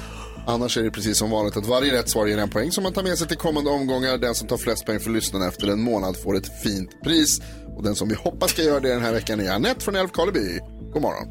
Annars 0.48 0.78
är 0.78 0.84
det 0.84 0.92
precis 0.92 1.18
som 1.18 1.30
vanligt 1.32 1.58
att 1.58 1.66
varje 1.66 1.94
rätt 1.94 2.10
svar 2.10 2.26
ger 2.28 2.38
en 2.38 2.50
poäng 2.50 2.72
som 2.72 2.84
man 2.84 2.94
tar 2.94 3.04
med 3.04 3.18
sig 3.18 3.28
till 3.28 3.38
kommande 3.38 3.70
omgångar. 3.70 4.18
Den 4.18 4.36
som 4.36 4.48
tar 4.48 4.58
flest 4.58 4.86
poäng 4.86 5.00
för 5.00 5.10
lyssnarna 5.10 5.48
efter 5.48 5.68
en 5.68 5.82
månad 5.82 6.18
får 6.18 6.38
ett 6.38 6.62
fint 6.64 7.02
pris. 7.04 7.42
Och 7.78 7.84
den 7.84 7.96
som 7.96 8.10
vi 8.10 8.16
hoppas 8.16 8.52
ska 8.52 8.62
göra 8.62 8.80
det 8.80 8.90
den 8.90 9.02
här 9.02 9.12
veckan 9.14 9.40
är 9.40 9.52
Anette 9.52 9.82
från 9.82 9.96
Älvkarleby. 9.96 10.60
God 10.94 11.02
morgon. 11.02 11.28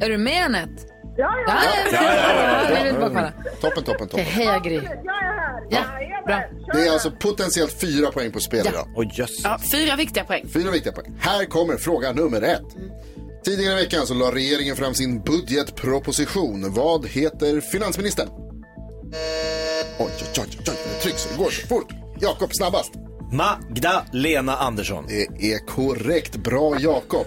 Är 0.00 0.08
du 0.08 0.18
med 0.18 0.44
Anette? 0.44 0.82
Ja, 1.16 1.30
ja. 1.46 1.54
Ja, 1.92 2.02
ja, 2.70 2.86
ja, 2.86 2.92
bara 2.92 3.08
kolla. 3.08 3.32
Toppen, 3.60 3.84
toppen, 3.84 4.08
toppen. 4.08 4.20
är 4.20 4.24
här. 4.30 4.60
Ja, 5.70 5.80
bra. 6.26 6.42
Det 6.72 6.86
är 6.88 6.92
alltså 6.92 7.10
potentiellt 7.10 7.80
fyra 7.80 8.10
poäng 8.10 8.32
på 8.32 8.40
spel 8.40 8.62
Ja. 8.64 8.70
idag. 8.70 8.88
Oj, 8.96 9.10
jösses. 9.14 9.40
Ja, 9.44 9.58
fyra 9.72 9.96
viktiga 9.96 10.24
poäng. 10.24 10.48
Fyra 10.48 10.70
viktiga 10.70 10.92
poäng. 10.92 11.16
Här 11.20 11.44
kommer 11.44 11.76
fråga 11.76 12.12
nummer 12.12 12.42
ett. 12.42 12.62
Tidigare 13.46 13.80
i 13.80 13.84
veckan 13.84 14.06
så 14.06 14.14
la 14.14 14.32
regeringen 14.34 14.76
fram 14.76 14.94
sin 14.94 15.20
budgetproposition. 15.20 16.72
Vad 16.72 17.06
heter 17.06 17.60
finansministern? 17.60 18.28
Oj, 19.98 20.10
oj, 20.10 20.10
oj, 20.38 20.44
oj, 20.58 20.74
det 20.84 21.00
trycks. 21.02 21.28
Det 21.30 21.38
går 21.38 21.50
så 21.50 21.66
fort. 21.66 21.92
Jakob, 22.20 22.50
snabbast. 22.52 22.92
Magdalena 23.32 24.56
Andersson. 24.56 25.04
Det 25.08 25.52
är 25.52 25.66
korrekt. 25.66 26.36
Bra, 26.36 26.76
Jakob. 26.80 27.26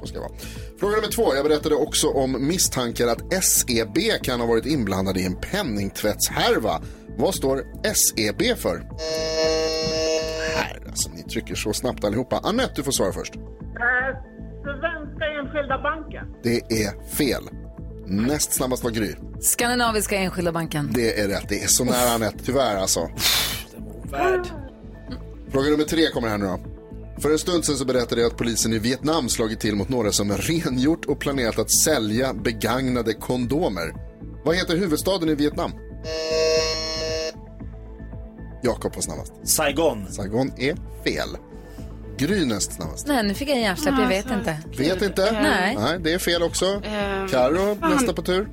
Så 0.00 0.06
ska 0.06 0.14
det 0.14 0.20
vara. 0.20 0.38
Fråga 0.80 0.96
nummer 0.96 1.08
två. 1.08 1.34
Jag 1.34 1.44
berättade 1.44 1.74
också 1.74 2.08
om 2.08 2.48
misstankar 2.48 3.06
att 3.08 3.44
SEB 3.44 3.98
kan 4.22 4.40
ha 4.40 4.46
varit 4.46 4.66
inblandade 4.66 5.20
i 5.20 5.24
en 5.24 5.36
penningtvättshärva. 5.40 6.82
Vad 7.18 7.34
står 7.34 7.64
SEB 7.94 8.58
för? 8.58 8.76
Här, 10.56 10.82
alltså 10.88 11.10
ni 11.10 11.22
trycker 11.22 11.54
så 11.54 11.72
snabbt 11.72 12.04
allihopa. 12.04 12.40
Anette, 12.42 12.72
du 12.76 12.82
får 12.82 12.92
svara 12.92 13.12
först. 13.12 13.34
Svenska 14.62 15.24
Enskilda 15.40 15.78
Banken. 15.78 16.26
Det 16.42 16.82
är 16.84 17.08
fel. 17.08 17.42
Näst 18.06 18.52
snabbast 18.52 18.84
var 18.84 18.90
Gry. 18.90 19.14
Skandinaviska 19.40 20.16
Enskilda 20.16 20.52
Banken. 20.52 20.90
Det 20.94 21.20
är 21.20 21.28
rätt. 21.28 21.48
Det 21.48 21.62
är 21.62 21.66
så 21.66 21.84
nära 21.84 22.10
Anette, 22.14 22.44
tyvärr 22.44 22.76
alltså. 22.76 23.08
Fråga 25.50 25.70
nummer 25.70 25.84
tre 25.84 26.06
kommer 26.06 26.28
här 26.28 26.38
nu 26.38 26.46
då. 26.46 26.58
För 27.20 27.30
en 27.30 27.38
stund 27.38 27.64
sedan 27.64 27.76
så 27.76 27.84
berättade 27.84 28.20
jag 28.20 28.30
att 28.30 28.38
polisen 28.38 28.72
i 28.72 28.78
Vietnam 28.78 29.28
slagit 29.28 29.60
till 29.60 29.76
mot 29.76 29.88
några 29.88 30.12
som 30.12 30.32
rengjort 30.32 31.04
och 31.04 31.20
planerat 31.20 31.58
att 31.58 31.70
sälja 31.70 32.34
begagnade 32.34 33.14
kondomer. 33.14 33.94
Vad 34.44 34.56
heter 34.56 34.76
huvudstaden 34.76 35.28
i 35.28 35.34
Vietnam? 35.34 35.70
Jakob 38.62 38.94
var 38.94 39.02
snabbast. 39.02 39.32
Saigon. 39.44 40.06
Saigon 40.12 40.52
är 40.56 40.76
fel. 41.04 41.28
Gry 42.18 42.44
näst 42.44 42.72
snabbast. 42.72 43.06
Nej, 43.06 43.22
nu 43.22 43.34
fick 43.34 43.48
jag 43.48 43.56
en 43.56 43.62
hjärnsläpp, 43.62 43.94
jag 43.98 44.08
vet 44.08 44.30
inte. 44.30 44.56
Vet 44.78 45.02
inte? 45.02 45.32
Nej. 45.42 45.76
Nej, 45.80 45.98
det 46.00 46.12
är 46.12 46.18
fel 46.18 46.42
också. 46.42 46.64
Ehm, 46.84 47.28
Karo 47.28 47.76
fan. 47.80 47.90
nästa 47.90 48.12
på 48.12 48.22
tur. 48.22 48.48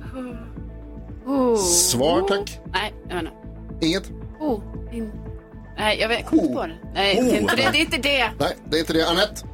Oh. 1.26 1.56
Svar 1.56 2.20
tack. 2.28 2.60
Nej, 2.72 2.94
jag 3.08 3.14
vet 3.14 3.24
inte. 3.24 3.86
Inget? 3.86 4.10
Oh. 4.40 4.60
In... 4.92 5.12
Nej, 5.78 5.98
jag 6.00 6.08
vet 6.08 6.26
kommer 6.26 6.42
inte 6.42 6.54
på 6.54 6.66
det. 6.66 6.74
Nej, 6.94 7.18
Oh. 7.18 7.24
det, 7.24 7.36
är 7.36 7.40
inte 7.40 7.56
det, 7.56 7.68
det 7.72 7.78
är 7.78 7.80
inte 7.80 7.96
det. 7.98 8.30
Nej, 8.38 8.56
det 8.70 8.76
är 8.76 8.80
inte 8.80 8.92
det. 8.92 9.08
Anette? 9.08 9.46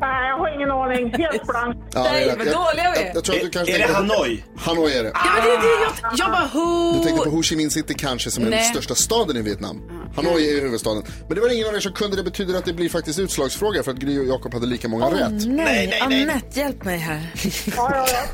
Nej, 0.00 0.28
jag 0.30 0.36
har 0.38 0.54
ingen 0.56 0.70
aning. 0.70 1.14
Helt 1.24 1.46
blank. 1.46 1.76
Ja, 1.94 2.02
det 2.02 2.08
är 2.08 2.26
rätt. 2.28 2.38
vad 2.38 2.46
Jag- 2.46 2.54
dåliga 2.54 2.92
vi 2.94 3.00
är. 3.00 3.06
jag, 3.06 3.16
jag 3.16 3.24
tror 3.24 3.36
att 3.36 3.42
du 3.42 3.50
kanske 3.50 3.74
Är 3.74 3.78
det 3.78 3.86
på- 3.86 3.92
Hanoi? 3.92 4.44
Hanoi 4.56 4.92
är 4.98 5.02
det. 5.02 5.10
Ja, 5.14 5.20
men 5.36 5.44
det 5.44 5.50
är 5.50 5.60
det 5.60 5.86
jag, 6.02 6.12
jag 6.16 6.30
bara 6.30 6.46
ho. 6.46 6.92
Du 6.98 7.04
tänkte 7.04 7.24
på 7.24 7.30
Ho 7.36 7.42
Chi 7.42 7.56
Minh 7.56 7.70
City 7.70 7.94
kanske 7.94 8.30
som 8.30 8.42
är 8.46 8.50
den 8.50 8.58
Nej. 8.58 8.64
största 8.70 8.94
staden 8.94 9.36
i 9.36 9.42
Vietnam. 9.42 9.82
Hanoi 10.16 10.56
är 10.58 10.60
huvudstaden. 10.62 11.02
Men 11.26 11.34
det 11.34 11.40
var 11.40 11.48
ingen 11.54 11.68
av 11.68 11.74
er 11.74 11.80
som 11.80 11.92
kunde 11.92 12.16
det. 12.16 12.22
betyder 12.22 12.54
att 12.58 12.64
det 12.64 12.72
blir 12.72 12.88
faktiskt 12.88 13.18
utslagsfråga 13.18 13.82
för 13.82 13.90
att 13.90 13.96
Gry 13.96 14.18
och 14.20 14.24
Jakob 14.26 14.54
hade 14.54 14.66
lika 14.66 14.88
många 14.88 15.06
rätt. 15.06 15.46
nej, 15.46 16.00
Anette, 16.02 16.60
hjälp 16.60 16.84
mig 16.84 16.98
här. 16.98 17.20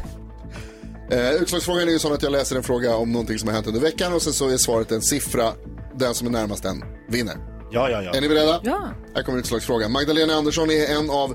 Eh, 1.11 1.31
utslagsfrågan 1.33 1.89
är 1.89 1.93
ju 1.93 1.99
sån 1.99 2.13
att 2.13 2.23
jag 2.23 2.33
läser 2.33 2.57
en 2.57 2.63
fråga 2.63 2.97
om 2.97 3.13
någonting 3.13 3.39
som 3.39 3.49
har 3.49 3.55
hänt 3.55 3.67
under 3.67 3.81
veckan 3.81 4.13
och 4.13 4.23
sen 4.23 4.33
så 4.33 4.49
är 4.49 4.57
svaret 4.57 4.93
en 4.93 5.03
siffra. 5.03 5.53
Den 5.95 6.15
som 6.15 6.27
är 6.27 6.31
närmast 6.31 6.63
den 6.63 6.85
vinner. 7.09 7.35
Ja, 7.71 7.91
ja, 7.91 8.03
ja. 8.03 8.15
Är 8.15 8.21
ni 8.21 8.29
beredda? 8.29 8.61
Ja. 8.65 8.89
Här 9.15 9.23
kommer 9.23 9.39
utslagsfrågan. 9.39 9.93
Magdalena 9.93 10.35
Andersson 10.35 10.71
är 10.71 10.97
en 10.97 11.11
av 11.11 11.35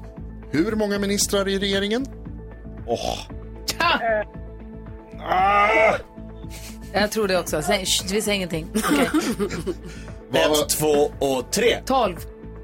hur 0.51 0.75
många 0.75 0.99
ministrar 0.99 1.47
i 1.47 1.59
regeringen? 1.59 2.05
Åh. 2.87 3.17
Jag 6.93 7.11
tror 7.11 7.27
det 7.27 7.39
också. 7.39 7.61
Säg, 7.61 7.85
sh, 7.85 8.03
vi 8.13 8.21
säger 8.21 8.35
ingenting. 8.35 8.67
Okej. 8.75 9.09
Ett, 10.33 10.69
två 10.69 11.11
och 11.19 11.51
tre. 11.51 11.81
12. 11.85 12.15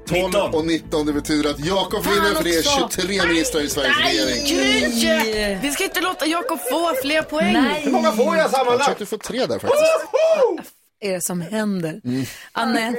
12 0.08 0.34
och 0.54 0.66
19. 0.66 1.06
Det 1.06 1.12
betyder 1.12 1.50
att 1.50 1.64
Jakob 1.64 2.04
vinner 2.04 2.34
för 2.34 2.44
det 2.44 2.50
är 2.56 2.62
23 2.88 3.26
ministrar 3.26 3.60
i 3.60 3.68
Sveriges 3.68 3.98
regering. 3.98 4.44
Gry! 4.44 5.58
Vi 5.62 5.70
ska 5.70 5.84
inte 5.84 6.00
låta 6.00 6.26
Jakob 6.26 6.58
få 6.70 6.92
fler 7.02 7.22
poäng. 7.22 7.52
Nej. 7.52 7.82
Hur 7.84 7.92
många 7.92 8.12
får 8.12 8.26
jag 8.26 8.36
Jag 8.36 8.50
tror 8.50 8.58
sammanlagt? 8.58 8.90
att 8.90 8.98
du 8.98 9.06
får 9.06 9.18
tre 9.18 9.38
där 9.46 9.58
faktiskt. 9.58 9.82
Vad 10.12 10.64
är 11.00 11.12
det 11.12 11.20
som 11.20 11.40
händer? 11.40 12.00
Mm. 12.04 12.24
Anette, 12.52 12.98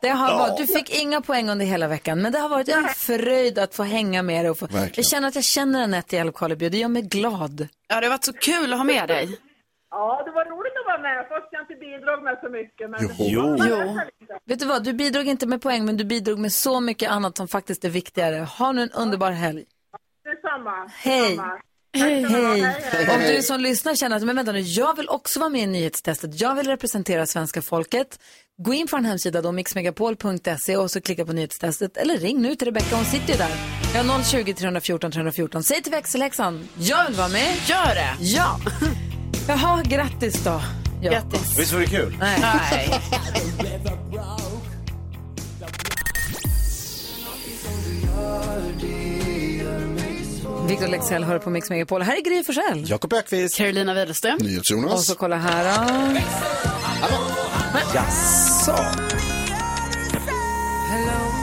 det 0.00 0.08
har 0.08 0.38
varit, 0.38 0.56
du 0.56 0.66
fick 0.66 1.02
inga 1.02 1.20
poäng 1.20 1.50
under 1.50 1.66
hela 1.66 1.88
veckan, 1.88 2.22
men 2.22 2.32
det 2.32 2.38
har 2.38 2.48
varit 2.48 2.68
en 2.68 2.88
fröjd 2.88 3.58
att 3.58 3.74
få 3.74 3.82
hänga 3.82 4.22
med 4.22 4.44
dig. 4.44 4.50
Och 4.50 4.58
få, 4.58 4.66
Verkligen. 4.66 4.92
jag 4.96 5.06
känner 5.06 5.28
att 5.28 5.34
jag 5.34 5.44
känner 5.44 5.82
Anette 5.82 6.16
i 6.16 6.18
Älvkarleby 6.18 6.68
det 6.68 6.78
gör 6.78 6.88
mig 6.88 7.02
glad. 7.02 7.68
Ja, 7.88 8.00
det 8.00 8.06
har 8.06 8.10
varit 8.10 8.24
så 8.24 8.32
kul 8.32 8.72
att 8.72 8.78
ha 8.78 8.84
med 8.84 9.08
dig. 9.08 9.38
Ja, 9.90 10.22
det 10.24 10.30
var 10.30 10.44
roligt 10.44 10.72
att 10.80 10.86
vara 10.86 11.02
med. 11.02 11.28
Fast 11.28 11.48
jag 11.50 11.62
inte 11.62 11.74
bidrog 11.74 12.22
med 12.24 12.38
så 12.42 12.48
mycket. 12.48 12.90
Men 12.90 13.00
Jo. 13.18 13.56
Jo. 13.58 13.98
Vet 14.44 14.58
du 14.58 14.66
vad, 14.66 14.84
du 14.84 14.92
bidrog 14.92 15.26
inte 15.26 15.46
med 15.46 15.62
poäng, 15.62 15.84
men 15.84 15.96
du 15.96 16.04
bidrog 16.04 16.38
med 16.38 16.52
så 16.52 16.80
mycket 16.80 17.10
annat 17.10 17.36
som 17.36 17.48
faktiskt 17.48 17.84
är 17.84 17.90
viktigare. 17.90 18.36
Ha 18.58 18.72
nu 18.72 18.82
en 18.82 18.90
underbar 18.90 19.30
helg. 19.30 19.64
Detsamma. 20.24 20.90
Hej. 20.96 21.30
Detsamma. 21.30 21.60
Hej. 21.94 22.24
Hej. 22.24 23.08
Om 23.10 23.20
du 23.36 23.42
som 23.42 23.60
lyssnar 23.60 23.94
känner 23.94 24.16
att 24.16 24.22
men 24.22 24.36
vänta 24.36 24.52
nu, 24.52 24.60
jag 24.60 24.96
vill 24.96 25.08
också 25.08 25.40
vara 25.40 25.50
med 25.50 25.60
i 25.62 25.66
nyhetstestet. 25.66 26.40
Jag 26.40 26.54
vill 26.54 26.66
representera 26.66 27.26
svenska 27.26 27.62
folket. 27.62 28.18
Gå 28.58 28.74
in 28.74 28.86
på 28.86 28.96
en 28.96 29.04
hemsida 29.04 29.42
då, 29.42 29.52
mixmegapol.se 29.52 30.76
och 30.76 30.90
så 30.90 31.00
klicka 31.00 31.24
på 31.26 31.32
nyhetstestet. 31.32 31.96
Eller 31.96 32.16
ring 32.16 32.42
nu 32.42 32.54
till 32.56 32.66
Rebecka, 32.66 32.96
hon 32.96 33.04
sitter 33.04 33.32
ju 33.32 33.38
där. 33.38 33.50
Jag 33.94 34.04
har 34.04 34.22
020 34.22 34.54
314 34.54 35.12
314. 35.12 35.62
Säg 35.62 35.82
till 35.82 35.92
växelhäxan, 35.92 36.68
jag 36.78 37.06
vill 37.06 37.16
vara 37.16 37.28
med. 37.28 37.54
Gör 37.66 37.94
det. 37.94 38.16
Ja. 38.20 38.60
Jaha, 39.48 39.82
grattis 39.82 40.44
då. 40.44 40.62
Ja. 41.02 41.12
Grattis. 41.12 41.58
Visst 41.58 41.72
var 41.72 41.80
det 41.80 41.86
kul? 41.86 42.16
Nej. 42.20 42.38
Nej. 42.40 43.00
Victor 50.66 50.86
Lexell 50.88 51.24
hör 51.24 51.38
på 51.38 51.50
Mix 51.50 51.70
Megapol. 51.70 52.02
Här 52.02 52.16
är 52.16 52.20
Gry 52.22 52.44
Forssell. 52.44 52.84
Jakob 52.90 53.12
Ökvist. 53.12 53.56
Carolina 53.56 53.94
Widerström. 53.94 54.34
Och 54.36 54.42
NyhetsJonas. 54.42 55.06
så 55.06 55.14
kolla 55.14 55.36
här 55.36 55.64
då. 55.64 56.20
Jaså? 57.94 58.76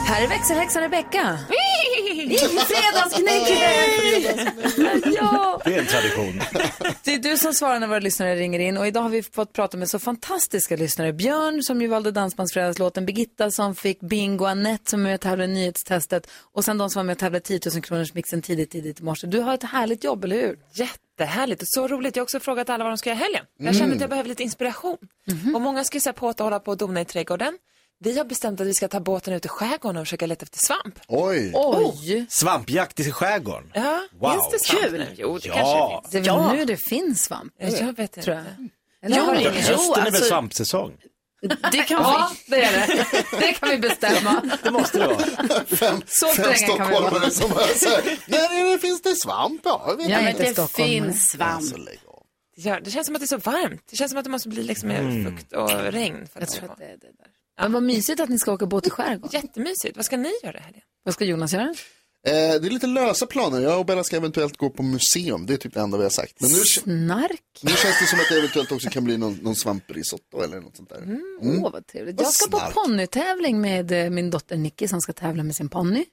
Här 0.06 0.22
är 0.24 0.28
växelhäxan 0.28 0.82
Rebecka. 0.82 1.38
Fredagsknäcket! 2.68 4.54
ja. 5.20 5.60
Det 5.64 5.74
är 5.74 5.78
en 5.78 5.86
tradition. 5.86 6.40
Det 7.04 7.14
är 7.14 7.18
du 7.18 7.36
som 7.36 7.54
svarar 7.54 7.80
när 7.80 7.86
våra 7.86 7.98
lyssnare 7.98 8.36
ringer 8.36 8.58
in 8.60 8.76
och 8.76 8.86
idag 8.86 9.00
har 9.02 9.08
vi 9.08 9.22
fått 9.22 9.52
prata 9.52 9.76
med 9.76 9.88
så 9.90 9.98
fantastiska 9.98 10.76
lyssnare. 10.76 11.12
Björn 11.12 11.62
som 11.62 11.82
ju 11.82 11.86
valde 11.88 12.10
Dansbandsfredagslåten, 12.10 13.06
Birgitta 13.06 13.50
som 13.50 13.74
fick 13.74 14.00
bingo, 14.00 14.44
Annette 14.44 14.90
som 14.90 15.00
är 15.00 15.04
med 15.04 15.14
och 15.14 15.20
tävlar 15.20 15.44
i 15.44 15.48
nyhetstestet 15.48 16.30
och 16.52 16.64
sen 16.64 16.78
de 16.78 16.90
som 16.90 17.00
var 17.00 17.04
med 17.04 17.12
och 17.12 17.18
tävlade 17.18 17.44
10 17.44 17.60
000 17.74 17.82
kronors 17.82 18.14
mixen 18.14 18.42
tidigt, 18.42 18.70
tidigt 18.70 19.00
i 19.00 19.02
morse. 19.02 19.26
Du 19.26 19.40
har 19.40 19.54
ett 19.54 19.62
härligt 19.62 20.04
jobb, 20.04 20.24
eller 20.24 20.36
hur? 20.36 20.58
Jättehärligt 20.74 21.62
och 21.62 21.68
så 21.68 21.88
roligt. 21.88 22.16
Jag 22.16 22.20
har 22.20 22.24
också 22.24 22.40
frågat 22.40 22.70
alla 22.70 22.84
vad 22.84 22.90
de 22.92 22.98
ska 22.98 23.10
göra 23.10 23.18
i 23.18 23.22
helgen. 23.22 23.44
Jag 23.58 23.66
Mm. 23.66 23.78
känner 23.78 23.94
att 23.94 24.00
jag 24.00 24.10
behöver 24.10 24.28
lite 24.28 24.42
inspiration. 24.42 24.98
Och 25.54 25.60
många 25.60 25.84
skissar 25.84 26.12
på 26.12 26.28
att 26.28 26.38
hålla 26.38 26.60
på 26.60 26.70
och 26.70 26.76
dona 26.76 27.00
i 27.00 27.04
trädgården. 27.04 27.58
Vi 28.02 28.18
har 28.18 28.24
bestämt 28.24 28.60
att 28.60 28.66
vi 28.66 28.74
ska 28.74 28.88
ta 28.88 29.00
båten 29.00 29.34
ut 29.34 29.44
i 29.44 29.48
skärgården 29.48 29.96
och 29.96 30.06
försöka 30.06 30.26
leta 30.26 30.42
efter 30.42 30.58
svamp. 30.58 30.98
Oj. 31.08 31.52
Oj! 31.54 32.26
Svampjakt 32.28 33.00
i 33.00 33.12
skärgården. 33.12 33.70
Ja, 33.74 34.00
Wow. 34.20 34.30
finns 34.32 34.50
det 34.50 34.58
svamp 34.58 34.82
Kul. 34.84 34.92
nu? 34.98 35.06
Jo, 35.16 35.38
det 35.38 35.48
Ja. 35.48 35.54
kanske 35.54 36.10
Det 36.10 36.18
är 36.18 36.22
finns. 36.22 36.28
väl 36.28 36.44
Ja. 36.46 36.52
nu 36.52 36.64
det 36.64 36.76
finns 36.76 37.24
svamp? 37.24 37.52
Jag 37.58 37.70
vet 37.96 37.98
inte. 37.98 38.22
Tror 38.22 38.36
jag. 38.36 38.44
Eller 39.02 39.16
Jo, 39.18 39.26
det? 39.26 39.50
Hösten 39.50 39.92
är 39.92 39.94
väl 39.96 40.06
alltså- 40.06 40.24
svampsäsong? 40.24 40.92
Det 41.72 41.82
kan 41.82 42.02
Ja, 42.02 42.30
det 42.46 42.62
är 42.64 42.86
det. 42.86 43.06
Det 43.40 43.52
kan 43.52 43.68
vi 43.68 43.78
bestämma. 43.78 44.42
Det 44.62 44.70
måste 44.70 44.98
det 44.98 45.06
vara. 45.06 45.64
Fem, 45.66 46.02
Så 46.06 46.26
fem 46.28 46.50
vi 46.52 46.58
stockholmare 46.58 47.30
som 47.30 47.50
bara 47.50 47.66
säger, 47.66 48.18
när 48.26 48.78
finns 48.78 49.02
det 49.02 49.14
svamp? 49.16 49.60
Ja, 49.64 49.84
jag 49.98 50.30
inte. 50.30 50.46
inte 50.46 50.62
det 50.62 50.68
finns 50.68 51.30
svamp. 51.30 51.52
Alltså, 51.56 51.74
av. 51.76 52.22
Det, 52.56 52.80
det 52.84 52.90
känns 52.90 53.06
som 53.06 53.16
att 53.16 53.20
det 53.20 53.24
är 53.24 53.38
så 53.40 53.50
varmt. 53.50 53.82
Det 53.90 53.96
känns 53.96 54.10
som 54.10 54.18
att 54.18 54.24
det 54.24 54.30
måste 54.30 54.48
bli 54.48 54.62
liksom 54.62 54.88
mer 54.88 55.24
fukt 55.30 55.52
och 55.52 55.70
regn. 55.70 56.26
För 56.32 56.40
Jag 56.40 56.48
tror 56.48 56.70
att 56.70 56.78
det 56.78 56.84
är 56.84 56.88
det 56.88 56.96
där. 57.18 57.26
Men 57.60 57.72
vad 57.72 57.82
mysigt 57.82 58.20
att 58.20 58.28
ni 58.28 58.38
ska 58.38 58.52
åka 58.52 58.66
båt 58.66 58.86
i 58.86 58.90
skärgården. 58.90 59.40
Jättemysigt. 59.42 59.96
Vad 59.96 60.04
ska 60.04 60.16
ni 60.16 60.32
göra 60.42 60.58
i 60.58 60.62
helgen? 60.62 60.82
Vad 61.04 61.14
ska 61.14 61.24
Jonas 61.24 61.52
göra? 61.52 61.74
Eh, 62.26 62.32
det 62.32 62.66
är 62.66 62.70
lite 62.70 62.86
lösa 62.86 63.26
planer. 63.26 63.60
Jag 63.60 63.78
och 63.78 63.86
Bella 63.86 64.04
ska 64.04 64.16
eventuellt 64.16 64.56
gå 64.56 64.70
på 64.70 64.82
museum. 64.82 65.46
Det 65.46 65.52
är 65.52 65.56
typ 65.56 65.74
det 65.74 65.80
enda 65.80 65.96
vi 65.98 66.02
har 66.02 66.10
sagt. 66.10 66.40
Men 66.40 66.50
nu, 66.50 66.56
Snark? 66.56 67.60
nu 67.62 67.70
känns 67.70 68.00
det 68.00 68.06
som 68.06 68.20
att 68.20 68.28
det 68.28 68.38
eventuellt 68.38 68.72
också 68.72 68.88
kan 68.90 69.04
bli 69.04 69.16
någon, 69.16 69.34
någon 69.34 69.56
svamprisotto 69.56 70.40
eller 70.42 70.60
något 70.60 70.76
sånt 70.76 70.88
där. 70.88 70.96
Mm. 70.98 71.38
Åh, 71.64 71.72
vad 71.72 71.86
trevligt. 71.86 72.16
Vad 72.16 72.26
Jag 72.26 72.32
ska 72.32 72.50
på 72.50 72.58
snark. 72.58 72.74
ponnytävling 72.74 73.60
med 73.60 73.92
eh, 73.92 74.10
min 74.10 74.30
dotter 74.30 74.56
Nicky 74.56 74.88
som 74.88 75.00
ska 75.00 75.12
tävla 75.12 75.42
med 75.42 75.56
sin 75.56 75.68
ponny. 75.68 76.04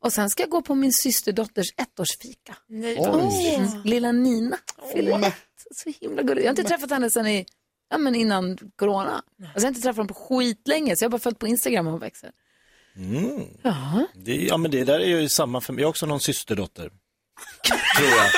Och 0.00 0.12
sen 0.12 0.30
ska 0.30 0.42
jag 0.42 0.50
gå 0.50 0.62
på 0.62 0.74
min 0.74 0.92
systerdotters 0.92 1.74
ettårsfika. 1.76 2.56
Nej, 2.68 2.96
Oj. 3.00 3.54
Mm. 3.54 3.82
Lilla 3.84 4.12
Nina 4.12 4.58
fyller 4.92 5.26
ett. 5.26 5.34
Så 5.74 5.92
himla 6.00 6.22
gulligt. 6.22 6.44
Jag 6.44 6.52
har 6.54 6.58
inte 6.58 6.68
träffat 6.70 6.90
henne 6.90 7.10
sedan 7.10 7.26
i, 7.26 7.46
ja, 7.94 7.98
men 7.98 8.14
innan 8.14 8.58
corona. 8.76 9.12
Alltså, 9.14 9.24
jag 9.54 9.60
har 9.62 9.68
inte 9.68 9.80
träffat 9.80 9.96
henne 9.96 10.08
på 10.08 10.14
skitlänge, 10.14 10.96
så 10.96 11.04
jag 11.04 11.08
har 11.08 11.10
bara 11.10 11.18
följt 11.22 11.38
på 11.38 11.46
Instagram 11.46 11.86
och 11.86 11.92
hon 11.92 12.00
växer. 12.00 12.30
Mm. 12.96 13.42
Ja. 13.62 14.06
Det, 14.14 14.34
ja, 14.36 14.56
men 14.56 14.70
det 14.70 14.84
där 14.84 15.00
är 15.00 15.06
ju 15.20 15.28
samma 15.28 15.60
för 15.60 15.72
mig. 15.72 15.82
Jag 15.82 15.86
har 15.86 15.90
också 15.90 16.06
någon 16.06 16.20
systerdotter. 16.20 16.82
Tror 17.98 18.08
jag. 18.08 18.30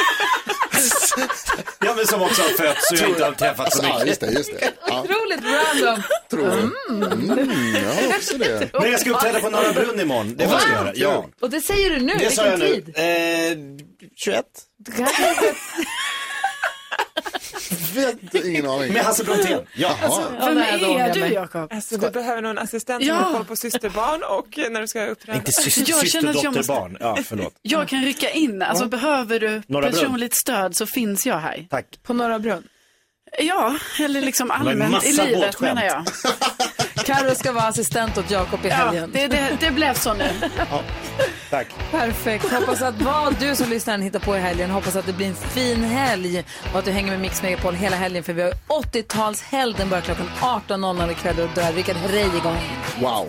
Ja, 1.81 1.95
men 1.97 2.07
som 2.07 2.23
också 2.23 2.43
har 2.43 2.49
fötts 2.49 2.91
och 2.93 2.99
jag 2.99 3.09
inte 3.09 3.25
har 3.25 3.33
träffat 3.33 3.73
så 3.77 3.83
Ja, 3.85 3.93
mycket. 3.95 4.09
just 4.09 4.21
det, 4.21 4.31
just 4.31 4.61
det. 4.61 4.73
Ja. 4.87 5.03
Otroligt 5.03 5.41
random. 5.45 6.03
Tror 6.31 6.47
jag. 6.47 6.59
Mm, 6.59 7.75
jag 7.75 7.95
har 7.95 8.17
också 8.17 8.39
det. 8.39 8.71
Men 8.81 8.91
jag 8.91 9.01
ska 9.01 9.11
uppträda 9.11 9.41
på 9.41 9.51
Norra 9.51 9.73
Brunn 9.73 10.01
imorgon. 10.01 10.37
Det 10.37 10.47
vad 10.47 10.63
jag 10.63 10.71
göra. 10.71 10.93
Ja. 10.95 11.27
Och 11.41 11.51
det 11.51 11.61
säger 11.61 11.91
du 11.91 12.01
nu, 12.01 12.15
Det 12.19 12.31
sa 12.31 12.47
jag 12.47 12.57
vilken 12.57 12.85
nu. 12.87 12.93
tid? 12.93 13.79
Eh, 14.01 14.09
21. 14.17 14.45
Vet 18.33 18.45
ingen 18.45 18.67
aning. 18.69 18.93
Med 18.93 19.03
Hasse 19.05 19.25
Brontén. 19.25 19.61
Ja. 19.75 19.97
Vem 20.41 20.55
det 20.55 20.61
här 20.63 21.09
är 21.09 21.15
du. 21.15 21.21
Jakob? 21.35 21.73
Alltså, 21.73 21.97
du 21.97 22.11
behöver 22.11 22.43
nog 22.43 22.51
en 22.51 22.59
assistent 22.59 23.05
som 23.05 23.09
Ja. 23.09 23.15
har 23.23 23.33
koll 23.33 23.45
på 23.45 23.57
systerbarn 23.57 24.23
och 24.23 24.59
när 24.73 24.81
du 24.81 24.87
ska 24.87 25.07
uppträda. 25.07 25.39
Inte 25.39 25.53
syster, 25.53 25.85
Jag 25.91 25.99
syster 25.99 26.19
att 26.19 26.25
jag 26.25 26.35
dotter, 26.35 26.51
måste- 26.59 26.73
barn. 26.73 26.97
Ja, 27.01 27.19
förlåt. 27.25 27.55
Jag 27.63 27.89
kan 27.89 28.05
rycka 28.05 28.31
in. 28.31 28.63
Alltså 28.63 28.87
behöver 28.87 29.41
du 29.41 29.63
Norra 29.67 29.81
Brunn. 29.83 29.93
personligt 29.95 30.35
stöd 30.35 30.77
så 30.77 30.87
finns 30.87 31.27
jag 31.27 31.39
här. 31.39 31.67
Tack. 31.71 31.87
På 32.03 32.15
Norra 32.15 32.39
Brunn. 32.39 32.63
Ja, 33.39 33.77
eller 34.01 34.21
liksom 34.21 34.51
allmänt 34.51 35.05
i 35.05 35.13
livet 35.13 35.35
båtskämt. 35.35 35.61
menar 35.61 35.85
jag. 35.85 36.05
Karo 37.07 37.35
ska 37.35 37.53
vara 37.53 37.65
assistent 37.65 38.19
åt 38.19 38.31
Jakob 38.31 38.65
i 38.65 38.69
Ja, 38.69 38.75
helgen. 38.75 39.11
det, 39.13 39.27
det, 39.29 39.57
det 39.61 39.71
blev 39.71 39.95
så 39.95 40.15
nu. 40.15 40.31
Tack. 41.51 41.67
Perfekt. 41.91 42.53
Hoppas 42.53 42.83
att 42.83 43.03
vad 43.03 43.35
du 43.41 43.57
som 43.57 43.71
lyssnar 43.71 43.99
hittar 43.99 44.19
på 44.21 44.37
i 44.37 44.41
helgen. 44.41 44.71
Hoppas 44.71 44.97
att 44.97 45.07
det 45.07 45.13
blir 45.13 45.27
en 45.27 45.35
fin 45.35 45.85
helg 45.85 46.45
och 46.73 46.79
att 46.79 46.85
du 46.85 46.91
hänger 46.91 47.11
med 47.11 47.21
Mix 47.21 47.43
Megapol 47.43 47.75
hela 47.75 47.97
helgen 47.97 48.25
för 48.25 48.33
vi 48.33 48.43
har 48.43 48.53
80-talshelg. 48.69 49.75
Den 49.77 49.89
börjar 49.89 50.03
klockan 50.03 50.29
18.00 50.41 51.11
ikväll 51.13 51.41
och 51.41 51.49
då 51.55 51.61
är 51.61 51.73
Rickard 51.73 51.97
Herrey 51.97 52.27
igång. 52.37 52.59
Wow. 53.01 53.29